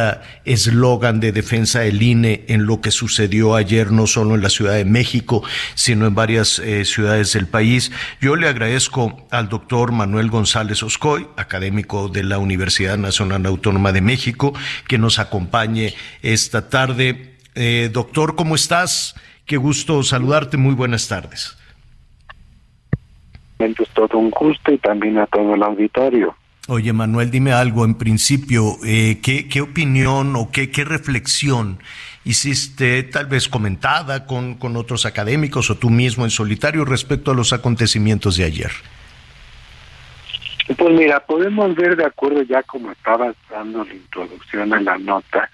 [0.45, 4.75] eslogan de defensa del INE en lo que sucedió ayer, no solo en la Ciudad
[4.75, 5.43] de México,
[5.75, 7.91] sino en varias eh, ciudades del país?
[8.21, 14.03] Yo le agradezco al doctor Manuel González Oscoy, académico de la Universidad Nacional Autónoma de
[14.03, 14.53] México,
[14.87, 17.39] que nos acompañe esta tarde.
[17.55, 19.15] Eh, doctor, ¿cómo estás?
[19.51, 21.59] Qué gusto saludarte, muy buenas tardes.
[23.59, 26.37] Es todo un gusto y también a todo el auditorio.
[26.69, 28.77] Oye, Manuel, dime algo en principio.
[28.87, 31.81] Eh, ¿qué, ¿qué, opinión o qué, qué reflexión
[32.25, 37.35] hiciste, tal vez comentada con, con otros académicos o tú mismo en solitario respecto a
[37.35, 38.71] los acontecimientos de ayer?
[40.79, 45.51] Pues mira, podemos ver de acuerdo ya como estaba dando la introducción a la nota,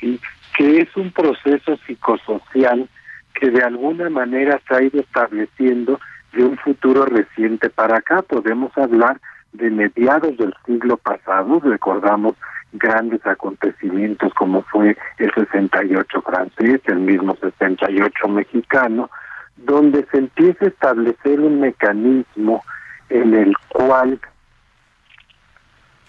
[0.00, 2.88] que es un proceso psicosocial
[3.34, 6.00] que de alguna manera se ha ido estableciendo
[6.32, 8.22] de un futuro reciente para acá.
[8.22, 9.20] Podemos hablar
[9.52, 12.34] de mediados del siglo pasado, recordamos
[12.72, 19.10] grandes acontecimientos como fue el 68 francés, el mismo 68 mexicano,
[19.56, 22.64] donde se empieza a establecer un mecanismo
[23.08, 24.20] en el cual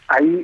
[0.07, 0.43] hay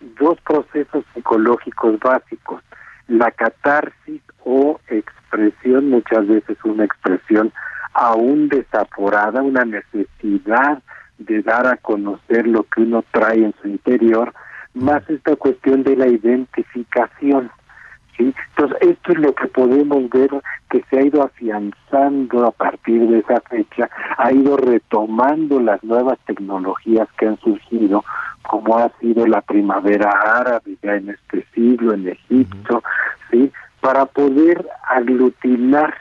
[0.00, 2.62] dos procesos psicológicos básicos,
[3.06, 7.52] la catarsis o expresión, muchas veces una expresión
[7.94, 10.82] aún desaforada, una necesidad
[11.18, 14.32] de dar a conocer lo que uno trae en su interior,
[14.74, 17.50] más esta cuestión de la identificación.
[18.16, 18.32] ¿sí?
[18.50, 20.30] Entonces, esto es lo que podemos ver
[20.70, 26.18] que se ha ido afianzando a partir de esa fecha, ha ido retomando las nuevas
[26.26, 28.04] tecnologías que han surgido,
[28.42, 32.82] como ha sido la primavera árabe ya en este siglo en Egipto,
[33.30, 33.50] ¿sí?
[33.80, 35.94] Para poder aglutinar,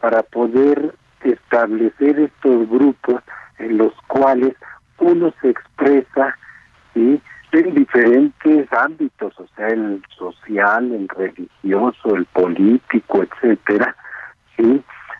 [0.00, 3.22] para poder establecer estos grupos
[3.58, 4.54] en los cuales
[4.98, 6.36] uno se expresa
[6.94, 7.20] en
[7.74, 13.94] diferentes ámbitos, o sea, el social, el religioso, el político, etcétera,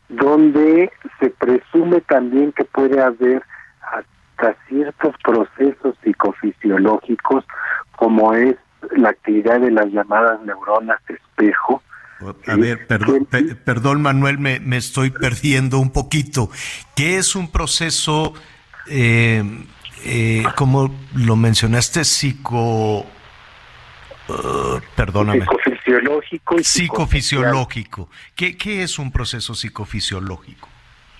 [0.08, 0.90] donde
[1.20, 3.42] se presume también que puede haber
[3.82, 7.44] hasta ciertos procesos psicofisiológicos
[7.96, 8.56] como es
[8.92, 11.82] la actividad de las llamadas neuronas espejo,
[12.46, 13.28] a ver, perdón,
[13.64, 16.50] perdón Manuel, me, me, estoy perdiendo un poquito.
[16.96, 18.34] ¿Qué es un proceso,
[18.88, 19.42] eh,
[20.04, 23.06] eh, como lo mencionaste, psico...
[24.30, 25.40] Uh, perdóname.
[25.40, 26.60] Psicofisiológico.
[26.60, 28.10] Y psicofisiológico.
[28.36, 30.68] ¿Qué, ¿Qué es un proceso psicofisiológico?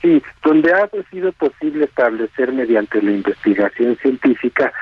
[0.03, 4.73] Sí, donde ha sido posible establecer mediante la investigación científica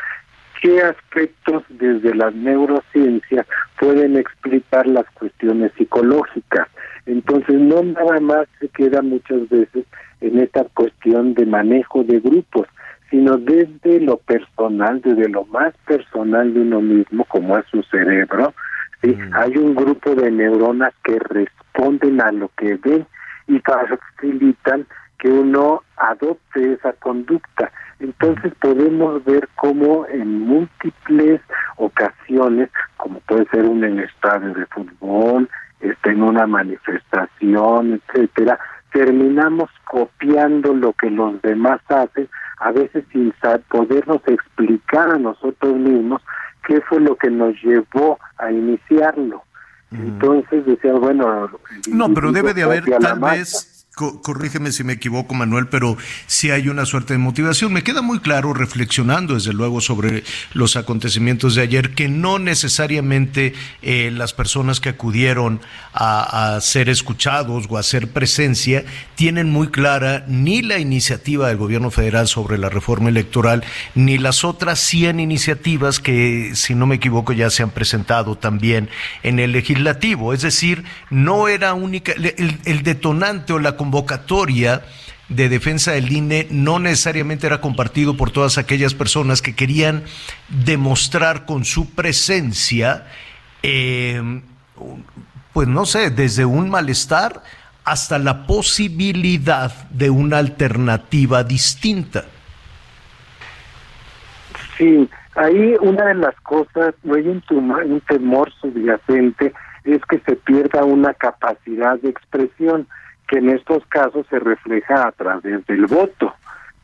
[0.60, 3.46] qué aspectos desde las neurociencias
[3.78, 6.68] pueden explicar las cuestiones psicológicas.
[7.06, 9.84] Entonces, no nada más se queda muchas veces
[10.20, 12.66] en esta cuestión de manejo de grupos,
[13.10, 18.52] sino desde lo personal, desde lo más personal de uno mismo, como es su cerebro.
[19.02, 19.08] ¿sí?
[19.08, 19.34] Mm.
[19.34, 23.06] Hay un grupo de neuronas que responden a lo que ven
[23.46, 24.86] y facilitan
[25.18, 27.70] que uno adopte esa conducta.
[27.98, 31.40] Entonces podemos ver cómo en múltiples
[31.76, 35.48] ocasiones, como puede ser un en estadio de fútbol,
[35.80, 38.58] este, en una manifestación, etcétera,
[38.92, 42.28] terminamos copiando lo que los demás hacen,
[42.58, 43.32] a veces sin
[43.68, 46.22] podernos explicar a nosotros mismos
[46.66, 49.42] qué fue lo que nos llevó a iniciarlo.
[49.92, 51.48] Entonces decía, bueno...
[51.88, 55.96] No, pero debe de haber tal vez corrígeme si me equivoco, Manuel, pero
[56.26, 57.72] sí hay una suerte de motivación.
[57.72, 63.54] Me queda muy claro, reflexionando desde luego sobre los acontecimientos de ayer, que no necesariamente
[63.80, 65.62] eh, las personas que acudieron
[65.94, 71.90] a, ser escuchados o a hacer presencia tienen muy clara ni la iniciativa del gobierno
[71.90, 73.64] federal sobre la reforma electoral,
[73.94, 78.90] ni las otras 100 iniciativas que, si no me equivoco, ya se han presentado también
[79.22, 80.34] en el legislativo.
[80.34, 84.82] Es decir, no era única, el, el detonante o la convocatoria
[85.28, 90.02] de defensa del INE no necesariamente era compartido por todas aquellas personas que querían
[90.48, 93.06] demostrar con su presencia,
[93.62, 94.20] eh,
[95.52, 97.42] pues no sé, desde un malestar
[97.84, 102.24] hasta la posibilidad de una alternativa distinta.
[104.76, 109.52] Sí, ahí una de las cosas, hay un, un temor subyacente,
[109.84, 112.88] es que se pierda una capacidad de expresión
[113.26, 116.34] que en estos casos se refleja a través del voto,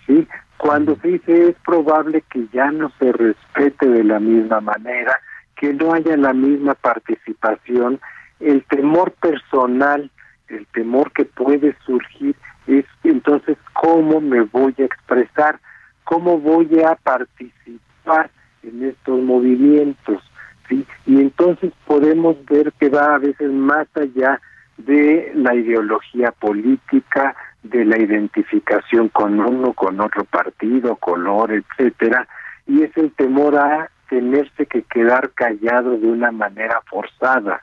[0.06, 0.26] ¿sí?
[0.56, 5.18] Cuando se dice es probable que ya no se respete de la misma manera,
[5.56, 8.00] que no haya la misma participación,
[8.40, 10.10] el temor personal,
[10.48, 12.36] el temor que puede surgir
[12.66, 15.58] es entonces cómo me voy a expresar,
[16.04, 18.30] cómo voy a participar
[18.62, 20.22] en estos movimientos,
[20.68, 20.86] ¿sí?
[21.06, 24.40] Y entonces podemos ver que va a veces más allá
[24.76, 32.26] de la ideología política, de la identificación con uno, con otro partido, color, etcétera,
[32.66, 37.62] y es el temor a tenerse que quedar callado de una manera forzada.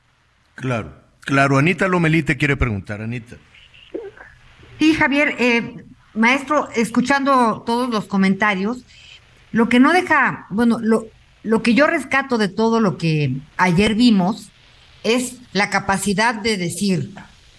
[0.55, 1.57] Claro, claro.
[1.57, 3.35] Anita Lomelí te quiere preguntar, Anita.
[4.79, 5.83] Sí, Javier, eh,
[6.13, 8.85] maestro, escuchando todos los comentarios,
[9.51, 11.05] lo que no deja, bueno, lo,
[11.43, 14.51] lo que yo rescato de todo lo que ayer vimos
[15.03, 17.11] es la capacidad de decir,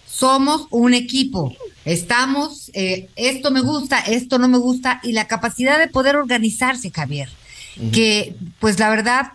[0.06, 1.54] somos un equipo,
[1.84, 6.90] estamos, eh, esto me gusta, esto no me gusta, y la capacidad de poder organizarse,
[6.90, 7.28] Javier,
[7.92, 9.32] que pues la verdad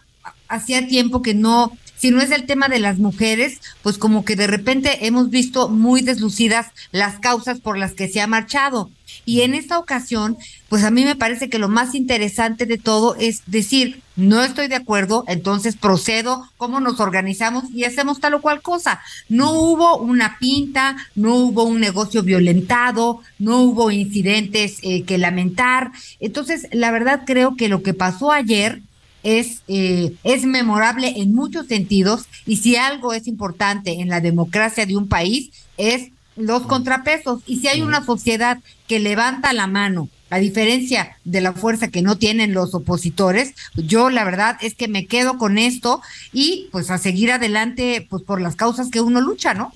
[0.48, 4.36] hacía tiempo que no, si no es el tema de las mujeres, pues como que
[4.36, 8.91] de repente hemos visto muy deslucidas las causas por las que se ha marchado.
[9.23, 10.37] Y en esta ocasión,
[10.69, 14.67] pues a mí me parece que lo más interesante de todo es decir, no estoy
[14.67, 19.01] de acuerdo, entonces procedo, cómo nos organizamos y hacemos tal o cual cosa.
[19.29, 25.91] No hubo una pinta, no hubo un negocio violentado, no hubo incidentes eh, que lamentar.
[26.19, 28.81] Entonces, la verdad creo que lo que pasó ayer
[29.25, 34.85] es, eh, es memorable en muchos sentidos y si algo es importante en la democracia
[34.85, 37.41] de un país es los contrapesos.
[37.45, 42.02] Y si hay una sociedad que levanta la mano, a diferencia de la fuerza que
[42.02, 46.02] no tienen los opositores, yo la verdad es que me quedo con esto
[46.34, 49.72] y pues a seguir adelante pues por las causas que uno lucha, ¿no?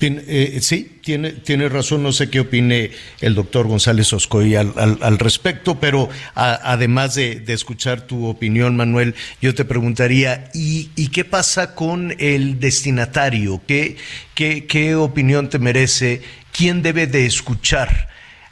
[0.00, 2.90] Eh, sí, tiene, tiene razón, no sé qué opine
[3.20, 9.54] el doctor González Oscoy al, al, respecto, pero además de, escuchar tu opinión, Manuel, yo
[9.54, 13.60] te preguntaría, ¿y, y qué pasa con el destinatario?
[13.66, 13.96] ¿Qué,
[14.34, 16.22] qué, qué opinión te merece?
[16.52, 18.08] ¿Quién debe de escuchar?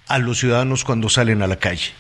[0.09, 1.93] A los ciudadanos cuando salen a la calle?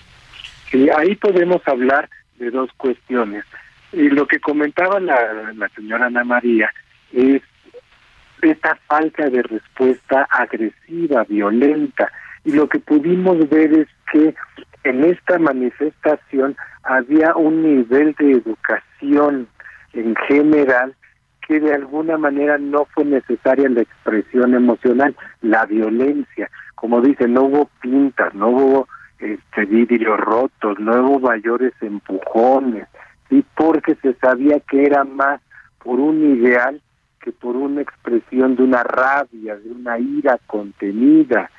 [0.71, 2.09] Sí, ahí podemos hablar
[2.39, 3.45] de dos cuestiones.
[3.93, 6.71] Y lo que comentaba la, la señora Ana María
[7.13, 7.43] es
[8.43, 12.11] esta falta de respuesta agresiva, violenta.
[12.45, 14.35] Y lo que pudimos ver es que
[14.85, 19.49] en esta manifestación había un nivel de educación
[19.93, 20.95] en general
[21.49, 26.51] que de alguna manera no fue necesaria la expresión emocional, la violencia.
[26.75, 28.89] Como dice, no hubo pintas, no hubo
[29.19, 32.87] este vidrios rotos, no hubo mayores empujones,
[33.31, 35.41] sí, porque se sabía que era más
[35.83, 36.83] por un ideal
[37.23, 41.51] que por una expresión de una rabia, de una ira contenida,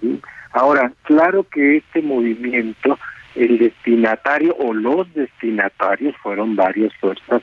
[0.00, 0.22] ¿sí?
[0.52, 2.96] Ahora, claro que este movimiento,
[3.34, 7.42] el destinatario o los destinatarios fueron varias fuerzas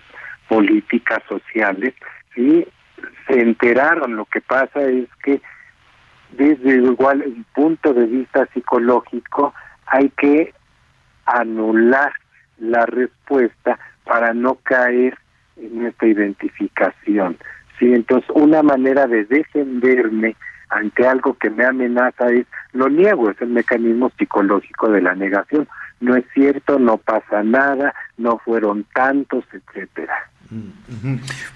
[0.50, 1.94] políticas sociales,
[2.36, 2.68] sí,
[3.28, 5.42] se enteraron, lo que pasa es que
[6.32, 9.54] desde igual el punto de vista psicológico
[9.86, 10.54] hay que
[11.26, 12.12] anular
[12.58, 15.18] la respuesta para no caer
[15.58, 17.38] en esta identificación.
[17.78, 20.36] Sí, entonces una manera de defenderme
[20.70, 25.68] ante algo que me amenaza es lo niego, es el mecanismo psicológico de la negación.
[26.00, 30.30] No es cierto, no pasa nada, no fueron tantos, etcétera.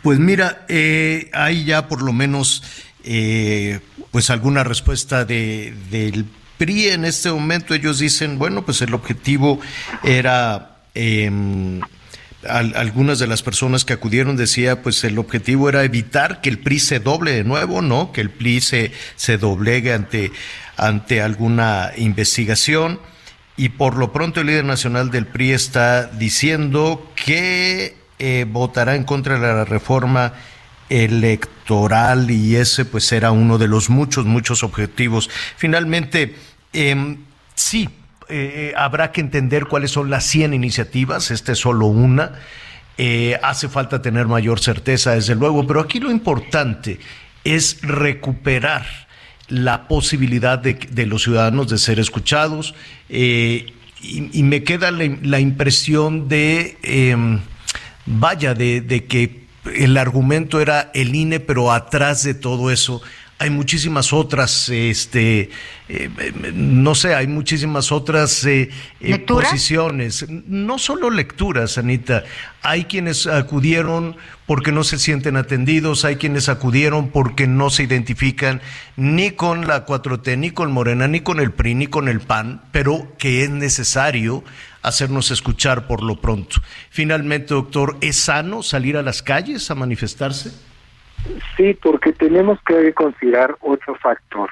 [0.02, 2.64] Pues mira, eh, hay ya por lo menos
[3.04, 3.80] eh,
[4.12, 6.26] pues alguna respuesta de, del
[6.58, 7.74] PRI en este momento.
[7.74, 9.60] Ellos dicen, bueno, pues el objetivo
[10.04, 10.70] era...
[10.96, 11.82] Em,
[12.46, 16.80] algunas de las personas que acudieron decía pues el objetivo era evitar que el PRI
[16.80, 18.12] se doble de nuevo, ¿no?
[18.12, 20.32] Que el PRI se, se doblegue ante,
[20.76, 23.00] ante alguna investigación.
[23.56, 29.04] Y por lo pronto el líder nacional del PRI está diciendo que eh, votará en
[29.04, 30.34] contra de la reforma
[30.90, 35.30] electoral y ese pues era uno de los muchos, muchos objetivos.
[35.58, 36.36] Finalmente,
[36.72, 37.18] em,
[37.56, 37.90] sí,
[38.30, 42.34] eh, eh, habrá que entender cuáles son las 100 iniciativas, esta es solo una.
[42.98, 47.00] Eh, hace falta tener mayor certeza, desde luego, pero aquí lo importante
[47.44, 48.86] es recuperar
[49.48, 52.76] la posibilidad de, los ciudadanos de ser escuchados
[53.10, 53.74] y,
[54.34, 57.40] me queda la, impresión de, em,
[58.06, 59.44] vaya, de, de que
[59.76, 63.02] el argumento era el INE, pero atrás de todo eso
[63.44, 65.50] hay muchísimas otras, este,
[65.90, 66.10] eh,
[66.54, 68.70] no sé, hay muchísimas otras eh,
[69.02, 70.26] eh, posiciones.
[70.30, 72.24] No solo lecturas, Anita.
[72.62, 74.16] Hay quienes acudieron
[74.46, 78.62] porque no se sienten atendidos, hay quienes acudieron porque no se identifican
[78.96, 82.62] ni con la 4T, ni con Morena, ni con el PRI, ni con el PAN,
[82.72, 84.46] pero que es necesario
[84.84, 86.58] hacernos escuchar por lo pronto.
[86.90, 90.52] Finalmente, doctor, ¿es sano salir a las calles a manifestarse?
[91.56, 94.50] Sí, porque tenemos que considerar otro factor.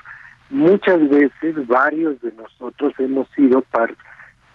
[0.49, 3.63] Muchas veces varios de nosotros hemos sido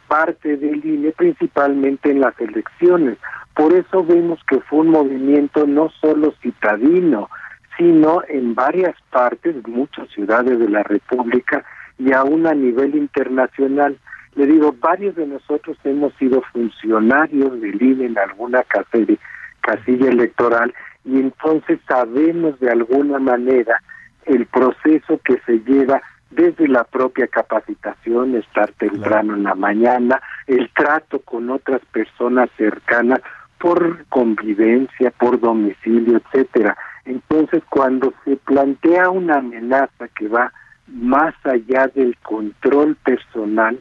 [0.09, 3.19] parte del INE, principalmente en las elecciones.
[3.55, 7.29] Por eso vemos que fue un movimiento no solo citadino,
[7.77, 11.65] sino en varias partes, muchas ciudades de la República
[11.99, 13.99] y aún a nivel internacional.
[14.37, 21.21] Le digo, varios de nosotros hemos sido funcionarios del INE en alguna casilla electoral y
[21.21, 23.83] entonces sabemos de alguna manera
[24.27, 30.69] el proceso que se lleva desde la propia capacitación, estar temprano en la mañana, el
[30.75, 33.21] trato con otras personas cercanas
[33.59, 36.77] por convivencia, por domicilio, etcétera.
[37.07, 40.53] Entonces, cuando se plantea una amenaza que va
[40.89, 43.79] más allá del control personal,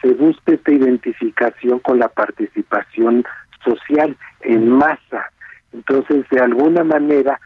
[0.00, 3.24] se busca esta identificación con la participación
[3.64, 5.30] social en masa,
[5.72, 7.40] entonces, de alguna manera,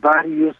[0.00, 0.56] varios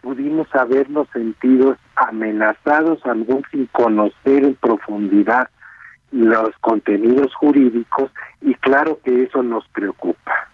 [0.00, 5.48] pudimos habernos sentido amenazados, algún sin conocer en profundidad
[6.12, 8.10] los contenidos jurídicos
[8.40, 10.48] y claro que eso nos preocupa.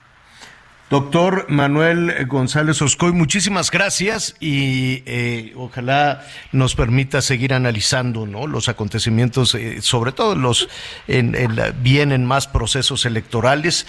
[0.92, 8.46] Doctor Manuel González Oscoy, muchísimas gracias y eh, ojalá nos permita seguir analizando ¿no?
[8.46, 10.68] los acontecimientos, eh, sobre todo los
[11.08, 11.34] en,
[11.82, 13.86] vienen más procesos electorales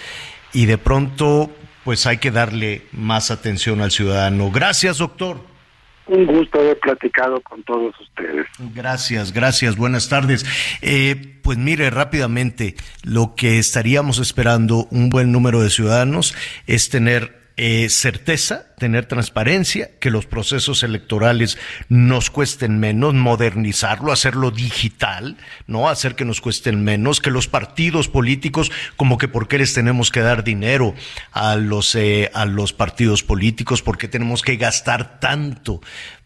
[0.53, 1.51] y de pronto
[1.83, 4.49] pues hay que darle más atención al ciudadano.
[4.49, 5.41] Gracias, doctor.
[6.07, 8.45] Un gusto haber platicado con todos ustedes.
[8.75, 10.45] Gracias, gracias, buenas tardes.
[10.81, 16.35] Eh, pues mire, rápidamente, lo que estaríamos esperando un buen número de ciudadanos
[16.67, 24.49] es tener eh, certeza, tener transparencia, que los procesos electorales nos cuesten menos, modernizarlo, hacerlo
[24.49, 25.87] digital, ¿no?
[25.87, 30.09] Hacer que nos cuesten menos, que los partidos políticos, como que por qué les tenemos
[30.09, 30.95] que dar dinero
[31.31, 35.81] a los, eh, a los partidos políticos, por qué tenemos que gastar tanto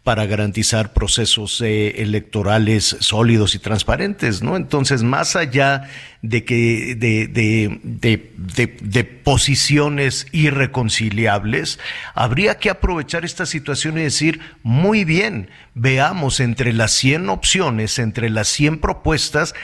[0.08, 4.56] para garantizar procesos eh, electorales sólidos y transparentes, ¿no?
[4.56, 5.90] Entonces, más allá
[6.22, 11.78] de que de, de, de, de, posiciones irreconciliables,
[12.14, 18.30] habría que aprovechar esta situación y decir, muy bien, veamos entre las 100 opciones, entre
[18.30, 19.54] las 100 propuestas,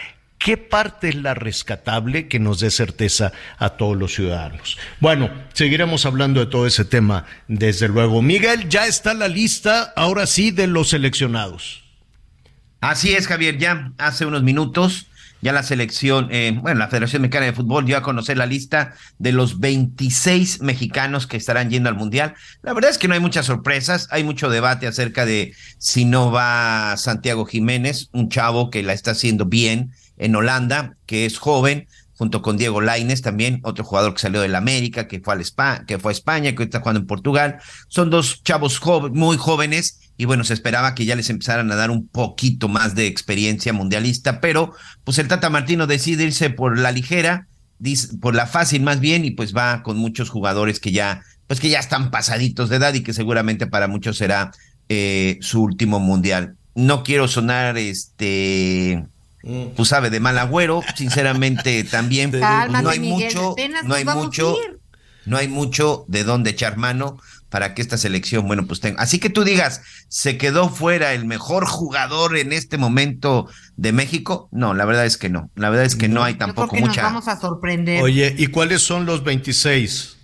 [0.44, 4.76] ¿Qué parte es la rescatable que nos dé certeza a todos los ciudadanos?
[5.00, 8.20] Bueno, seguiremos hablando de todo ese tema, desde luego.
[8.20, 11.84] Miguel, ya está la lista, ahora sí, de los seleccionados.
[12.82, 15.06] Así es, Javier, ya hace unos minutos
[15.44, 18.94] ya la selección, eh, bueno, la Federación Mexicana de Fútbol dio a conocer la lista
[19.18, 22.34] de los 26 mexicanos que estarán yendo al Mundial.
[22.62, 26.32] La verdad es que no hay muchas sorpresas, hay mucho debate acerca de si no
[26.32, 31.86] va Santiago Jiménez, un chavo que la está haciendo bien en Holanda, que es joven,
[32.16, 35.84] junto con Diego Laines también, otro jugador que salió del América, que fue, al Spa,
[35.86, 37.58] que fue a España, que está jugando en Portugal.
[37.88, 38.80] Son dos chavos
[39.12, 42.94] muy jóvenes y bueno, se esperaba que ya les empezaran a dar un poquito más
[42.94, 44.72] de experiencia mundialista, pero
[45.02, 47.48] pues el Tata Martino decide irse por la ligera,
[48.20, 51.68] por la fácil más bien, y pues va con muchos jugadores que ya, pues que
[51.68, 54.52] ya están pasaditos de edad y que seguramente para muchos será
[54.88, 56.56] eh, su último mundial.
[56.76, 59.04] No quiero sonar este.
[59.76, 63.54] Pues sabe, de mal agüero, sinceramente también no hay mucho,
[63.84, 64.56] no hay mucho,
[65.26, 67.18] no hay mucho de dónde echar mano
[67.54, 69.00] para que esta selección, bueno, pues tenga.
[69.00, 74.48] Así que tú digas, ¿se quedó fuera el mejor jugador en este momento de México?
[74.50, 75.50] No, la verdad es que no.
[75.54, 77.02] La verdad es que no, hay tampoco mucha.
[77.02, 78.02] Nos vamos a sorprender.
[78.02, 80.16] Oye, ¿y cuáles son los 26?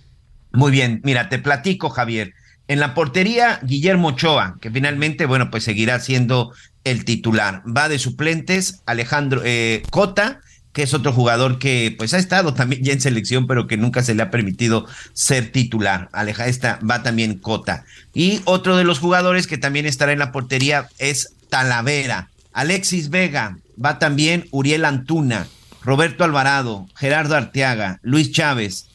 [0.51, 2.33] Muy bien, mira, te platico, Javier.
[2.67, 6.51] En la portería, Guillermo Ochoa, que finalmente, bueno, pues seguirá siendo
[6.83, 7.63] el titular.
[7.65, 10.41] Va de suplentes Alejandro eh, Cota,
[10.73, 14.03] que es otro jugador que pues ha estado también ya en selección, pero que nunca
[14.03, 16.09] se le ha permitido ser titular.
[16.13, 17.85] Aleja esta va también Cota.
[18.13, 22.29] Y otro de los jugadores que también estará en la portería es Talavera.
[22.53, 25.47] Alexis Vega, va también Uriel Antuna,
[25.83, 28.87] Roberto Alvarado, Gerardo Arteaga, Luis Chávez,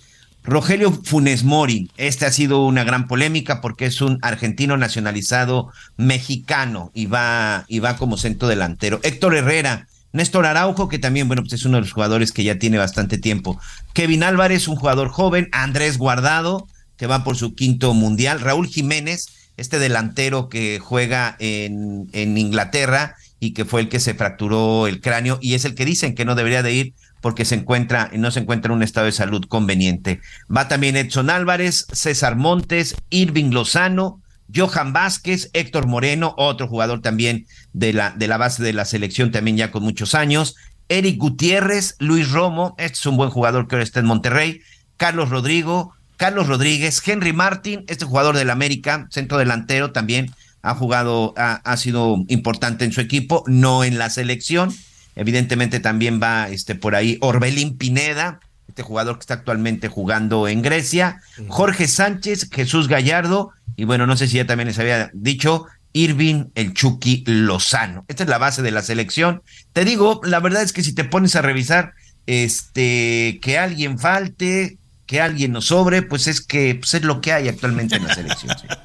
[0.46, 1.90] Rogelio Funes Mori.
[1.96, 7.80] Este ha sido una gran polémica porque es un argentino nacionalizado mexicano y va, y
[7.80, 9.00] va como centro delantero.
[9.02, 12.58] Héctor Herrera, Néstor Araujo, que también, bueno, pues es uno de los jugadores que ya
[12.58, 13.60] tiene bastante tiempo.
[13.92, 15.48] Kevin Álvarez, un jugador joven.
[15.50, 18.40] Andrés Guardado, que va por su quinto mundial.
[18.40, 24.14] Raúl Jiménez, este delantero que juega en, en Inglaterra y que fue el que se
[24.14, 26.94] fracturó el cráneo y es el que dicen que no debería de ir
[27.26, 30.20] porque se encuentra, no se encuentra en un estado de salud conveniente.
[30.48, 34.22] Va también Edson Álvarez, César Montes, Irving Lozano,
[34.54, 39.32] Johan Vázquez, Héctor Moreno, otro jugador también de la, de la base de la selección,
[39.32, 40.54] también ya con muchos años,
[40.88, 44.60] Eric Gutiérrez, Luis Romo, este es un buen jugador que ahora está en Monterrey,
[44.96, 50.32] Carlos Rodrigo, Carlos Rodríguez, Henry Martin, este jugador del América, centro delantero también
[50.62, 54.72] ha jugado, ha, ha, sido importante en su equipo, no en la selección.
[55.16, 60.62] Evidentemente también va este, por ahí Orbelín Pineda, este jugador que está actualmente jugando en
[60.62, 65.66] Grecia, Jorge Sánchez, Jesús Gallardo, y bueno, no sé si ya también les había dicho,
[65.92, 68.04] Irving el Chucky Lozano.
[68.08, 69.42] Esta es la base de la selección.
[69.72, 71.94] Te digo, la verdad es que si te pones a revisar,
[72.26, 77.32] este, que alguien falte, que alguien nos sobre, pues es que pues es lo que
[77.32, 78.56] hay actualmente en la selección.
[78.58, 78.66] ¿sí?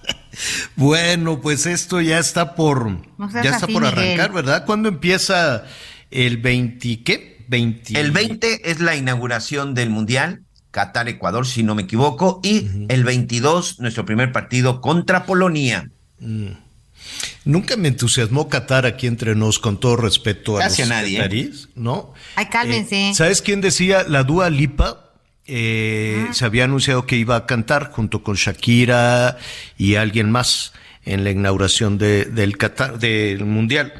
[0.77, 3.99] Bueno, pues esto ya está por No ya está así, por Miguel.
[3.99, 4.65] arrancar, ¿verdad?
[4.65, 5.65] ¿Cuándo empieza
[6.11, 7.45] el 20 qué?
[7.47, 12.67] 20 El 20 es la inauguración del Mundial, Qatar, Ecuador, si no me equivoco, y
[12.87, 15.89] el 22, nuestro primer partido contra Polonia.
[16.19, 16.47] Mm.
[17.43, 21.19] Nunca me entusiasmó Qatar aquí entre nos, con todo respeto a Casi los a nadie,
[21.19, 21.51] ¿eh?
[21.75, 22.13] ¿no?
[22.35, 23.09] Ay, cálmense.
[23.09, 24.05] Eh, ¿Sabes quién decía?
[24.07, 25.11] La Dua Lipa.
[25.47, 29.37] eh, Se había anunciado que iba a cantar junto con Shakira
[29.77, 30.71] y alguien más
[31.03, 33.91] en la inauguración de- del Qatar, del Mundial.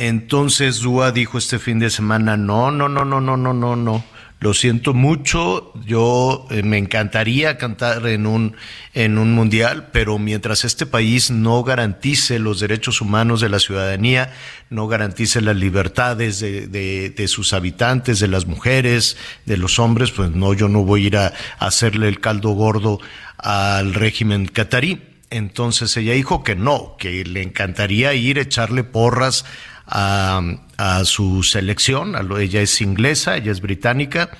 [0.00, 4.02] Entonces Dua dijo este fin de semana, no, no, no, no, no, no, no, no.
[4.38, 8.56] Lo siento mucho, yo eh, me encantaría cantar en un,
[8.94, 14.32] en un mundial, pero mientras este país no garantice los derechos humanos de la ciudadanía,
[14.70, 20.30] no garantice las libertades de, de- sus habitantes, de las mujeres, de los hombres, pues
[20.30, 21.26] no, yo no voy a ir a,
[21.58, 22.98] a hacerle el caldo gordo
[23.36, 25.02] al régimen catarí.
[25.28, 29.44] Entonces ella dijo que no, que le encantaría ir a echarle porras
[29.90, 32.14] a, su selección.
[32.38, 34.30] ella es inglesa, ella es británica,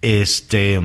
[0.00, 0.80] este,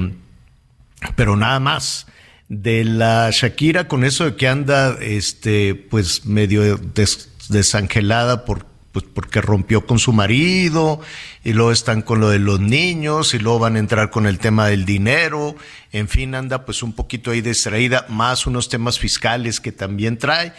[1.16, 2.08] pero nada más.
[2.50, 9.04] De la Shakira con eso de que anda, este, pues medio des- desangelada por, pues
[9.14, 11.02] porque rompió con su marido
[11.44, 14.40] y luego están con lo de los niños y luego van a entrar con el
[14.40, 15.58] tema del dinero.
[15.92, 20.54] En fin, anda pues un poquito ahí distraída, más unos temas fiscales que también trae.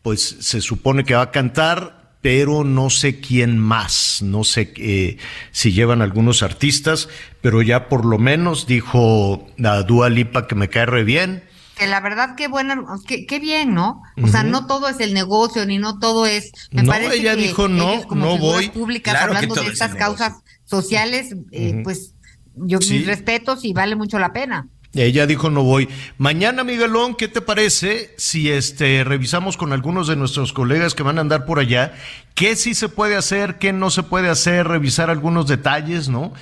[0.00, 5.18] Pues se supone que va a cantar, pero no sé quién más, no sé eh,
[5.52, 7.10] si llevan algunos artistas,
[7.42, 11.44] pero ya por lo menos dijo la Dua Lipa que me cae re bien.
[11.76, 14.00] Que la verdad, qué buena, qué, qué bien, ¿no?
[14.22, 16.50] O sea, no todo es el negocio, ni no todo es.
[16.70, 18.70] Me No, parece ella que dijo, no, como no voy.
[18.70, 20.32] públicas Claro hablando de es estas causas
[20.64, 22.14] sociales, eh, pues
[22.54, 22.94] yo Sí.
[22.94, 24.66] mis respetos y vale mucho la pena.
[24.94, 25.88] Ella dijo no voy.
[26.18, 31.18] Mañana, Miguelón, ¿qué te parece si este revisamos con algunos de nuestros colegas que van
[31.18, 31.94] a andar por allá
[32.34, 36.32] qué sí se puede hacer, qué no se puede hacer, revisar algunos detalles, ¿no?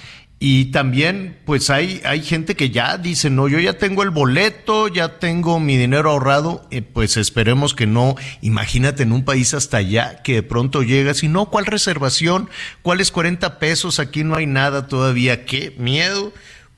[0.45, 4.89] Y también, pues hay, hay gente que ya dice, no, yo ya tengo el boleto,
[4.89, 8.17] ya tengo mi dinero ahorrado, eh, pues esperemos que no.
[8.41, 12.51] Imagínate en un país hasta allá que de pronto llegas y no, ¿cuál reservación?
[12.83, 14.01] ¿Cuáles 40 pesos?
[14.01, 15.45] Aquí no hay nada todavía.
[15.45, 16.33] ¡Qué miedo!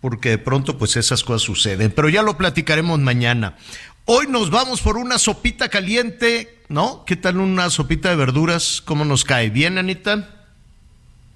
[0.05, 3.56] Porque de pronto pues esas cosas suceden, pero ya lo platicaremos mañana.
[4.05, 7.06] Hoy nos vamos por una sopita caliente, ¿no?
[7.06, 8.82] ¿Qué tal una sopita de verduras?
[8.85, 9.48] ¿Cómo nos cae?
[9.48, 10.28] ¿Bien, Anita?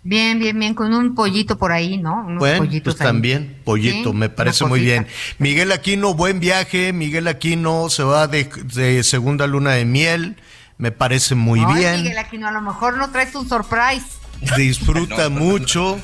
[0.02, 2.26] Bien, bien, bien, con un pollito por ahí, ¿no?
[2.26, 3.06] Unos Bueno, pollitos pues ahí.
[3.06, 5.06] también, pollito, Sí, me parece muy bien.
[5.38, 6.92] Miguel Aquino, buen viaje.
[6.92, 10.36] Miguel Aquino se va de, de segunda luna de miel,
[10.76, 12.02] me parece muy Ay, bien.
[12.02, 14.18] Miguel Aquino, a lo mejor no traes un surprise.
[14.56, 15.98] Disfruta mucho.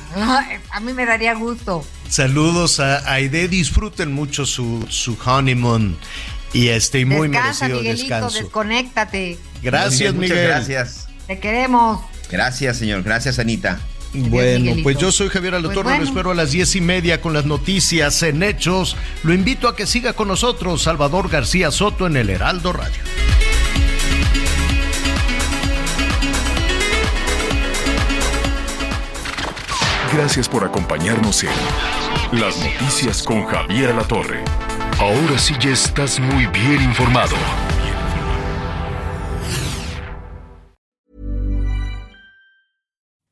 [0.71, 1.85] A mí me daría gusto.
[2.09, 5.97] Saludos a Aide, disfruten mucho su, su honeymoon
[6.53, 8.37] y este y muy Descansa, merecido Miguelito, descanso.
[8.39, 9.37] desconéctate.
[9.63, 10.47] Gracias, Muchas Miguel.
[10.47, 11.07] gracias.
[11.27, 12.01] Te queremos.
[12.31, 13.03] Gracias, señor.
[13.03, 13.79] Gracias, Anita.
[14.13, 14.83] Bueno, Miguelito.
[14.83, 16.03] pues yo soy Javier Pues Alatorre, lo bueno.
[16.05, 18.95] espero a las diez y media con las noticias en Hechos.
[19.23, 23.01] Lo invito a que siga con nosotros Salvador García Soto en el Heraldo Radio.
[30.15, 34.45] Gracias por acompañarnos en Las Noticias con Javier Alatorre.
[34.97, 37.35] Ahora sí ya estás muy bien informado.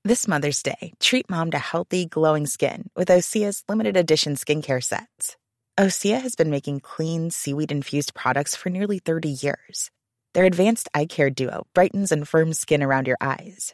[0.03, 5.37] This Mother's Day, treat mom to healthy, glowing skin with Osea's limited edition skincare sets.
[5.79, 9.89] Osea has been making clean, seaweed infused products for nearly 30 years.
[10.33, 13.73] Their advanced eye care duo brightens and firms skin around your eyes,